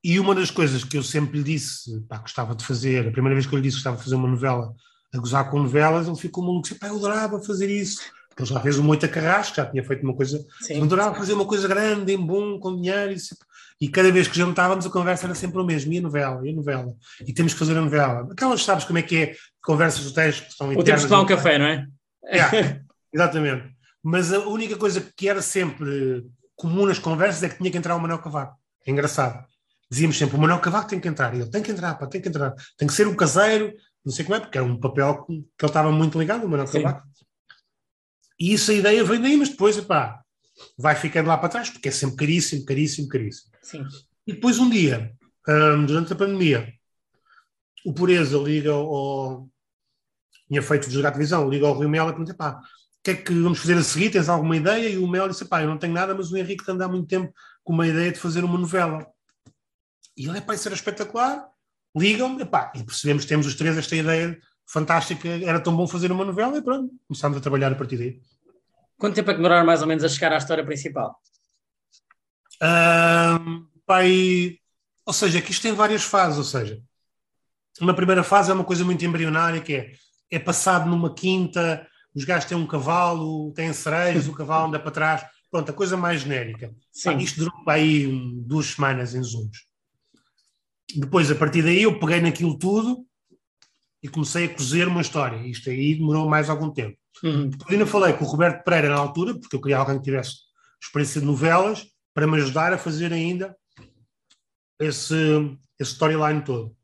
E 0.03 0.19
uma 0.19 0.35
das 0.35 0.51
coisas 0.51 0.83
que 0.83 0.95
eu 0.95 1.03
sempre 1.03 1.39
lhe 1.39 1.43
disse, 1.43 1.99
pá, 2.07 2.19
gostava 2.19 2.55
de 2.55 2.63
fazer, 2.63 3.07
a 3.07 3.11
primeira 3.11 3.35
vez 3.35 3.47
que 3.47 3.53
eu 3.53 3.57
lhe 3.57 3.63
disse 3.63 3.77
que 3.77 3.79
gostava 3.79 3.97
de 3.97 4.03
fazer 4.03 4.15
uma 4.15 4.27
novela, 4.27 4.73
a 5.13 5.17
gozar 5.17 5.49
com 5.49 5.59
novelas, 5.59 6.07
ele 6.07 6.15
ficou 6.17 6.43
maluco, 6.43 6.67
disse, 6.67 6.79
pá, 6.79 6.87
eu 6.87 6.97
adorava 6.97 7.41
fazer 7.41 7.69
isso. 7.69 7.99
Ele 8.39 8.47
já 8.47 8.59
fez 8.59 8.77
o 8.77 8.83
Moita 8.83 9.07
Carrasco, 9.07 9.55
já 9.55 9.65
tinha 9.65 9.83
feito 9.83 10.03
uma 10.03 10.15
coisa, 10.15 10.45
Sim. 10.61 10.81
adorava 10.81 11.15
fazer 11.15 11.33
uma 11.33 11.45
coisa 11.45 11.67
grande, 11.67 12.13
em 12.13 12.17
bom, 12.17 12.59
com 12.59 12.75
dinheiro, 12.75 13.13
e, 13.13 13.17
e 13.85 13.89
cada 13.89 14.11
vez 14.11 14.27
que 14.27 14.37
jantávamos 14.37 14.85
a 14.85 14.89
conversa 14.89 15.25
era 15.25 15.35
sempre 15.35 15.59
o 15.59 15.65
mesmo, 15.65 15.91
e 15.93 15.97
a 15.97 16.01
novela, 16.01 16.47
e 16.47 16.51
a 16.51 16.55
novela, 16.55 16.93
e 17.25 17.33
temos 17.33 17.53
que 17.53 17.59
fazer 17.59 17.77
a 17.77 17.81
novela. 17.81 18.27
Aquelas, 18.31 18.63
sabes 18.63 18.85
como 18.85 18.99
é 18.99 19.01
que 19.01 19.17
é, 19.17 19.35
conversas 19.61 20.03
do 20.03 20.13
texto 20.13 20.47
que 20.47 20.53
são 20.53 20.69
O 20.69 20.83
tempo 20.83 20.99
de 20.99 21.07
tomar 21.07 21.21
um 21.21 21.25
café, 21.25 21.59
não 21.59 21.65
é? 21.65 21.87
é 22.25 22.81
exatamente 23.13 23.79
mas 24.03 24.31
a 24.31 24.39
única 24.39 24.77
coisa 24.77 25.01
que 25.15 25.27
era 25.27 25.41
sempre 25.41 26.25
comum 26.55 26.85
nas 26.85 26.99
conversas 26.99 27.43
é 27.43 27.49
que 27.49 27.57
tinha 27.57 27.71
que 27.71 27.77
entrar 27.77 27.95
o 27.95 27.99
Manuel 27.99 28.19
Cavaco. 28.19 28.57
É 28.85 28.91
engraçado. 28.91 29.45
Dizíamos 29.89 30.17
sempre, 30.17 30.37
o 30.37 30.39
Manuel 30.39 30.59
Cavaco 30.59 30.89
tem 30.89 30.99
que 30.99 31.07
entrar. 31.07 31.33
E 31.33 31.41
ele 31.41 31.49
tem 31.49 31.61
que 31.61 31.71
entrar, 31.71 31.95
pá, 31.95 32.07
tem 32.07 32.21
que 32.21 32.29
entrar. 32.29 32.53
Tem 32.77 32.87
que 32.87 32.93
ser 32.93 33.07
o 33.07 33.15
caseiro, 33.15 33.73
não 34.05 34.13
sei 34.13 34.25
como 34.25 34.35
é, 34.35 34.39
porque 34.39 34.57
era 34.57 34.65
um 34.65 34.79
papel 34.79 35.25
que 35.25 35.33
ele 35.33 35.45
estava 35.63 35.91
muito 35.91 36.19
ligado, 36.19 36.45
o 36.45 36.49
Manuel 36.49 36.67
Sim. 36.67 36.81
Cavaco. 36.81 37.07
E 38.39 38.53
isso 38.53 38.71
a 38.71 38.73
ideia 38.73 39.03
vem 39.03 39.21
daí, 39.21 39.35
mas 39.35 39.49
depois, 39.49 39.79
pá, 39.81 40.23
vai 40.77 40.95
ficando 40.95 41.27
lá 41.27 41.37
para 41.37 41.49
trás, 41.49 41.69
porque 41.69 41.89
é 41.89 41.91
sempre 41.91 42.15
caríssimo, 42.15 42.65
caríssimo, 42.65 43.07
caríssimo. 43.07 43.51
Sim. 43.61 43.85
E 44.25 44.33
depois 44.33 44.59
um 44.59 44.69
dia, 44.69 45.13
durante 45.85 46.13
a 46.13 46.15
pandemia, 46.15 46.73
o 47.85 47.93
Pureza 47.93 48.37
liga 48.37 48.71
ao... 48.71 49.49
Tinha 50.47 50.61
feito 50.61 50.89
jogar 50.89 51.11
televisão, 51.11 51.49
liga 51.49 51.67
ao 51.67 51.77
Rio 51.77 51.89
Mel 51.89 52.05
e 52.05 52.09
pergunta, 52.09 52.33
pá, 52.33 52.59
o 52.99 53.03
que 53.03 53.11
é 53.11 53.15
que 53.15 53.33
vamos 53.33 53.59
fazer 53.59 53.77
a 53.77 53.83
seguir? 53.83 54.09
Tens 54.09 54.27
alguma 54.27 54.57
ideia? 54.57 54.89
E 54.89 54.97
o 54.97 55.07
Mel 55.07 55.29
disse: 55.29 55.45
pá, 55.45 55.61
eu 55.61 55.67
não 55.67 55.77
tenho 55.77 55.93
nada, 55.93 56.13
mas 56.13 56.31
o 56.31 56.37
Henrique 56.37 56.61
está 56.61 56.73
a 56.73 56.75
andar 56.75 56.87
muito 56.89 57.07
tempo 57.07 57.33
com 57.63 57.71
uma 57.71 57.87
ideia 57.87 58.11
de 58.11 58.19
fazer 58.19 58.43
uma 58.43 58.57
novela. 58.57 59.07
E 60.17 60.27
ele, 60.27 60.37
é 60.37 60.41
pá, 60.41 60.53
isso 60.53 60.67
era 60.67 60.75
espetacular. 60.75 61.47
Ligam-me, 61.95 62.43
e 62.75 62.83
percebemos 62.83 63.23
que 63.23 63.29
temos 63.29 63.47
os 63.47 63.55
três 63.55 63.77
esta 63.77 63.95
ideia 63.95 64.37
fantástica, 64.69 65.27
era 65.27 65.59
tão 65.59 65.75
bom 65.75 65.87
fazer 65.87 66.11
uma 66.11 66.23
novela, 66.23 66.59
e 66.59 66.61
pronto, 66.61 66.93
começámos 67.07 67.37
a 67.39 67.41
trabalhar 67.41 67.71
a 67.71 67.75
partir 67.75 67.97
daí. 67.97 68.21
Quanto 68.99 69.15
tempo 69.15 69.31
é 69.31 69.33
que 69.33 69.39
demoraram 69.39 69.65
mais 69.65 69.81
ou 69.81 69.87
menos 69.87 70.03
a 70.03 70.09
chegar 70.09 70.31
à 70.31 70.37
história 70.37 70.63
principal? 70.63 71.19
Um, 72.61 73.65
pai, 73.83 74.59
ou 75.05 75.13
seja, 75.13 75.41
que 75.41 75.51
isto 75.51 75.63
tem 75.63 75.73
várias 75.73 76.03
fases, 76.03 76.37
ou 76.37 76.43
seja, 76.43 76.79
uma 77.81 77.95
primeira 77.95 78.23
fase 78.23 78.51
é 78.51 78.53
uma 78.53 78.63
coisa 78.63 78.85
muito 78.85 79.03
embrionária, 79.03 79.59
que 79.59 79.73
é, 79.73 79.91
é 80.29 80.37
passado 80.37 80.87
numa 80.87 81.15
quinta, 81.15 81.87
os 82.13 82.23
gajos 82.23 82.47
têm 82.47 82.57
um 82.57 82.67
cavalo, 82.67 83.51
têm 83.53 83.73
cerejas, 83.73 84.27
o 84.27 84.33
cavalo 84.33 84.67
anda 84.67 84.79
para 84.79 84.91
trás. 84.91 85.25
Pronto, 85.49 85.71
a 85.71 85.73
coisa 85.73 85.97
mais 85.97 86.21
genérica. 86.21 86.71
Sim. 86.91 87.17
isto 87.17 87.39
durou 87.39 87.63
aí 87.67 88.05
um, 88.05 88.43
duas 88.45 88.67
semanas 88.67 89.15
em 89.15 89.23
Zooms. 89.23 89.65
Depois, 90.95 91.31
a 91.31 91.35
partir 91.35 91.63
daí, 91.63 91.81
eu 91.81 91.97
peguei 91.99 92.21
naquilo 92.21 92.57
tudo 92.57 93.08
e 94.01 94.07
comecei 94.07 94.45
a 94.45 94.53
cozer 94.53 94.87
uma 94.87 95.01
história. 95.01 95.37
Isto 95.47 95.69
aí 95.69 95.95
demorou 95.95 96.29
mais 96.29 96.49
algum 96.49 96.71
tempo. 96.71 96.97
Uhum. 97.23 97.49
Depois 97.49 97.71
ainda 97.71 97.85
falei 97.85 98.13
com 98.13 98.23
o 98.23 98.27
Roberto 98.27 98.63
Pereira 98.63 98.89
na 98.89 98.99
altura, 98.99 99.37
porque 99.37 99.55
eu 99.55 99.61
queria 99.61 99.77
alguém 99.77 99.97
que 99.97 100.03
tivesse 100.03 100.35
experiência 100.81 101.19
de 101.19 101.27
novelas, 101.27 101.85
para 102.13 102.25
me 102.25 102.37
ajudar 102.37 102.73
a 102.73 102.77
fazer 102.77 103.13
ainda 103.13 103.55
esse, 104.79 105.15
esse 105.79 105.91
storyline 105.91 106.43
todo. 106.43 106.75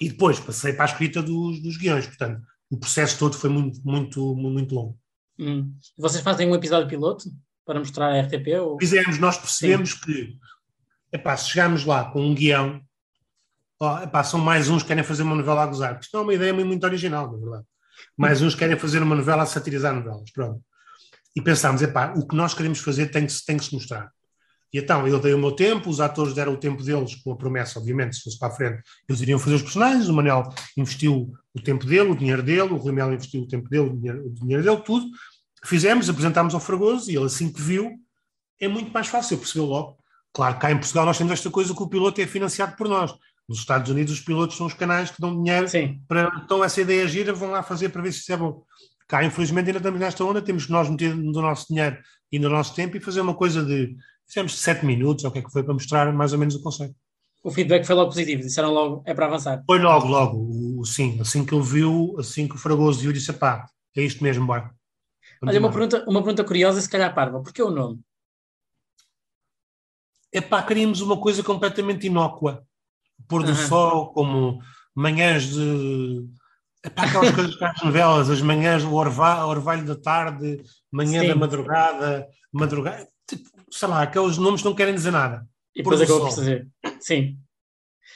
E 0.00 0.08
depois 0.08 0.38
passei 0.38 0.72
para 0.72 0.84
a 0.84 0.88
escrita 0.88 1.22
dos, 1.22 1.62
dos 1.62 1.76
guiões, 1.76 2.06
portanto, 2.06 2.42
o 2.70 2.78
processo 2.78 3.18
todo 3.18 3.36
foi 3.36 3.50
muito, 3.50 3.80
muito, 3.84 4.34
muito 4.34 4.74
longo. 4.74 4.98
Hum. 5.38 5.74
Vocês 5.96 6.22
fazem 6.22 6.48
um 6.48 6.54
episódio 6.54 6.88
piloto 6.88 7.24
para 7.64 7.78
mostrar 7.78 8.12
a 8.12 8.20
RTP? 8.20 8.48
Ou... 8.60 8.78
Fizemos, 8.78 9.18
nós 9.18 9.36
percebemos 9.36 9.92
Sim. 9.92 10.00
que 10.00 10.38
epá, 11.12 11.36
se 11.36 11.50
chegarmos 11.50 11.84
lá 11.84 12.10
com 12.10 12.20
um 12.20 12.34
guião, 12.34 12.80
ó, 13.80 14.02
epá, 14.02 14.22
são 14.24 14.40
mais 14.40 14.68
uns 14.68 14.82
que 14.82 14.88
querem 14.88 15.04
fazer 15.04 15.22
uma 15.22 15.34
novela 15.34 15.62
a 15.62 15.66
gozar, 15.66 15.98
isto 16.00 16.16
é 16.16 16.20
uma 16.20 16.34
ideia 16.34 16.52
muito 16.52 16.84
original, 16.84 17.30
na 17.30 17.38
verdade. 17.38 17.64
Mais 18.16 18.42
uns 18.42 18.54
querem 18.54 18.78
fazer 18.78 19.02
uma 19.02 19.14
novela 19.14 19.42
a 19.42 19.46
satirizar 19.46 19.94
novelas, 19.94 20.30
pronto. 20.30 20.60
E 21.34 21.40
pensámos, 21.42 21.82
epá, 21.82 22.14
o 22.16 22.26
que 22.26 22.34
nós 22.34 22.54
queremos 22.54 22.78
fazer 22.80 23.08
tem 23.08 23.26
que, 23.26 23.44
tem 23.44 23.56
que 23.56 23.64
se 23.64 23.74
mostrar. 23.74 24.10
E 24.72 24.78
então 24.78 25.06
eu 25.06 25.18
dei 25.18 25.32
o 25.32 25.38
meu 25.38 25.52
tempo, 25.52 25.88
os 25.88 26.00
atores 26.00 26.34
deram 26.34 26.52
o 26.52 26.56
tempo 26.56 26.82
deles, 26.82 27.14
com 27.16 27.32
a 27.32 27.36
promessa, 27.36 27.78
obviamente, 27.78 28.16
se 28.16 28.22
fosse 28.22 28.38
para 28.38 28.48
a 28.48 28.50
frente, 28.50 28.82
eles 29.08 29.20
iriam 29.20 29.38
fazer 29.38 29.56
os 29.56 29.62
personagens. 29.62 30.08
O 30.08 30.12
Manel 30.12 30.42
investiu 30.76 31.32
o 31.54 31.62
tempo 31.62 31.86
dele, 31.86 32.10
o 32.10 32.16
dinheiro 32.16 32.42
dele, 32.42 32.72
o 32.72 32.76
Rui 32.76 32.92
Melo 32.92 33.14
investiu 33.14 33.42
o 33.42 33.48
tempo 33.48 33.68
dele, 33.68 33.88
o 33.88 33.96
dinheiro, 33.96 34.26
o 34.26 34.30
dinheiro 34.34 34.62
dele, 34.62 34.82
tudo. 34.84 35.06
Fizemos, 35.64 36.08
apresentámos 36.08 36.54
ao 36.54 36.60
Fragoso 36.60 37.10
e 37.10 37.16
ele, 37.16 37.26
assim 37.26 37.52
que 37.52 37.60
viu, 37.60 37.92
é 38.60 38.68
muito 38.68 38.92
mais 38.92 39.06
fácil, 39.06 39.38
percebeu 39.38 39.66
logo. 39.66 39.98
Claro, 40.32 40.58
cá 40.58 40.70
em 40.70 40.78
Portugal 40.78 41.06
nós 41.06 41.16
temos 41.16 41.32
esta 41.32 41.50
coisa 41.50 41.74
que 41.74 41.82
o 41.82 41.88
piloto 41.88 42.20
é 42.20 42.26
financiado 42.26 42.76
por 42.76 42.88
nós. 42.88 43.14
Nos 43.48 43.58
Estados 43.58 43.90
Unidos, 43.90 44.12
os 44.12 44.20
pilotos 44.20 44.56
são 44.56 44.66
os 44.66 44.74
canais 44.74 45.10
que 45.10 45.20
dão 45.20 45.42
dinheiro 45.42 45.68
Sim. 45.68 46.00
para. 46.08 46.42
Então, 46.44 46.64
essa 46.64 46.80
ideia 46.80 47.06
gira, 47.06 47.32
vão 47.32 47.50
lá 47.50 47.62
fazer 47.62 47.90
para 47.90 48.02
ver 48.02 48.12
se 48.12 48.20
isso 48.20 48.32
é 48.32 48.36
bom. 48.36 48.62
Cá, 49.06 49.24
infelizmente, 49.24 49.68
ainda 49.68 49.78
estamos 49.78 50.00
nesta 50.00 50.24
onda, 50.24 50.42
temos 50.42 50.66
que 50.66 50.72
nós 50.72 50.90
meter 50.90 51.14
no 51.14 51.40
nosso 51.40 51.66
dinheiro 51.68 51.96
e 52.32 52.38
no 52.38 52.48
nosso 52.48 52.74
tempo 52.74 52.96
e 52.96 53.00
fazer 53.00 53.20
uma 53.20 53.34
coisa 53.34 53.64
de 53.64 53.96
Fizemos 54.26 54.58
sete 54.58 54.84
minutos, 54.84 55.24
ou 55.24 55.30
o 55.30 55.32
que 55.32 55.38
é 55.38 55.42
que 55.42 55.50
foi, 55.50 55.62
para 55.62 55.72
mostrar 55.72 56.12
mais 56.12 56.32
ou 56.32 56.38
menos 56.38 56.56
o 56.56 56.62
conceito. 56.62 56.94
O 57.44 57.50
feedback 57.50 57.84
foi 57.84 57.94
logo 57.94 58.10
positivo, 58.10 58.42
disseram 58.42 58.72
logo, 58.72 59.02
é 59.06 59.14
para 59.14 59.26
avançar. 59.26 59.62
Foi 59.64 59.78
logo, 59.78 60.08
logo, 60.08 60.80
o, 60.80 60.84
sim. 60.84 61.20
Assim 61.20 61.46
que 61.46 61.54
ele 61.54 61.62
viu, 61.62 62.16
assim 62.18 62.48
que 62.48 62.56
o 62.56 62.58
Fragoso 62.58 62.98
viu, 62.98 63.12
disse: 63.12 63.32
pá, 63.32 63.66
é 63.96 64.02
isto 64.02 64.22
mesmo, 64.24 64.44
bora. 64.44 64.74
Olha, 65.40 65.60
uma 65.60 65.70
pergunta, 65.70 66.04
uma 66.08 66.20
pergunta 66.20 66.42
curiosa, 66.42 66.80
se 66.80 66.90
calhar 66.90 67.14
parva, 67.14 67.40
porquê 67.40 67.62
o 67.62 67.70
nome? 67.70 68.00
É 70.32 70.40
pá, 70.40 70.60
queríamos 70.62 71.00
uma 71.00 71.20
coisa 71.20 71.42
completamente 71.42 72.08
inócua. 72.08 72.66
Pôr 73.28 73.42
do 73.42 73.50
uhum. 73.50 73.56
sol, 73.56 74.12
como 74.12 74.60
manhãs 74.94 75.44
de. 75.44 76.24
É 76.84 76.90
pá, 76.90 77.04
aquelas 77.04 77.34
coisas 77.34 77.56
que 77.56 77.64
as 77.64 77.82
novelas, 77.82 78.30
as 78.30 78.40
manhãs 78.40 78.84
do 78.84 78.94
orvalho, 78.94 79.48
orvalho 79.48 79.84
da 79.84 79.96
tarde, 79.96 80.62
manhã 80.92 81.22
Sim. 81.22 81.28
da 81.28 81.34
madrugada, 81.34 82.28
madrugada 82.52 83.08
tipo, 83.26 83.48
sei 83.70 83.88
lá, 83.88 84.02
aqueles 84.02 84.38
nomes 84.38 84.62
não 84.62 84.74
querem 84.74 84.94
dizer 84.94 85.10
nada. 85.10 85.46
E 85.74 85.82
depois 85.82 86.00
acabou 86.00 86.28
por 86.28 86.34
dizer. 86.34 86.68
Sim. 87.00 87.36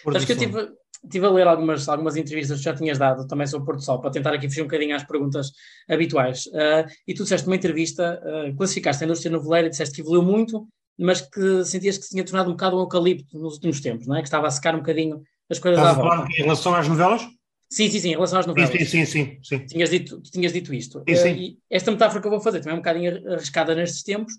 Por 0.03 0.17
Acho 0.17 0.25
que 0.25 0.33
eu 0.33 0.39
tive, 0.39 0.73
tive 1.11 1.27
a 1.27 1.31
ler 1.31 1.47
algumas, 1.47 1.89
algumas 1.89 2.17
entrevistas 2.17 2.59
que 2.59 2.65
já 2.65 2.75
tinhas 2.75 2.97
dado 2.97 3.27
também 3.27 3.47
sobre 3.47 3.67
Porto 3.67 3.83
Sol, 3.83 4.01
para 4.01 4.11
tentar 4.11 4.33
aqui 4.33 4.49
fugir 4.49 4.63
um 4.63 4.67
bocadinho 4.67 4.97
às 4.97 5.05
perguntas 5.05 5.53
habituais. 5.89 6.47
Uh, 6.47 6.89
e 7.07 7.13
tu 7.13 7.25
disseste 7.25 7.47
numa 7.47 7.57
entrevista, 7.57 8.21
uh, 8.25 8.57
classificaste 8.57 9.05
a 9.05 9.07
indústria 9.07 9.31
noveleira 9.31 9.67
e 9.67 9.71
disseste 9.71 9.97
que 9.97 10.01
evoluiu 10.01 10.23
muito, 10.23 10.67
mas 11.01 11.23
que 11.23 11.65
sentias 11.65 11.97
que 11.97 12.05
se 12.05 12.11
tinha 12.11 12.25
tornado 12.25 12.49
um 12.49 12.53
bocado 12.53 12.77
um 12.77 12.81
eucalipto 12.81 13.39
nos 13.39 13.55
últimos 13.55 13.81
tempos, 13.81 14.07
não 14.07 14.17
é? 14.17 14.21
Que 14.21 14.29
estava 14.29 14.47
a 14.47 14.51
secar 14.51 14.75
um 14.75 14.79
bocadinho 14.79 15.23
as 15.49 15.59
coisas 15.59 15.81
Estás 15.81 15.99
à 15.99 16.01
volta. 16.01 16.29
Em 16.31 16.43
relação 16.43 16.75
às 16.75 16.87
novelas? 16.87 17.23
Sim, 17.71 17.89
sim, 17.89 18.01
sim, 18.01 18.09
em 18.09 18.15
relação 18.15 18.39
às 18.39 18.47
novelas. 18.47 18.71
Sim, 18.71 18.85
sim, 18.85 19.07
sim. 19.07 19.39
sim. 19.43 19.59
Tinhas, 19.67 19.91
dito, 19.91 20.21
tinhas 20.23 20.53
dito 20.53 20.75
isto. 20.75 21.03
Sim, 21.09 21.17
sim. 21.17 21.51
Uh, 21.53 21.57
esta 21.71 21.91
metáfora 21.91 22.21
que 22.21 22.27
eu 22.27 22.31
vou 22.31 22.41
fazer 22.41 22.61
também 22.61 22.73
é 22.73 22.75
um 22.75 22.83
bocadinho 22.83 23.33
arriscada 23.33 23.75
nestes 23.75 24.03
tempos, 24.03 24.35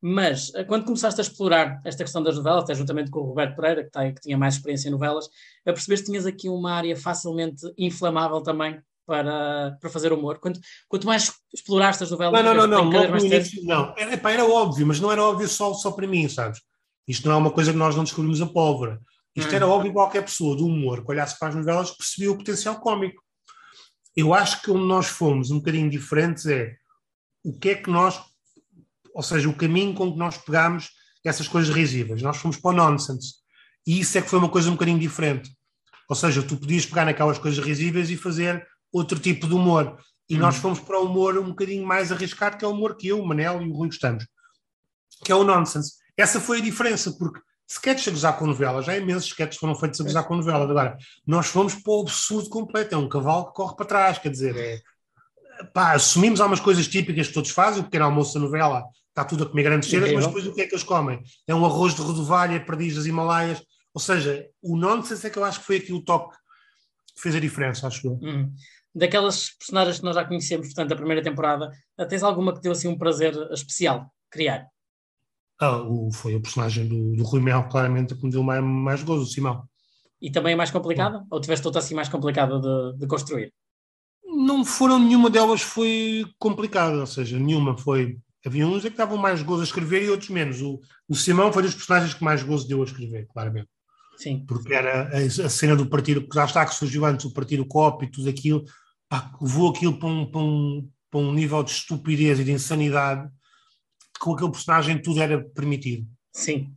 mas 0.00 0.52
eh, 0.54 0.64
quando 0.64 0.84
começaste 0.84 1.20
a 1.20 1.24
explorar 1.24 1.80
esta 1.84 2.04
questão 2.04 2.22
das 2.22 2.36
novelas, 2.36 2.64
até 2.64 2.74
juntamente 2.74 3.10
com 3.10 3.20
o 3.20 3.24
Roberto 3.24 3.56
Pereira, 3.56 3.84
que, 3.84 3.90
tem, 3.90 4.14
que 4.14 4.20
tinha 4.20 4.38
mais 4.38 4.54
experiência 4.54 4.88
em 4.88 4.92
novelas, 4.92 5.28
a 5.66 5.72
perceber 5.72 5.98
que 5.98 6.04
tinhas 6.04 6.26
aqui 6.26 6.48
uma 6.48 6.72
área 6.72 6.96
facilmente 6.96 7.66
inflamável 7.76 8.40
também 8.40 8.80
para, 9.06 9.76
para 9.80 9.90
fazer 9.90 10.12
humor. 10.12 10.38
Quanto, 10.38 10.60
quanto 10.88 11.06
mais 11.06 11.32
exploraste 11.54 12.04
as 12.04 12.10
novelas, 12.10 12.44
não, 12.44 12.54
não, 12.54 12.66
não, 12.66 12.84
não, 12.84 12.90
logo 12.90 13.12
no 13.12 13.24
início, 13.24 13.64
não. 13.64 13.94
Era, 13.96 14.14
epá, 14.14 14.32
era 14.32 14.44
óbvio, 14.44 14.86
mas 14.86 15.00
não 15.00 15.12
era 15.12 15.22
óbvio 15.22 15.48
só, 15.48 15.72
só 15.74 15.92
para 15.92 16.06
mim, 16.06 16.28
sabes? 16.28 16.60
Isto 17.06 17.28
não 17.28 17.36
é 17.36 17.38
uma 17.38 17.50
coisa 17.50 17.72
que 17.72 17.78
nós 17.78 17.94
não 17.94 18.04
descobrimos 18.04 18.42
a 18.42 18.46
pólvora. 18.46 19.00
Isto 19.34 19.52
hum. 19.52 19.56
era 19.56 19.66
óbvio 19.66 19.92
qualquer 19.92 20.22
pessoa 20.22 20.56
do 20.56 20.66
humor 20.66 21.04
que 21.04 21.10
olhasse 21.10 21.38
para 21.38 21.48
as 21.48 21.54
novelas 21.54 21.90
percebia 21.90 22.32
o 22.32 22.36
potencial 22.36 22.80
cómico. 22.80 23.22
Eu 24.16 24.34
acho 24.34 24.62
que 24.62 24.70
onde 24.70 24.86
nós 24.86 25.06
fomos 25.06 25.50
um 25.50 25.58
bocadinho 25.58 25.90
diferentes 25.90 26.46
é 26.46 26.74
o 27.44 27.52
que 27.56 27.68
é 27.68 27.74
que 27.74 27.90
nós 27.90 28.20
ou 29.16 29.22
seja, 29.22 29.48
o 29.48 29.54
caminho 29.54 29.94
com 29.94 30.12
que 30.12 30.18
nós 30.18 30.36
pegámos 30.36 30.90
essas 31.24 31.48
coisas 31.48 31.74
risíveis. 31.74 32.20
Nós 32.20 32.36
fomos 32.36 32.58
para 32.58 32.70
o 32.70 32.74
nonsense. 32.74 33.36
E 33.86 33.98
isso 33.98 34.18
é 34.18 34.20
que 34.20 34.28
foi 34.28 34.38
uma 34.38 34.50
coisa 34.50 34.68
um 34.68 34.74
bocadinho 34.74 34.98
diferente. 34.98 35.50
Ou 36.06 36.14
seja, 36.14 36.42
tu 36.42 36.54
podias 36.58 36.84
pegar 36.84 37.06
naquelas 37.06 37.38
coisas 37.38 37.64
risíveis 37.64 38.10
e 38.10 38.16
fazer 38.16 38.64
outro 38.96 39.18
tipo 39.18 39.46
de 39.46 39.54
humor. 39.54 39.96
E 40.28 40.36
hum. 40.36 40.40
nós 40.40 40.56
fomos 40.56 40.80
para 40.80 40.98
o 40.98 41.04
humor 41.04 41.38
um 41.38 41.48
bocadinho 41.48 41.86
mais 41.86 42.10
arriscado, 42.10 42.56
que 42.56 42.64
é 42.64 42.68
o 42.68 42.72
humor 42.72 42.96
que 42.96 43.08
eu, 43.08 43.20
o 43.20 43.26
Manel 43.26 43.62
e 43.62 43.68
o 43.68 43.72
Rui 43.72 43.88
gostamos, 43.88 44.26
que 45.24 45.30
é 45.30 45.34
o 45.34 45.44
nonsense. 45.44 45.94
Essa 46.16 46.40
foi 46.40 46.58
a 46.58 46.62
diferença, 46.62 47.12
porque 47.16 47.40
sketches 47.68 48.08
a 48.08 48.10
gozar 48.10 48.38
com 48.38 48.46
novela, 48.46 48.82
já 48.82 48.96
imensos 48.96 49.28
sketches 49.28 49.58
foram 49.58 49.74
feitos 49.74 50.00
a 50.00 50.04
gozar 50.04 50.24
com 50.26 50.36
novela. 50.36 50.64
Agora, 50.64 50.96
nós 51.26 51.46
fomos 51.46 51.74
para 51.74 51.92
o 51.92 52.00
absurdo 52.00 52.48
completo. 52.48 52.94
É 52.94 52.98
um 52.98 53.08
cavalo 53.08 53.46
que 53.46 53.54
corre 53.54 53.76
para 53.76 53.86
trás, 53.86 54.18
quer 54.18 54.30
dizer, 54.30 54.56
é. 54.56 54.80
Pá, 55.72 55.92
assumimos 55.92 56.40
algumas 56.40 56.60
coisas 56.60 56.86
típicas 56.86 57.28
que 57.28 57.34
todos 57.34 57.50
fazem, 57.50 57.80
o 57.80 57.84
pequeno 57.84 58.04
almoço 58.04 58.34
da 58.34 58.40
novela, 58.40 58.84
está 59.08 59.24
tudo 59.24 59.44
a 59.44 59.48
comer 59.48 59.62
grandes 59.62 59.88
cenas, 59.88 60.12
mas 60.12 60.26
depois 60.26 60.46
o 60.46 60.52
que 60.52 60.60
é 60.60 60.66
que 60.66 60.74
eles 60.74 60.84
comem? 60.84 61.22
É 61.46 61.54
um 61.54 61.64
arroz 61.64 61.94
de 61.94 62.02
rodovalha, 62.02 62.62
perdiz 62.64 62.94
das 62.94 63.06
Himalaias. 63.06 63.62
Ou 63.94 64.00
seja, 64.00 64.46
o 64.60 64.76
nonsense 64.76 65.26
é 65.26 65.30
que 65.30 65.38
eu 65.38 65.44
acho 65.44 65.60
que 65.60 65.66
foi 65.66 65.76
aqui 65.76 65.92
o 65.92 66.04
toque 66.04 66.36
que 67.14 67.22
fez 67.22 67.34
a 67.34 67.40
diferença, 67.40 67.86
acho 67.86 68.06
eu. 68.06 68.18
Hum. 68.22 68.52
Daquelas 68.96 69.50
personagens 69.50 69.98
que 69.98 70.04
nós 70.04 70.14
já 70.14 70.24
conhecemos, 70.24 70.68
portanto, 70.68 70.88
da 70.88 70.96
primeira 70.96 71.22
temporada, 71.22 71.70
tens 72.08 72.22
alguma 72.22 72.54
que 72.54 72.60
deu 72.60 72.72
assim 72.72 72.88
um 72.88 72.96
prazer 72.96 73.34
especial 73.52 74.10
criar? 74.30 74.66
Ah, 75.60 75.82
o, 75.82 76.10
foi 76.10 76.34
o 76.34 76.40
personagem 76.40 76.88
do, 76.88 77.14
do 77.14 77.24
Rui 77.24 77.40
Mel, 77.40 77.68
claramente, 77.68 78.14
que 78.14 78.24
me 78.24 78.30
deu 78.30 78.42
mais, 78.42 78.62
mais 78.62 79.02
gozo, 79.02 79.24
o 79.24 79.26
Simão. 79.26 79.64
E 80.20 80.30
também 80.30 80.54
é 80.54 80.56
mais 80.56 80.70
complicada? 80.70 81.24
Ou 81.30 81.40
tiveste 81.40 81.66
outra 81.66 81.80
assim 81.80 81.94
mais 81.94 82.08
complicada 82.08 82.58
de, 82.58 82.98
de 82.98 83.06
construir? 83.06 83.52
Não 84.24 84.64
foram, 84.64 84.98
nenhuma 84.98 85.28
delas 85.28 85.60
foi 85.60 86.24
complicada, 86.38 86.98
ou 86.98 87.06
seja, 87.06 87.38
nenhuma 87.38 87.76
foi 87.76 88.18
Havia 88.46 88.64
uns 88.64 88.84
é 88.84 88.90
que 88.90 88.96
davam 88.96 89.18
mais 89.18 89.42
gozo 89.42 89.62
a 89.62 89.64
escrever 89.64 90.04
e 90.04 90.08
outros 90.08 90.30
menos. 90.30 90.62
O, 90.62 90.80
o 91.08 91.16
Simão 91.16 91.52
foi 91.52 91.64
dos 91.64 91.74
personagens 91.74 92.14
que 92.14 92.22
mais 92.22 92.44
gozo 92.44 92.68
deu 92.68 92.80
a 92.80 92.84
escrever, 92.84 93.26
claramente. 93.26 93.68
Sim. 94.16 94.44
Porque 94.46 94.72
era 94.72 95.10
a, 95.12 95.18
a 95.18 95.48
cena 95.48 95.74
do 95.74 95.86
partido, 95.86 96.22
que 96.22 96.32
já 96.32 96.44
está 96.44 96.64
que 96.64 96.76
surgiu 96.76 97.04
antes, 97.04 97.26
o 97.26 97.32
partido 97.32 97.66
COP 97.66 98.04
e 98.04 98.10
tudo 98.10 98.28
aquilo, 98.28 98.64
pá, 99.08 99.32
levou 99.40 99.70
aquilo 99.70 99.98
para 99.98 100.08
um, 100.08 100.30
para, 100.30 100.40
um, 100.40 100.90
para 101.10 101.20
um 101.20 101.32
nível 101.32 101.62
de 101.62 101.70
estupidez 101.70 102.40
e 102.40 102.44
de 102.44 102.52
insanidade, 102.52 103.28
que 104.14 104.20
com 104.20 104.34
aquele 104.34 104.50
personagem 104.50 105.00
tudo 105.00 105.20
era 105.20 105.42
permitido. 105.50 106.06
Sim. 106.32 106.72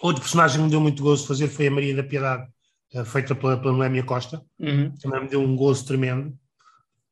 Outro 0.00 0.22
personagem 0.22 0.58
que 0.58 0.64
me 0.64 0.70
deu 0.70 0.80
muito 0.80 1.02
gozo 1.02 1.22
de 1.22 1.28
fazer 1.28 1.48
foi 1.48 1.66
a 1.66 1.70
Maria 1.70 1.96
da 1.96 2.02
Piedade, 2.02 2.48
eh, 2.94 3.04
feita 3.04 3.34
pela, 3.34 3.56
pela 3.56 3.72
Noémia 3.72 4.04
Costa. 4.04 4.44
Uhum. 4.58 4.94
Também 5.00 5.22
me 5.22 5.28
deu 5.28 5.40
um 5.40 5.56
gozo 5.56 5.84
tremendo. 5.84 6.38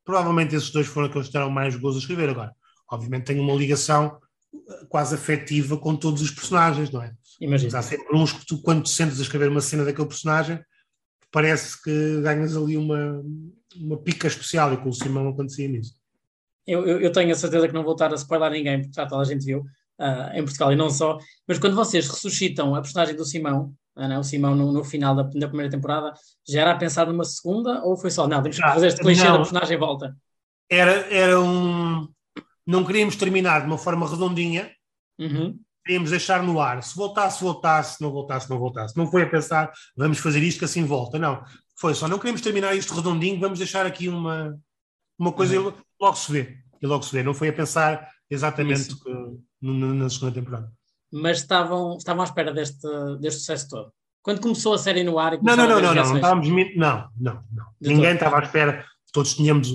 Provavelmente 0.05 0.55
esses 0.55 0.71
dois 0.71 0.87
foram 0.87 1.09
aqueles 1.09 1.27
que 1.27 1.33
deram 1.33 1.51
mais 1.51 1.75
gozo 1.75 1.99
a 1.99 2.01
escrever 2.01 2.29
agora 2.29 2.55
obviamente 2.89 3.25
tem 3.25 3.41
uma 3.41 3.55
ligação 3.55 4.19
eh, 4.55 4.87
quase 4.89 5.15
afetiva 5.15 5.77
com 5.77 5.97
todos 5.97 6.23
os 6.23 6.31
personagens, 6.31 6.91
não 6.91 7.03
é? 7.03 7.13
Imagina. 7.41 7.79
Há 7.79 7.83
sempre 7.83 8.17
uns 8.17 8.33
que 8.33 8.47
tu, 8.47 8.63
quando 8.63 8.85
te 8.85 8.91
sentes 8.91 9.19
a 9.19 9.23
escrever 9.23 9.49
uma 9.49 9.61
cena 9.61 9.85
daquele 9.85 10.09
personagem, 10.09 10.61
parece 11.31 11.83
que 11.83 12.21
ganhas 12.23 12.57
ali 12.57 12.77
uma, 12.77 13.23
uma 13.77 13.97
pica 13.99 14.27
especial 14.27 14.73
e 14.73 14.77
com 14.77 14.89
o 14.89 14.93
Simão 14.93 15.29
acontecia 15.29 15.69
nisso. 15.69 15.95
Eu, 16.67 16.87
eu, 16.87 17.01
eu, 17.01 17.13
tenho 17.13 17.31
a 17.31 17.37
certeza 17.37 17.69
que 17.69 17.75
não 17.75 17.85
vou 17.85 17.93
estar 17.93 18.11
a 18.11 18.17
spoiler 18.17 18.51
ninguém, 18.51 18.81
porque 18.81 18.95
já 18.95 19.07
toda 19.07 19.23
a 19.23 19.25
gente 19.25 19.45
viu 19.45 19.61
uh, 19.61 20.35
em 20.35 20.43
Portugal 20.43 20.73
e 20.73 20.77
não 20.77 20.91
só, 20.91 21.19
mas 21.47 21.59
quando 21.59 21.77
vocês 21.77 22.09
ressuscitam 22.09 22.75
a 22.75 22.81
personagem 22.81 23.15
do 23.15 23.25
Simão, 23.25 23.73
uh, 23.97 24.09
não, 24.09 24.21
o 24.21 24.25
Simão 24.25 24.57
no, 24.57 24.73
no 24.73 24.83
final 24.83 25.15
da, 25.15 25.23
da, 25.23 25.49
primeira 25.49 25.71
temporada, 25.71 26.13
já 26.47 26.63
era 26.63 26.73
a 26.73 26.77
pensar 26.77 27.07
numa 27.07 27.25
segunda 27.25 27.85
ou 27.85 27.97
foi 27.97 28.11
só, 28.11 28.27
não, 28.27 28.43
temos 28.43 28.57
que 28.57 28.63
fazer 28.63 28.89
este 28.89 29.01
clichê 29.01 29.25
da 29.25 29.37
personagem 29.37 29.79
volta? 29.79 30.17
Era, 30.69 30.93
era 31.15 31.41
um 31.41 32.09
não 32.67 32.85
queríamos 32.85 33.15
terminar 33.15 33.61
de 33.61 33.67
uma 33.67 33.79
forma 33.79 34.09
redondinha, 34.09 34.71
uhum. 35.19 35.57
Queríamos 35.87 36.11
deixar 36.11 36.43
no 36.43 36.61
ar. 36.61 36.83
Se 36.83 36.97
voltasse, 36.97 37.43
voltasse, 37.43 38.03
não 38.03 38.11
voltasse, 38.11 38.51
não 38.51 38.59
voltasse. 38.59 38.97
Não 38.97 39.09
foi 39.09 39.23
a 39.23 39.31
pensar, 39.31 39.73
vamos 39.97 40.19
fazer 40.19 40.43
isto 40.43 40.59
que 40.59 40.65
assim 40.65 40.85
volta. 40.85 41.19
Não. 41.19 41.43
Foi 41.79 41.95
só, 41.95 42.09
não 42.09 42.19
queremos 42.19 42.41
terminar 42.41 42.75
isto 42.75 42.93
redondinho, 42.95 43.39
vamos 43.39 43.59
deixar 43.59 43.87
aqui 43.87 44.09
uma, 44.09 44.59
uma 45.17 45.31
coisa 45.33 45.61
uhum. 45.61 45.71
e 45.71 45.75
logo 46.03 46.17
se 46.17 46.33
vê. 46.33 46.59
E 46.83 46.87
logo 46.87 47.05
se 47.05 47.13
vê. 47.13 47.23
Não 47.23 47.33
foi 47.33 47.49
a 47.49 47.53
pensar 47.53 48.11
exatamente 48.29 48.97
que, 48.97 49.39
na 49.63 50.11
segunda 50.11 50.35
temporada. 50.35 50.73
Mas 51.13 51.39
estavam, 51.39 51.97
estavam 51.97 52.23
à 52.23 52.25
espera 52.25 52.53
deste, 52.53 52.87
deste 53.21 53.41
sucesso 53.41 53.69
todo. 53.69 53.93
Quando 54.23 54.41
começou 54.41 54.75
a 54.75 54.79
série 54.79 55.05
no 55.05 55.21
ar... 55.21 55.41
não, 55.41 55.57
não, 55.57 55.69
não, 55.69 55.81
não, 55.81 55.95
não, 55.95 56.05
não, 56.05 56.17
estávamos... 56.17 56.49
Não, 56.49 57.09
não, 57.17 57.45
não. 57.53 57.67
Ninguém 57.81 58.07
todo. 58.07 58.15
estava 58.15 58.39
à 58.41 58.43
espera. 58.43 58.85
Todos 59.13 59.35
tínhamos 59.35 59.71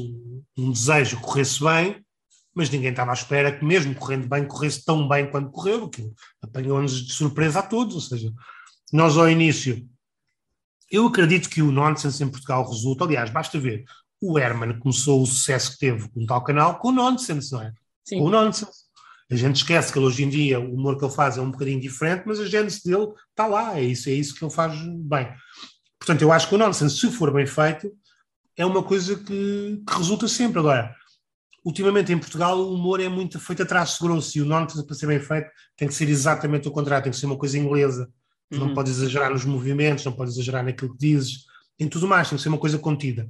um 0.58 0.72
desejo 0.72 1.18
que 1.18 1.24
corresse 1.24 1.64
bem, 1.64 2.04
mas 2.54 2.70
ninguém 2.70 2.92
estava 2.92 3.12
à 3.12 3.14
espera 3.14 3.52
que, 3.52 3.64
mesmo 3.64 3.96
correndo 3.96 4.28
bem, 4.28 4.46
corresse 4.46 4.84
tão 4.84 5.08
bem 5.08 5.30
quanto 5.30 5.52
correu, 5.52 5.90
que 5.90 6.12
apanhou-nos 6.42 7.06
de 7.06 7.14
surpresa 7.14 7.60
a 7.60 7.64
todos. 7.64 7.96
Ou 7.96 8.02
seja, 8.02 8.32
nós 8.92 9.18
ao 9.18 9.30
início, 9.30 9.88
eu 10.92 11.08
acredito 11.08 11.50
que 11.50 11.62
o 11.62 11.72
nonsense 11.72 12.24
em 12.24 12.30
Portugal 12.30 12.68
resulta, 12.70 13.06
aliás, 13.06 13.30
basta 13.30 13.58
ver, 13.58 13.86
o 14.20 14.38
Herman 14.38 14.78
começou 14.80 15.22
o 15.22 15.26
sucesso 15.26 15.72
que 15.72 15.80
teve 15.80 16.10
com 16.10 16.26
tal 16.26 16.44
canal 16.44 16.78
com 16.78 16.90
o 16.90 16.92
nonsense, 16.92 17.52
não 17.52 17.62
é? 17.62 17.74
Sim. 18.04 18.20
Com 18.20 18.26
o 18.26 18.30
nonsense. 18.30 18.92
A 19.32 19.36
gente 19.36 19.56
esquece 19.56 19.94
que 19.94 19.98
ele, 19.98 20.06
hoje 20.06 20.24
em 20.24 20.30
dia 20.30 20.60
o 20.60 20.74
humor 20.74 20.98
que 20.98 21.06
ele 21.06 21.14
faz 21.14 21.38
é 21.38 21.42
um 21.42 21.52
bocadinho 21.52 21.80
diferente, 21.80 22.24
mas 22.26 22.38
a 22.40 22.46
gênese 22.46 22.84
dele 22.84 23.08
está 23.30 23.48
lá, 23.48 23.80
é 23.80 23.84
isso, 23.84 24.10
é 24.10 24.12
isso 24.12 24.36
que 24.36 24.44
ele 24.44 24.52
faz 24.52 24.78
bem. 24.78 25.34
Portanto, 25.98 26.22
eu 26.22 26.32
acho 26.34 26.50
que 26.50 26.56
o 26.56 26.58
nonsense, 26.58 26.98
se 26.98 27.10
for 27.10 27.32
bem 27.32 27.48
feito, 27.48 27.90
é 28.58 28.66
uma 28.66 28.84
coisa 28.84 29.16
que, 29.16 29.82
que 29.88 29.98
resulta 29.98 30.28
sempre. 30.28 30.60
Agora, 30.60 30.94
ultimamente 31.64 32.12
em 32.12 32.18
Portugal 32.18 32.58
o 32.58 32.74
humor 32.74 33.00
é 33.00 33.08
muito 33.08 33.40
feito 33.40 33.64
a 33.64 33.66
traço 33.66 34.04
grosso 34.04 34.38
e 34.38 34.42
o 34.42 34.46
nonsense, 34.46 34.86
para 34.86 34.96
ser 34.96 35.08
bem 35.08 35.20
feito, 35.20 35.50
tem 35.76 35.88
que 35.88 35.94
ser 35.94 36.10
exatamente 36.10 36.68
o 36.68 36.72
contrário, 36.72 37.04
tem 37.04 37.12
que 37.12 37.18
ser 37.18 37.26
uma 37.26 37.38
coisa 37.38 37.58
inglesa. 37.58 38.10
Uhum. 38.52 38.60
Não 38.60 38.74
pode 38.74 38.90
exagerar 38.90 39.32
nos 39.32 39.46
movimentos, 39.46 40.04
não 40.06 40.12
pode 40.12 40.32
exagerar 40.32 40.64
naquilo 40.64 40.92
que 40.92 41.00
dizes, 41.00 41.46
em 41.80 41.88
tudo 41.88 42.08
mais, 42.08 42.30
tem 42.30 42.38
que 42.38 42.44
ser 42.44 42.50
uma 42.50 42.58
coisa 42.58 42.78
contida. 42.78 43.30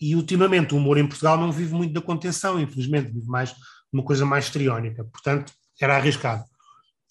E 0.00 0.14
ultimamente 0.14 0.74
o 0.74 0.76
humor 0.76 0.98
em 0.98 1.06
Portugal 1.06 1.36
não 1.36 1.52
vive 1.52 1.74
muito 1.74 1.92
da 1.92 2.00
contenção, 2.00 2.60
infelizmente, 2.60 3.10
vive 3.10 3.26
mais 3.26 3.54
uma 3.92 4.02
coisa 4.02 4.26
mais 4.26 4.50
triónica. 4.50 5.04
Portanto, 5.04 5.52
era 5.80 5.96
arriscado. 5.96 6.44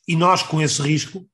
E 0.07 0.15
nós, 0.15 0.43
com 0.43 0.61
esse 0.61 0.81
risco, 0.81 1.27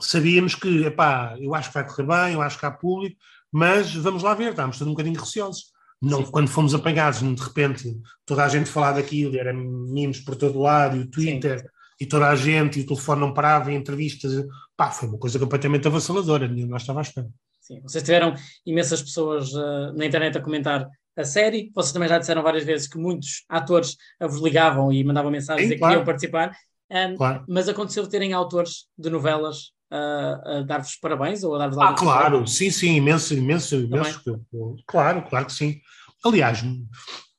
sabíamos 0.00 0.54
que, 0.54 0.84
epá, 0.84 1.36
eu 1.38 1.54
acho 1.54 1.68
que 1.68 1.74
vai 1.74 1.86
correr 1.86 2.06
bem, 2.06 2.34
eu 2.34 2.42
acho 2.42 2.58
que 2.58 2.66
há 2.66 2.70
público, 2.70 3.16
mas 3.50 3.94
vamos 3.94 4.22
lá 4.22 4.34
ver, 4.34 4.50
estávamos 4.50 4.78
todos 4.78 4.90
um 4.90 4.94
bocadinho 4.94 5.18
receosos. 5.18 5.72
Não, 6.00 6.22
quando 6.24 6.48
fomos 6.48 6.74
apanhados, 6.74 7.20
de 7.20 7.42
repente, 7.42 7.96
toda 8.24 8.44
a 8.44 8.48
gente 8.48 8.70
falava 8.70 9.00
daquilo, 9.00 9.36
era 9.36 9.52
mimos 9.52 10.20
por 10.20 10.36
todo 10.36 10.60
lado, 10.60 10.96
e 10.96 11.00
o 11.00 11.10
Twitter, 11.10 11.60
Sim. 11.60 11.66
e 12.00 12.06
toda 12.06 12.28
a 12.28 12.36
gente, 12.36 12.78
e 12.78 12.82
o 12.82 12.86
telefone 12.86 13.20
não 13.20 13.34
parava, 13.34 13.72
e 13.72 13.74
entrevistas, 13.74 14.46
pá, 14.76 14.90
foi 14.90 15.08
uma 15.08 15.18
coisa 15.18 15.38
completamente 15.38 15.88
avassaladora, 15.88 16.46
ninguém 16.46 16.66
nós 16.66 16.82
estava 16.82 17.00
à 17.00 17.02
espera. 17.02 17.28
Sim, 17.60 17.80
vocês 17.82 18.02
tiveram 18.04 18.34
imensas 18.64 19.02
pessoas 19.02 19.52
uh, 19.52 19.92
na 19.94 20.06
internet 20.06 20.38
a 20.38 20.40
comentar 20.40 20.88
a 21.16 21.24
série, 21.24 21.70
vocês 21.74 21.92
também 21.92 22.08
já 22.08 22.18
disseram 22.18 22.42
várias 22.42 22.64
vezes 22.64 22.86
que 22.86 22.96
muitos 22.96 23.44
atores 23.48 23.96
vos 24.20 24.40
ligavam 24.40 24.92
e 24.92 25.02
mandavam 25.02 25.32
mensagens 25.32 25.68
Sim, 25.68 25.74
e 25.74 25.78
claro. 25.78 25.94
queriam 25.94 26.06
participar, 26.06 26.56
um, 26.90 27.16
claro. 27.16 27.44
mas 27.48 27.68
aconteceu 27.68 28.06
terem 28.06 28.32
autores 28.32 28.86
de 28.96 29.10
novelas 29.10 29.72
a, 29.90 30.58
a 30.58 30.62
dar-vos 30.62 30.96
parabéns 30.96 31.42
ou 31.42 31.54
a 31.54 31.58
dar-vos 31.58 31.78
Ah, 31.78 31.94
claro, 31.94 32.46
sim, 32.46 32.70
sim, 32.70 32.96
imenso, 32.96 33.34
imenso, 33.34 33.76
imenso. 33.76 34.40
Claro, 34.86 35.22
claro 35.22 35.46
que 35.46 35.52
sim. 35.52 35.80
Aliás, 36.24 36.64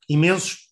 imensos. 0.08 0.70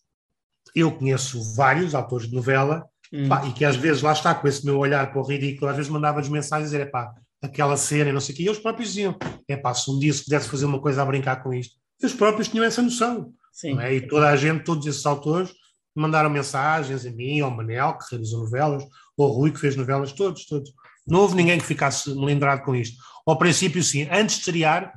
Eu 0.74 0.92
conheço 0.92 1.42
vários 1.54 1.94
autores 1.94 2.28
de 2.28 2.34
novela 2.34 2.86
hum. 3.12 3.28
pá, 3.28 3.46
e 3.46 3.52
que 3.52 3.64
às 3.64 3.76
vezes 3.76 4.02
lá 4.02 4.12
está 4.12 4.34
com 4.34 4.46
esse 4.46 4.64
meu 4.64 4.78
olhar 4.78 5.10
para 5.10 5.20
o 5.20 5.26
ridículo, 5.26 5.70
às 5.70 5.76
vezes 5.76 5.90
mandava-lhes 5.90 6.28
mensagens 6.28 6.70
dizer, 6.70 6.90
pá, 6.90 7.12
aquela 7.42 7.76
cena 7.76 8.10
e 8.10 8.12
não 8.12 8.20
sei 8.20 8.34
o 8.34 8.36
quê, 8.36 8.42
e 8.44 8.46
eles 8.46 8.58
próprios 8.58 8.90
diziam, 8.90 9.16
é 9.48 9.56
pá, 9.56 9.74
se 9.74 9.90
um 9.90 9.98
dia 9.98 10.12
se 10.12 10.24
pudesse 10.24 10.48
fazer 10.48 10.66
uma 10.66 10.80
coisa 10.80 11.02
a 11.02 11.06
brincar 11.06 11.42
com 11.42 11.52
isto, 11.52 11.74
eles 12.00 12.14
próprios 12.14 12.48
tinham 12.48 12.64
essa 12.64 12.82
noção. 12.82 13.32
Sim. 13.52 13.78
É? 13.80 13.94
E 13.94 14.06
toda 14.06 14.28
a 14.28 14.36
gente, 14.36 14.64
todos 14.64 14.86
esses 14.86 15.04
autores, 15.04 15.52
mandaram 15.94 16.30
mensagens 16.30 17.04
a 17.04 17.10
mim, 17.10 17.40
ao 17.40 17.50
Manel, 17.50 17.98
que 17.98 18.10
realizou 18.10 18.40
novelas, 18.40 18.84
ou 19.16 19.26
ao 19.26 19.32
Rui, 19.32 19.50
que 19.50 19.58
fez 19.58 19.74
novelas, 19.74 20.12
todos, 20.12 20.46
todos. 20.46 20.70
Não 21.08 21.20
houve 21.20 21.34
ninguém 21.34 21.58
que 21.58 21.64
ficasse 21.64 22.14
melindrado 22.14 22.62
com 22.62 22.74
isto. 22.74 22.96
Ao 23.26 23.36
princípio, 23.36 23.82
sim. 23.82 24.08
Antes 24.10 24.36
de 24.36 24.40
estrear, 24.42 24.92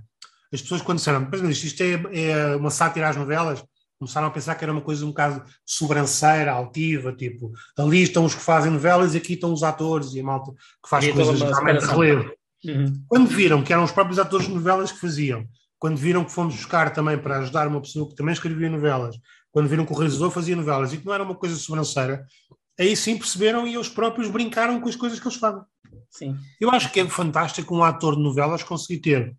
as 0.54 0.62
pessoas, 0.62 0.82
quando 0.82 0.97
disseram, 0.97 1.28
mas 1.32 1.63
isto 1.63 1.82
é, 1.82 2.02
é, 2.13 2.56
uma 2.56 2.69
sátira 2.69 3.10
às 3.10 3.15
novelas, 3.15 3.63
começaram 3.97 4.28
a 4.28 4.32
pensar 4.32 4.56
que 4.56 4.65
era 4.65 4.71
uma 4.71 4.82
coisa 4.82 5.06
um 5.06 5.10
bocado 5.10 5.43
sobranceira, 5.65 6.52
altiva, 6.52 7.13
tipo, 7.13 7.52
ali 7.78 8.02
estão 8.02 8.26
os 8.26 8.34
que 8.34 8.41
fazem 8.41 8.71
novelas 8.71 9.13
e 9.13 9.17
aqui 9.17 9.34
estão 9.34 9.54
os 9.54 9.63
atores 9.63 10.13
e 10.13 10.19
a 10.19 10.24
malta 10.24 10.52
que 10.52 10.89
faz 10.89 11.06
e 11.06 11.13
coisas 11.13 11.39
realmente 11.39 11.82
de 11.82 11.86
relevo. 11.86 12.32
Uhum. 12.65 13.04
Quando 13.08 13.28
viram 13.28 13.63
que 13.63 13.71
eram 13.71 13.84
os 13.84 13.91
próprios 13.91 14.19
atores 14.19 14.47
de 14.47 14.54
novelas 14.54 14.91
que 14.91 15.00
faziam, 15.00 15.47
quando 15.78 15.97
viram 15.97 16.24
que 16.24 16.32
fomos 16.32 16.56
buscar 16.56 16.91
também 16.91 17.17
para 17.17 17.39
ajudar 17.39 17.67
uma 17.67 17.82
pessoa 17.82 18.10
que 18.10 18.15
também 18.15 18.34
escrevia 18.34 18.69
novelas, 18.69 19.15
quando 19.52 19.69
viram 19.69 19.86
que 19.86 19.93
o 19.93 19.95
realizador 19.95 20.32
fazia 20.32 20.56
novelas 20.56 20.93
e 20.93 20.97
que 20.97 21.06
não 21.06 21.13
era 21.13 21.24
uma 21.24 21.36
coisa 21.36 21.56
sobranceira, 21.56 22.26
aí 22.80 22.95
sim 22.95 23.17
perceberam 23.17 23.67
e 23.67 23.76
eles 23.76 23.89
próprios 23.89 24.30
brincaram 24.30 24.80
com 24.80 24.89
as 24.89 24.95
coisas 24.95 25.19
que 25.19 25.28
eles 25.28 25.38
fazem. 25.38 25.62
Sim. 26.12 26.38
Eu 26.60 26.69
acho 26.69 26.91
que 26.91 27.00
é 27.00 27.10
fantástico 27.10 27.76
um 27.76 27.84
ator 27.84 28.17
de 28.17 28.21
novelas 28.21 28.62
conseguir 28.62 29.00
ter 29.00 29.36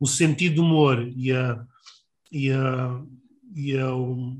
o 0.00 0.06
sentido 0.06 0.56
do 0.56 0.62
humor 0.62 1.06
e 1.14 1.30
a, 1.30 1.62
e 2.32 2.50
a, 2.50 3.02
e 3.54 3.76
a, 3.76 3.88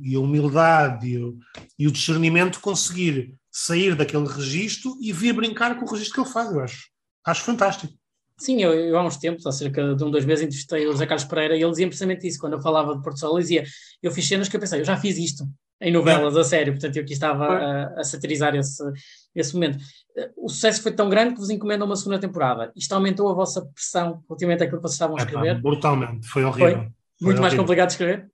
e 0.02 0.14
a 0.16 0.20
humildade 0.20 1.06
e 1.06 1.18
o, 1.18 1.38
e 1.78 1.86
o 1.86 1.92
discernimento 1.92 2.60
conseguir 2.60 3.34
sair 3.52 3.94
daquele 3.94 4.26
registro 4.26 4.96
e 5.00 5.12
vir 5.12 5.34
brincar 5.34 5.78
com 5.78 5.84
o 5.84 5.90
registro 5.90 6.14
que 6.14 6.20
ele 6.20 6.32
faz, 6.32 6.50
eu 6.50 6.60
acho. 6.60 6.88
Acho 7.26 7.44
fantástico. 7.44 7.92
Sim, 8.38 8.62
eu, 8.62 8.72
eu, 8.72 8.96
há 8.96 9.04
uns 9.04 9.18
tempos, 9.18 9.44
há 9.44 9.52
cerca 9.52 9.94
de 9.94 10.02
um, 10.02 10.10
dois 10.10 10.24
meses, 10.24 10.44
entrevistei 10.44 10.86
o 10.86 10.92
José 10.92 11.04
Carlos 11.04 11.28
Pereira 11.28 11.54
e 11.54 11.60
ele 11.60 11.70
dizia 11.70 11.86
precisamente 11.86 12.26
isso. 12.26 12.38
Quando 12.38 12.54
eu 12.54 12.62
falava 12.62 12.96
de 12.96 13.02
Porto 13.02 13.18
Sol, 13.18 13.34
ele 13.34 13.42
dizia: 13.42 13.64
Eu 14.02 14.10
fiz 14.10 14.26
cenas 14.26 14.48
que 14.48 14.56
eu 14.56 14.60
pensei, 14.60 14.80
eu 14.80 14.84
já 14.84 14.96
fiz 14.96 15.18
isto 15.18 15.46
em 15.80 15.92
novelas, 15.92 16.36
a 16.36 16.44
sério. 16.44 16.74
Portanto, 16.74 16.96
eu 16.96 17.02
aqui 17.02 17.12
estava 17.12 17.46
a, 17.46 18.00
a, 18.00 18.04
satirizar 18.04 18.54
esse, 18.54 18.82
esse 19.34 19.54
momento. 19.54 19.78
O 20.36 20.48
sucesso 20.48 20.82
foi 20.82 20.92
tão 20.92 21.08
grande 21.08 21.34
que 21.34 21.40
vos 21.40 21.50
encomendam 21.50 21.86
uma 21.86 21.96
segunda 21.96 22.18
temporada. 22.18 22.70
Isto 22.76 22.92
aumentou 22.92 23.30
a 23.30 23.34
vossa 23.34 23.64
pressão 23.66 24.22
relativamente 24.28 24.62
àquilo 24.62 24.78
que 24.78 24.82
vocês 24.82 24.94
estavam 24.94 25.16
a 25.16 25.20
escrever? 25.20 25.48
É, 25.48 25.54
brutalmente, 25.54 26.26
foi 26.26 26.44
horrível. 26.44 26.68
Foi? 26.68 26.76
Muito 26.76 26.92
foi 27.18 27.32
mais 27.32 27.40
horrível. 27.40 27.58
complicado 27.58 27.88
de 27.88 27.92
escrever? 27.94 28.30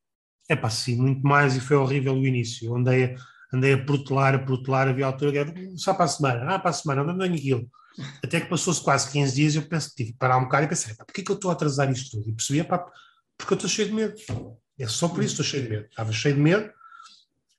É 0.48 0.56
pá, 0.56 0.70
sim, 0.70 0.96
muito 0.96 1.22
mais 1.22 1.56
e 1.56 1.60
foi 1.60 1.76
horrível 1.76 2.14
o 2.14 2.26
início. 2.26 2.68
Eu 2.68 2.76
andei, 2.76 3.14
andei 3.52 3.74
a 3.74 3.84
protelar, 3.84 4.34
a 4.34 4.38
protelar, 4.38 4.88
havia 4.88 5.06
altura 5.06 5.32
que 5.32 5.38
era 5.38 5.54
só 5.76 5.94
para 5.94 6.04
a 6.04 6.08
semana, 6.08 6.54
ah, 6.54 6.58
para 6.58 6.70
a 6.70 6.74
semana, 6.74 7.04
não 7.04 7.16
tenho 7.16 7.34
aquilo. 7.34 7.68
Até 8.22 8.40
que 8.40 8.48
passou-se 8.48 8.82
quase 8.82 9.10
15 9.10 9.34
dias 9.34 9.54
e 9.54 9.58
eu 9.58 9.62
pensei, 9.62 9.90
tive 9.96 10.12
que 10.12 10.18
parar 10.18 10.38
um 10.38 10.44
bocado 10.44 10.64
e 10.64 10.68
pensei, 10.68 10.94
pá, 10.94 11.04
porquê 11.04 11.22
que 11.22 11.30
eu 11.30 11.36
estou 11.36 11.50
a 11.50 11.54
atrasar 11.54 11.90
isto 11.90 12.10
tudo? 12.10 12.28
E 12.28 12.32
percebi, 12.32 12.62
pá, 12.62 12.84
porque 13.36 13.54
eu 13.54 13.56
estou 13.56 13.70
cheio 13.70 13.88
de 13.88 13.94
medo. 13.94 14.14
É 14.78 14.86
só 14.86 15.08
por 15.08 15.22
isso 15.24 15.36
que 15.36 15.42
estou 15.42 15.44
cheio 15.44 15.62
de 15.64 15.70
medo. 15.70 15.86
Estava 15.86 16.12
cheio 16.12 16.34
de 16.34 16.40
medo 16.40 16.70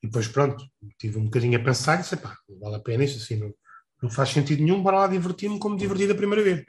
e 0.04 0.08
depois, 0.08 0.28
pronto, 0.28 0.64
tive 1.00 1.18
um 1.18 1.26
bocadinho 1.26 1.60
a 1.60 1.64
pensar 1.64 1.96
e 1.96 2.02
disse, 2.02 2.18
pá, 2.18 2.38
não 2.48 2.60
vale 2.60 2.76
a 2.76 2.80
pena 2.80 3.04
isso, 3.04 3.18
assim, 3.18 3.38
não, 3.38 3.54
não 4.02 4.10
faz 4.10 4.30
sentido 4.30 4.64
nenhum, 4.64 4.82
bora 4.82 5.00
lá 5.00 5.08
divertir-me 5.08 5.60
como 5.60 5.78
diverti 5.78 6.08
da 6.08 6.16
primeira 6.16 6.44
vez. 6.44 6.66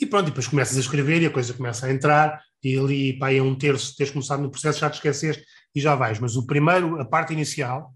E 0.00 0.06
pronto, 0.06 0.28
e 0.28 0.30
depois 0.30 0.46
começas 0.46 0.76
a 0.76 0.80
escrever 0.80 1.22
e 1.22 1.26
a 1.26 1.30
coisa 1.30 1.52
começa 1.52 1.86
a 1.86 1.92
entrar, 1.92 2.40
e 2.62 2.78
ali, 2.78 3.18
pá, 3.18 3.32
é 3.32 3.42
um 3.42 3.54
terço, 3.54 3.94
teres 3.96 4.12
começado 4.12 4.42
no 4.42 4.50
processo, 4.50 4.80
já 4.80 4.88
te 4.88 4.94
esqueceste 4.94 5.44
e 5.74 5.80
já 5.80 5.94
vais. 5.94 6.18
Mas 6.18 6.36
o 6.36 6.46
primeiro, 6.46 7.00
a 7.00 7.04
parte 7.04 7.32
inicial, 7.32 7.92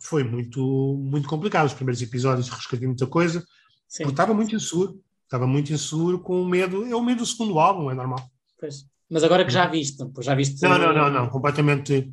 foi 0.00 0.22
muito, 0.22 0.96
muito 1.02 1.28
complicado. 1.28 1.66
Os 1.66 1.74
primeiros 1.74 2.00
episódios 2.00 2.48
reescrevi 2.48 2.86
muita 2.86 3.06
coisa, 3.06 3.40
Sim. 3.88 4.04
porque 4.04 4.12
estava 4.12 4.34
muito 4.34 4.54
inseguro, 4.54 5.00
estava 5.24 5.46
muito 5.46 5.72
inseguro 5.72 6.20
com 6.20 6.40
o 6.40 6.48
medo, 6.48 6.86
é 6.86 6.94
o 6.94 7.02
medo 7.02 7.18
do 7.18 7.26
segundo 7.26 7.58
álbum, 7.58 7.90
é 7.90 7.94
normal. 7.94 8.20
Pois. 8.58 8.86
Mas 9.10 9.22
agora 9.22 9.44
que 9.44 9.50
já 9.50 9.66
viste, 9.66 10.02
já 10.20 10.34
viste. 10.34 10.62
Não, 10.62 10.78
não, 10.78 10.92
não, 10.92 11.10
não, 11.10 11.28
completamente 11.28 12.10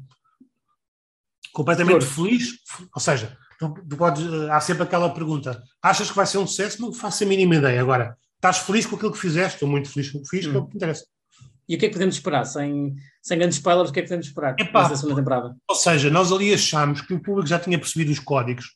completamente 1.53 2.05
feliz, 2.05 2.57
ou 2.93 3.01
seja, 3.01 3.37
tu, 3.59 3.73
tu 3.87 3.97
podes, 3.97 4.25
há 4.49 4.59
sempre 4.59 4.83
aquela 4.83 5.09
pergunta: 5.13 5.61
achas 5.81 6.09
que 6.09 6.15
vai 6.15 6.25
ser 6.25 6.37
um 6.37 6.47
sucesso? 6.47 6.81
Não 6.81 6.93
faço 6.93 7.23
a 7.23 7.27
mínima 7.27 7.55
ideia. 7.55 7.81
Agora, 7.81 8.17
estás 8.35 8.59
feliz 8.59 8.85
com 8.85 8.95
aquilo 8.95 9.11
que 9.11 9.19
fizeste? 9.19 9.55
Estou 9.55 9.69
muito 9.69 9.89
feliz 9.89 10.11
com 10.11 10.19
o 10.19 10.21
que 10.23 10.29
fiz, 10.29 10.45
hum. 10.47 10.51
que 10.51 10.57
é 10.57 10.59
o 10.59 10.67
que 10.67 10.75
interessa. 10.75 11.05
E 11.69 11.75
o 11.75 11.79
que 11.79 11.85
é 11.85 11.87
que 11.87 11.93
podemos 11.93 12.15
esperar? 12.15 12.43
Sem, 12.45 12.95
sem 13.21 13.37
grandes 13.37 13.57
spoilers, 13.57 13.89
o 13.89 13.93
que 13.93 13.99
é 13.99 14.03
que 14.03 14.09
podemos 14.09 14.27
esperar 14.27 14.55
Epá, 14.59 14.83
nessa 14.83 14.97
segunda 14.97 15.21
temporada? 15.21 15.55
Ou 15.69 15.75
seja, 15.75 16.09
nós 16.09 16.31
ali 16.31 16.53
achámos 16.53 17.01
que 17.01 17.13
o 17.13 17.21
público 17.21 17.47
já 17.47 17.59
tinha 17.59 17.79
percebido 17.79 18.11
os 18.11 18.19
códigos, 18.19 18.75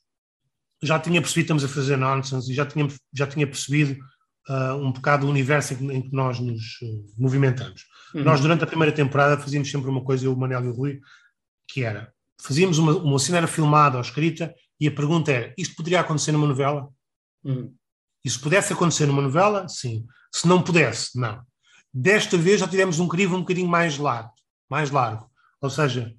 já 0.82 1.00
tinha 1.00 1.20
percebido 1.20 1.48
que 1.48 1.54
estamos 1.54 1.64
a 1.66 1.68
fazer 1.68 1.98
nonsense 1.98 2.50
e 2.50 2.56
já 2.56 2.66
tinha, 2.66 2.88
já 3.14 3.28
tinha 3.28 3.46
percebido 3.46 4.00
uh, 4.50 4.76
um 4.76 4.94
bocado 4.94 5.28
o 5.28 5.30
universo 5.30 5.74
em 5.74 5.78
que, 5.78 5.84
em 5.94 6.02
que 6.04 6.16
nós 6.16 6.40
nos 6.40 6.80
uh, 6.84 7.06
movimentamos. 7.18 7.84
Uhum. 8.14 8.24
Nós, 8.24 8.40
durante 8.40 8.64
a 8.64 8.68
primeira 8.68 8.94
temporada, 8.94 9.42
fazíamos 9.42 9.70
sempre 9.70 9.90
uma 9.90 10.04
coisa, 10.04 10.26
eu, 10.26 10.34
o 10.34 10.38
Manel 10.38 10.64
e 10.64 10.68
o 10.70 10.74
Rui, 10.74 11.02
que 11.68 11.84
era 11.84 12.14
fazíamos 12.42 12.78
uma, 12.78 12.94
uma 12.98 13.20
cena 13.20 13.38
era 13.40 13.48
filmada 13.48 13.98
ou 13.98 14.02
escrita 14.02 14.54
e 14.80 14.88
a 14.88 14.92
pergunta 14.92 15.32
era: 15.32 15.54
isto 15.58 15.76
poderia 15.76 16.00
acontecer 16.00 16.32
numa 16.32 16.48
novela? 16.48 16.90
Hum. 17.44 17.74
E 18.24 18.30
se 18.30 18.40
pudesse 18.40 18.74
acontecer 18.74 19.06
numa 19.06 19.22
novela, 19.22 19.68
sim. 19.68 20.06
Se 20.34 20.48
não 20.48 20.62
pudesse, 20.62 21.18
não. 21.20 21.42
Desta 21.94 22.38
vez 22.38 22.60
já 22.60 22.68
tivemos 22.68 23.00
um 23.00 23.08
crivo 23.08 23.36
um 23.36 23.42
bocadinho 23.42 23.68
mais 23.68 23.98
largo, 23.98 24.32
mais 24.70 24.90
largo. 24.92 25.30
Ou 25.62 25.70
seja, 25.70 26.14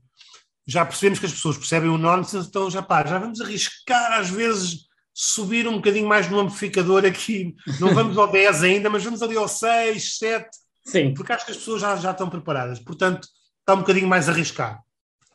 já 0.67 0.87
percebemos 0.87 1.19
que 1.19 1.27
as 1.27 1.33
pessoas 1.33 1.59
percebem 1.59 1.91
o 1.91 1.99
nonsense, 1.99 2.49
então 2.49 2.71
já 2.71 2.81
pá, 2.81 3.05
já 3.05 3.19
vamos 3.19 3.41
arriscar 3.41 4.13
às 4.13 4.31
vezes 4.31 4.87
subir 5.13 5.67
um 5.67 5.77
bocadinho 5.77 6.09
mais 6.09 6.31
no 6.31 6.41
amplificador 6.41 7.05
aqui. 7.05 7.55
Não 7.81 7.93
vamos 7.93 8.17
ao 8.17 8.31
10 8.31 8.63
ainda, 8.63 8.89
mas 8.89 9.05
vamos 9.05 9.23
ali 9.23 9.37
ao 9.37 9.49
6, 9.49 10.19
7. 10.19 10.49
Sim. 10.85 11.13
Porque 11.13 11.33
acho 11.33 11.45
que 11.45 11.53
as 11.53 11.59
pessoas 11.59 11.81
já, 11.81 11.97
já 11.97 12.13
estão 12.13 12.31
preparadas. 12.31 12.79
Portanto, 12.79 13.29
está 13.61 13.75
um 13.75 13.79
bocadinho 13.79 14.07
mais 14.07 14.29
arriscado 14.29 14.79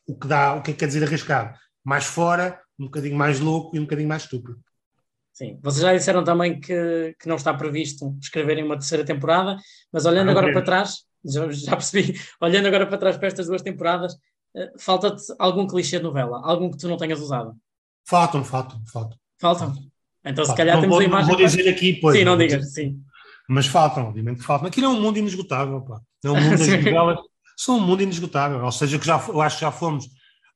o 0.08 0.18
que 0.18 0.28
dá, 0.28 0.56
o 0.56 0.62
que 0.62 0.72
é 0.72 0.74
que 0.74 0.80
quer 0.80 0.88
dizer 0.88 1.04
arriscado? 1.04 1.58
Mais 1.84 2.06
fora, 2.06 2.60
um 2.80 2.86
bocadinho 2.86 3.16
mais 3.16 3.39
louco 3.39 3.76
e 3.76 3.80
um 3.80 3.84
bocadinho 3.84 4.10
mais 4.10 4.24
estúpido. 4.24 4.60
Sim, 5.34 5.60
vocês 5.64 5.82
já 5.82 5.93
disseram 5.93 6.24
também 6.24 6.60
que, 6.60 7.16
que 7.20 7.28
não 7.28 7.36
está 7.36 7.54
previsto 7.54 8.16
escreverem 8.22 8.64
uma 8.64 8.78
terceira 8.78 9.06
temporada, 9.06 9.58
mas 9.91 10.06
olhando 10.06 10.30
ah, 10.30 10.32
agora 10.32 10.52
para 10.52 10.62
trás, 10.62 11.06
já, 11.24 11.49
já, 11.52 11.72
percebi, 11.72 12.20
olhando 12.39 12.68
agora 12.68 12.86
para 12.86 12.97
trás 12.97 13.18
para 13.18 13.28
estas 13.28 13.47
duas 13.47 13.62
temporadas, 13.62 14.16
Uh, 14.56 14.78
Falta-te 14.78 15.24
algum 15.39 15.66
clichê 15.66 15.97
de 15.97 16.04
novela? 16.04 16.41
Algum 16.43 16.70
que 16.70 16.78
tu 16.78 16.88
não 16.88 16.97
tenhas 16.97 17.20
usado? 17.20 17.56
Faltam, 18.06 18.43
faltam, 18.43 18.82
faltam. 18.91 19.18
Faltam? 19.39 19.76
Então, 20.26 20.45
se 20.45 20.56
calhar 20.56 20.80
temos 20.80 20.95
vou, 20.95 20.99
a 20.99 21.04
imagem. 21.04 21.32
Não 21.32 21.38
vou 21.38 21.47
dizer 21.47 21.70
aqui, 21.70 21.93
pois. 21.93 22.18
Sim, 22.18 22.26
não 22.26 22.38
digas, 22.38 22.74
sim. 22.74 23.02
Mas 23.47 23.66
faltam, 23.66 24.08
obviamente 24.08 24.41
faltam. 24.41 24.68
Aquilo 24.68 24.88
é 24.88 24.89
um 24.89 25.02
mundo 25.02 25.18
inesgotável, 25.18 25.82
pá. 25.82 26.02
É 26.24 26.30
um 26.30 26.36
mundo 26.39 26.58
das 26.58 26.68
novelas. 26.68 27.20
São 27.64 27.78
um 27.78 27.80
mundo 27.80 28.01
inesgotável. 28.01 28.64
Ou 28.64 28.72
seja, 28.72 28.97
que 28.97 29.05
já, 29.05 29.24
eu 29.28 29.39
acho 29.39 29.57
que 29.57 29.62
já 29.62 29.72
fomos 29.72 30.09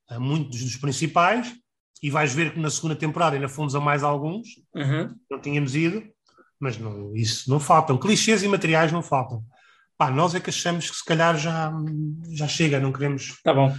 a 0.10 0.20
muitos 0.20 0.64
dos 0.64 0.76
principais 0.76 1.54
e 2.02 2.10
vais 2.10 2.34
ver 2.34 2.54
que 2.54 2.60
na 2.60 2.72
segunda 2.72 2.96
temporada 2.96 3.36
ainda 3.36 3.48
fomos 3.48 3.76
a 3.76 3.80
mais 3.80 4.04
alguns. 4.04 4.48
Uhum. 4.74 5.16
Não 5.30 5.40
tínhamos 5.40 5.76
ido, 5.76 6.04
mas 6.60 6.80
não, 6.80 7.16
isso 7.16 7.48
não 7.48 7.60
faltam. 7.60 7.96
Clichês 7.96 8.42
e 8.42 8.48
materiais 8.48 8.92
não 8.92 9.04
faltam. 9.04 9.44
Pá, 9.96 10.10
nós 10.10 10.34
é 10.34 10.40
que 10.40 10.50
achamos 10.50 10.90
que 10.90 10.98
se 10.98 11.06
calhar 11.06 11.38
já, 11.38 11.72
já 12.32 12.48
chega, 12.48 12.80
não 12.80 12.92
queremos. 12.92 13.40
Tá 13.44 13.54
bom. 13.54 13.70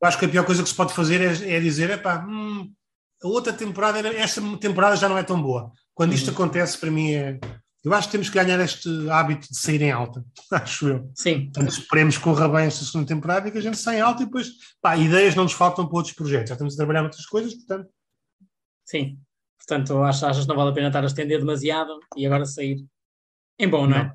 Eu 0.00 0.08
acho 0.08 0.16
que 0.16 0.26
a 0.26 0.28
pior 0.28 0.46
coisa 0.46 0.62
que 0.62 0.68
se 0.68 0.74
pode 0.74 0.94
fazer 0.94 1.20
é, 1.20 1.56
é 1.56 1.60
dizer, 1.60 1.90
é 1.90 1.96
pá, 1.96 2.24
hum, 2.24 2.72
a 3.20 3.26
outra 3.26 3.52
temporada, 3.52 3.98
esta 4.14 4.40
temporada 4.58 4.94
já 4.94 5.08
não 5.08 5.18
é 5.18 5.24
tão 5.24 5.42
boa. 5.42 5.72
Quando 5.92 6.12
isto 6.12 6.28
uhum. 6.28 6.34
acontece, 6.34 6.78
para 6.78 6.90
mim 6.90 7.14
é. 7.14 7.40
Eu 7.86 7.94
acho 7.94 8.08
que 8.08 8.12
temos 8.12 8.28
que 8.28 8.34
ganhar 8.34 8.58
este 8.58 8.88
hábito 9.08 9.46
de 9.48 9.56
sair 9.56 9.80
em 9.80 9.92
alta, 9.92 10.24
acho 10.50 10.88
eu. 10.88 11.10
Sim. 11.14 11.44
Portanto, 11.44 11.70
esperemos 11.70 12.18
que 12.18 12.24
corra 12.24 12.48
bem 12.48 12.66
esta 12.66 12.84
segunda 12.84 13.06
temporada 13.06 13.46
e 13.46 13.52
que 13.52 13.58
a 13.58 13.60
gente 13.60 13.76
saia 13.76 13.98
em 13.98 14.00
alta 14.00 14.24
e 14.24 14.26
depois, 14.26 14.48
pá, 14.82 14.96
ideias 14.96 15.36
não 15.36 15.44
nos 15.44 15.52
faltam 15.52 15.86
para 15.86 15.96
outros 15.96 16.12
projetos. 16.12 16.48
Já 16.48 16.54
estamos 16.54 16.74
a 16.74 16.76
trabalhar 16.76 17.04
outras 17.04 17.24
coisas, 17.26 17.54
portanto. 17.54 17.88
Sim. 18.84 19.20
Portanto, 19.56 20.02
achas 20.02 20.40
que 20.40 20.48
não 20.48 20.56
vale 20.56 20.70
a 20.70 20.74
pena 20.74 20.88
estar 20.88 21.04
a 21.04 21.06
estender 21.06 21.38
demasiado 21.38 21.96
e 22.16 22.26
agora 22.26 22.44
sair 22.44 22.84
em 23.56 23.68
bom, 23.68 23.86
não 23.86 23.96
é? 23.96 24.04
Não. 24.04 24.14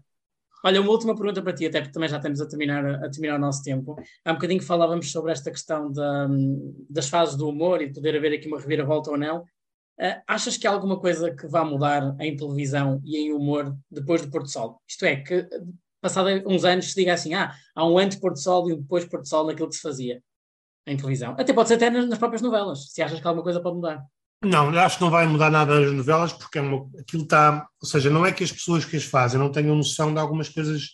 Olha, 0.65 0.81
uma 0.81 0.91
última 0.91 1.15
pergunta 1.15 1.41
para 1.41 1.53
ti, 1.53 1.65
até 1.65 1.79
porque 1.79 1.93
também 1.93 2.09
já 2.09 2.17
estamos 2.17 2.41
a 2.41 2.47
terminar, 2.47 2.85
a 2.85 3.09
terminar 3.09 3.37
o 3.37 3.41
nosso 3.41 3.63
tempo. 3.63 3.95
Há 4.25 4.31
um 4.31 4.35
bocadinho 4.35 4.59
que 4.59 4.65
falávamos 4.65 5.09
sobre 5.09 5.31
esta 5.31 5.49
questão 5.49 5.89
da, 5.89 6.27
das 6.89 7.07
fases 7.07 7.37
do 7.37 7.47
humor 7.47 7.81
e 7.81 7.87
de 7.87 7.93
poder 7.93 8.17
haver 8.17 8.33
aqui 8.33 8.49
uma 8.49 8.59
reviravolta 8.59 9.11
ou 9.11 9.17
não. 9.17 9.45
Uh, 10.01 10.19
achas 10.27 10.57
que 10.57 10.65
há 10.65 10.71
alguma 10.71 10.99
coisa 10.99 11.29
que 11.29 11.47
vá 11.47 11.63
mudar 11.63 12.15
em 12.19 12.35
televisão 12.35 12.99
e 13.05 13.17
em 13.17 13.33
humor 13.33 13.77
depois 13.89 14.21
do 14.21 14.31
Porto 14.31 14.49
Sol? 14.49 14.81
Isto 14.87 15.05
é, 15.05 15.17
que 15.17 15.47
passado 16.01 16.27
uns 16.47 16.65
anos 16.65 16.89
se 16.89 16.95
diga 16.95 17.13
assim, 17.13 17.35
ah, 17.35 17.53
há 17.75 17.87
um 17.87 17.97
antes 17.97 18.17
Porto 18.17 18.39
Sol 18.39 18.67
e 18.67 18.73
um 18.73 18.81
depois 18.81 19.05
Porto 19.05 19.27
Sol 19.27 19.45
naquilo 19.45 19.69
que 19.69 19.75
se 19.75 19.81
fazia 19.81 20.21
em 20.87 20.97
televisão. 20.97 21.35
Até 21.37 21.53
pode 21.53 21.69
ser 21.69 21.75
até 21.75 21.89
nas, 21.89 22.09
nas 22.09 22.17
próprias 22.17 22.41
novelas, 22.41 22.91
se 22.91 23.01
achas 23.01 23.19
que 23.19 23.27
alguma 23.27 23.43
coisa 23.43 23.61
pode 23.61 23.75
mudar. 23.75 24.03
Não, 24.43 24.69
acho 24.69 24.97
que 24.97 25.03
não 25.03 25.11
vai 25.11 25.27
mudar 25.27 25.51
nada 25.51 25.79
nas 25.79 25.91
novelas, 25.91 26.33
porque 26.33 26.57
é 26.57 26.61
uma, 26.61 26.89
aquilo 26.99 27.21
está. 27.23 27.67
Ou 27.79 27.87
seja, 27.87 28.09
não 28.09 28.25
é 28.25 28.31
que 28.31 28.43
as 28.43 28.51
pessoas 28.51 28.83
que 28.83 28.97
as 28.97 29.03
fazem 29.03 29.39
não 29.39 29.51
tenham 29.51 29.75
noção 29.75 30.11
de 30.11 30.19
algumas 30.19 30.49
coisas 30.49 30.89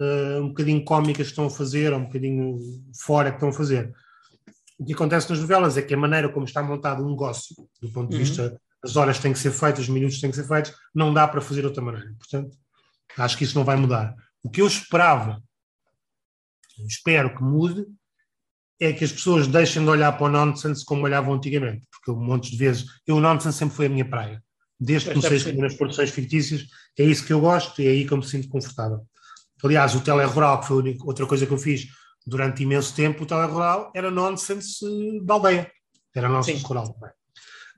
uh, 0.00 0.40
um 0.40 0.48
bocadinho 0.48 0.82
cómicas 0.82 1.26
que 1.26 1.32
estão 1.32 1.44
a 1.44 1.50
fazer, 1.50 1.92
ou 1.92 1.98
um 1.98 2.04
bocadinho 2.04 2.58
fora 3.04 3.30
que 3.30 3.36
estão 3.36 3.50
a 3.50 3.52
fazer. 3.52 3.92
O 4.78 4.84
que 4.84 4.92
acontece 4.92 5.30
nas 5.30 5.40
novelas 5.40 5.76
é 5.76 5.82
que 5.82 5.94
a 5.94 5.96
maneira 5.96 6.28
como 6.28 6.44
está 6.44 6.62
montado 6.62 7.04
um 7.04 7.10
negócio, 7.10 7.54
do 7.80 7.90
ponto 7.90 8.10
de 8.10 8.16
uhum. 8.16 8.22
vista 8.22 8.60
as 8.82 8.96
horas 8.96 9.18
têm 9.18 9.32
que 9.32 9.38
ser 9.38 9.50
feitas, 9.50 9.80
os 9.80 9.88
minutos 9.88 10.20
têm 10.20 10.30
que 10.30 10.36
ser 10.36 10.46
feitos, 10.46 10.72
não 10.94 11.12
dá 11.12 11.26
para 11.26 11.40
fazer 11.40 11.60
de 11.60 11.66
outra 11.66 11.82
maneira. 11.82 12.14
Portanto, 12.18 12.56
acho 13.18 13.36
que 13.36 13.44
isso 13.44 13.56
não 13.56 13.64
vai 13.64 13.76
mudar. 13.76 14.14
O 14.42 14.50
que 14.50 14.60
eu 14.60 14.66
esperava, 14.66 15.42
espero 16.86 17.34
que 17.34 17.42
mude, 17.42 17.84
é 18.78 18.92
que 18.92 19.04
as 19.04 19.10
pessoas 19.10 19.48
deixem 19.48 19.82
de 19.82 19.88
olhar 19.88 20.12
para 20.12 20.26
o 20.26 20.28
nonsense 20.28 20.84
como 20.84 21.04
olhavam 21.04 21.34
antigamente, 21.34 21.86
porque 21.90 22.10
um 22.10 22.22
monte 22.22 22.50
de 22.50 22.56
vezes, 22.56 22.84
eu 23.06 23.16
o 23.16 23.20
nonsense 23.20 23.58
sempre 23.58 23.74
foi 23.74 23.86
a 23.86 23.88
minha 23.88 24.08
praia. 24.08 24.42
Desde 24.78 25.08
que 25.08 25.14
comecei 25.14 25.36
a 25.36 25.38
escrever 25.38 25.62
nas 25.62 25.74
produções 25.74 26.10
fictícias, 26.10 26.66
é 26.98 27.02
isso 27.02 27.24
que 27.24 27.32
eu 27.32 27.40
gosto 27.40 27.80
e 27.80 27.86
é 27.86 27.90
aí 27.90 28.06
que 28.06 28.12
eu 28.12 28.18
me 28.18 28.26
sinto 28.26 28.48
confortável. 28.48 29.00
Aliás, 29.64 29.94
o 29.94 30.00
telerural, 30.02 30.60
que 30.60 30.66
foi 30.66 30.96
outra 31.00 31.26
coisa 31.26 31.46
que 31.46 31.52
eu 31.52 31.58
fiz 31.58 31.88
durante 32.26 32.62
imenso 32.62 32.94
tempo, 32.94 33.22
o 33.22 33.26
telerural 33.26 33.92
era 33.94 34.10
nonsense 34.10 34.84
da 35.22 35.34
aldeia. 35.34 35.70
Era 36.14 36.28
nonsense 36.28 36.60
Sim. 36.60 36.66
rural. 36.66 36.96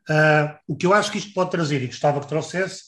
Uh, 0.08 0.56
o 0.66 0.76
que 0.76 0.86
eu 0.86 0.94
acho 0.94 1.12
que 1.12 1.18
isto 1.18 1.34
pode 1.34 1.50
trazer, 1.50 1.82
e 1.82 1.86
gostava 1.86 2.20
que 2.20 2.28
trouxesse, 2.28 2.84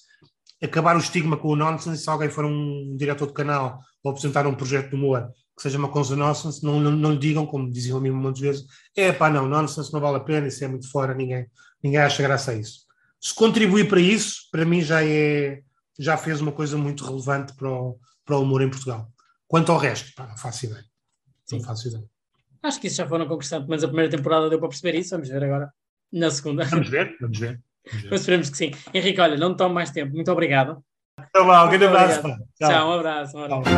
acabar 0.63 0.97
o 0.97 1.01
estigma 1.01 1.37
com 1.37 1.49
o 1.49 1.57
nonsense, 1.57 2.03
se 2.03 2.09
alguém 2.09 2.31
for 2.31 2.45
um 2.45 2.97
diretor 2.97 3.27
de 3.27 3.35
canal 3.35 3.81
ou 4.03 4.11
apresentar 4.11 4.47
um 4.47 4.55
projeto 4.55 4.91
de 4.91 4.97
humor 4.97 5.31
que 5.61 5.65
seja 5.65 5.77
uma 5.77 5.89
coisa 5.89 6.17
nonsense, 6.17 6.65
não, 6.65 6.81
não, 6.81 6.91
não 6.91 7.13
lhe 7.13 7.19
digam, 7.19 7.45
como 7.45 7.71
diziam 7.71 7.99
a 7.99 8.01
mim 8.01 8.11
muitas 8.11 8.41
vezes, 8.41 8.67
é 8.97 9.13
pá, 9.13 9.29
não, 9.29 9.47
nonsense 9.47 9.93
não 9.93 10.01
vale 10.01 10.17
a 10.17 10.21
pena, 10.21 10.49
isso 10.49 10.65
é 10.65 10.69
muito 10.69 10.91
fora, 10.91 11.15
ninguém, 11.15 11.47
ninguém 11.83 12.01
acha 12.01 12.23
graça 12.23 12.53
a 12.53 12.55
isso. 12.55 12.87
Se 13.21 13.35
contribuir 13.35 13.87
para 13.87 14.01
isso, 14.01 14.49
para 14.51 14.65
mim 14.65 14.81
já 14.81 15.05
é, 15.05 15.61
já 15.99 16.17
fez 16.17 16.41
uma 16.41 16.51
coisa 16.51 16.79
muito 16.79 17.05
relevante 17.05 17.55
para 17.55 17.71
o, 17.71 17.99
para 18.25 18.39
o 18.39 18.43
humor 18.43 18.63
em 18.63 18.71
Portugal. 18.71 19.13
Quanto 19.47 19.71
ao 19.71 19.77
resto, 19.77 20.11
pá, 20.17 20.27
não 20.27 20.37
faço 20.39 20.65
ideia. 20.65 20.85
Sim. 21.51 21.63
Faço 21.63 21.89
ideia. 21.89 22.05
Acho 22.63 22.81
que 22.81 22.87
isso 22.87 22.97
já 22.97 23.07
foi 23.07 23.19
uma 23.19 23.27
conquistante, 23.27 23.67
mas 23.69 23.83
a 23.83 23.89
primeira 23.89 24.11
temporada 24.11 24.49
deu 24.49 24.59
para 24.59 24.69
perceber 24.69 24.99
isso, 24.99 25.11
vamos 25.11 25.29
ver 25.29 25.43
agora 25.43 25.73
na 26.13 26.31
segunda. 26.31 26.65
Vamos 26.65 26.89
ver, 26.89 27.17
vamos 27.21 27.39
ver. 27.39 27.61
Vamos 27.87 28.03
ver. 28.03 28.11
Mas 28.11 28.21
esperemos 28.21 28.51
que 28.51 28.57
sim. 28.57 28.71
Henrique, 28.93 29.21
olha, 29.21 29.37
não 29.37 29.55
te 29.55 29.59
tomo 29.59 29.75
mais 29.75 29.91
tempo, 29.91 30.15
muito 30.15 30.31
obrigado. 30.31 30.83
Então, 31.19 31.45
um 31.45 31.69
grande 31.69 31.87
abraço. 31.87 32.23
Tchau. 32.23 32.39
Tchau, 32.59 32.89
um 32.89 32.93
abraço. 32.93 33.37
Um 33.37 33.45
abraço. 33.45 33.71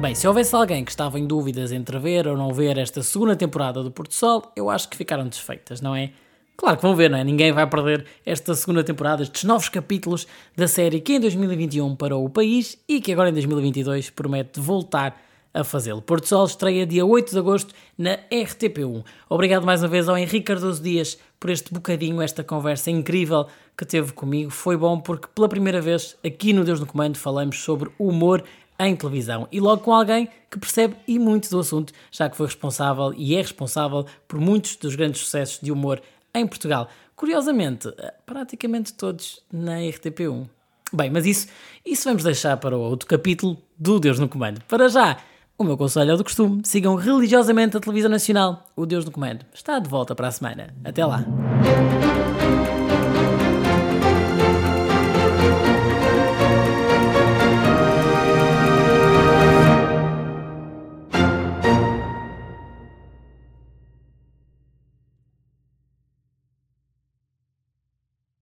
Bem, 0.00 0.14
se 0.14 0.28
houvesse 0.28 0.54
alguém 0.54 0.84
que 0.84 0.90
estava 0.90 1.18
em 1.18 1.26
dúvidas 1.26 1.72
entre 1.72 1.98
ver 1.98 2.26
ou 2.26 2.36
não 2.36 2.52
ver 2.52 2.78
esta 2.78 3.02
segunda 3.02 3.34
temporada 3.36 3.82
do 3.82 3.90
Porto 3.90 4.14
Sol, 4.14 4.52
eu 4.54 4.68
acho 4.68 4.88
que 4.88 4.96
ficaram 4.96 5.26
desfeitas, 5.26 5.80
não 5.80 5.94
é? 5.94 6.12
Claro 6.56 6.76
que 6.76 6.82
vão 6.82 6.96
ver, 6.96 7.10
não 7.10 7.18
é? 7.18 7.24
Ninguém 7.24 7.52
vai 7.52 7.66
perder 7.66 8.06
esta 8.24 8.54
segunda 8.54 8.82
temporada, 8.82 9.22
estes 9.22 9.44
novos 9.44 9.68
capítulos 9.68 10.26
da 10.56 10.66
série 10.66 11.00
que 11.00 11.14
em 11.14 11.20
2021 11.20 11.94
parou 11.96 12.24
o 12.24 12.30
país 12.30 12.82
e 12.88 13.00
que 13.00 13.12
agora 13.12 13.28
em 13.28 13.32
2022 13.32 14.10
promete 14.10 14.58
voltar 14.58 15.25
a 15.56 15.64
fazê-lo. 15.64 16.02
Porto 16.02 16.28
Sol 16.28 16.44
estreia 16.44 16.86
dia 16.86 17.04
8 17.04 17.32
de 17.32 17.38
agosto 17.38 17.74
na 17.96 18.18
RTP1. 18.30 19.02
Obrigado 19.28 19.64
mais 19.64 19.82
uma 19.82 19.88
vez 19.88 20.08
ao 20.08 20.18
Henrique 20.18 20.42
Cardoso 20.42 20.82
Dias 20.82 21.18
por 21.40 21.48
este 21.48 21.72
bocadinho, 21.72 22.20
esta 22.20 22.44
conversa 22.44 22.90
incrível 22.90 23.46
que 23.76 23.86
teve 23.86 24.12
comigo. 24.12 24.50
Foi 24.50 24.76
bom 24.76 25.00
porque 25.00 25.28
pela 25.34 25.48
primeira 25.48 25.80
vez 25.80 26.14
aqui 26.24 26.52
no 26.52 26.62
Deus 26.62 26.78
no 26.78 26.86
Comando 26.86 27.16
falamos 27.16 27.58
sobre 27.62 27.90
humor 27.98 28.44
em 28.78 28.94
televisão 28.94 29.48
e 29.50 29.58
logo 29.58 29.82
com 29.82 29.94
alguém 29.94 30.28
que 30.50 30.58
percebe 30.58 30.94
e 31.08 31.18
muito 31.18 31.48
do 31.48 31.58
assunto, 31.58 31.92
já 32.10 32.28
que 32.28 32.36
foi 32.36 32.46
responsável 32.46 33.14
e 33.16 33.34
é 33.34 33.38
responsável 33.38 34.04
por 34.28 34.38
muitos 34.38 34.76
dos 34.76 34.94
grandes 34.94 35.22
sucessos 35.22 35.58
de 35.60 35.72
humor 35.72 36.02
em 36.34 36.46
Portugal. 36.46 36.88
Curiosamente, 37.14 37.88
eh, 37.96 38.12
praticamente 38.26 38.92
todos 38.92 39.40
na 39.50 39.78
RTP1. 39.78 40.46
Bem, 40.92 41.10
mas 41.10 41.26
isso, 41.26 41.48
isso 41.84 42.04
vamos 42.04 42.22
deixar 42.22 42.56
para 42.58 42.76
outro 42.76 43.08
capítulo 43.08 43.56
do 43.78 43.98
Deus 43.98 44.18
no 44.18 44.28
Comando. 44.28 44.60
Para 44.68 44.88
já, 44.88 45.18
o 45.58 45.64
meu 45.64 45.76
conselho 45.76 46.10
é 46.10 46.14
o 46.14 46.16
do 46.16 46.24
costume. 46.24 46.62
Sigam 46.64 46.94
religiosamente 46.94 47.76
a 47.76 47.80
televisão 47.80 48.10
nacional. 48.10 48.64
O 48.76 48.84
Deus 48.84 49.04
no 49.04 49.10
Comando 49.10 49.44
está 49.54 49.78
de 49.78 49.88
volta 49.88 50.14
para 50.14 50.28
a 50.28 50.32
semana. 50.32 50.74
Até 50.84 51.04
lá. 51.04 51.24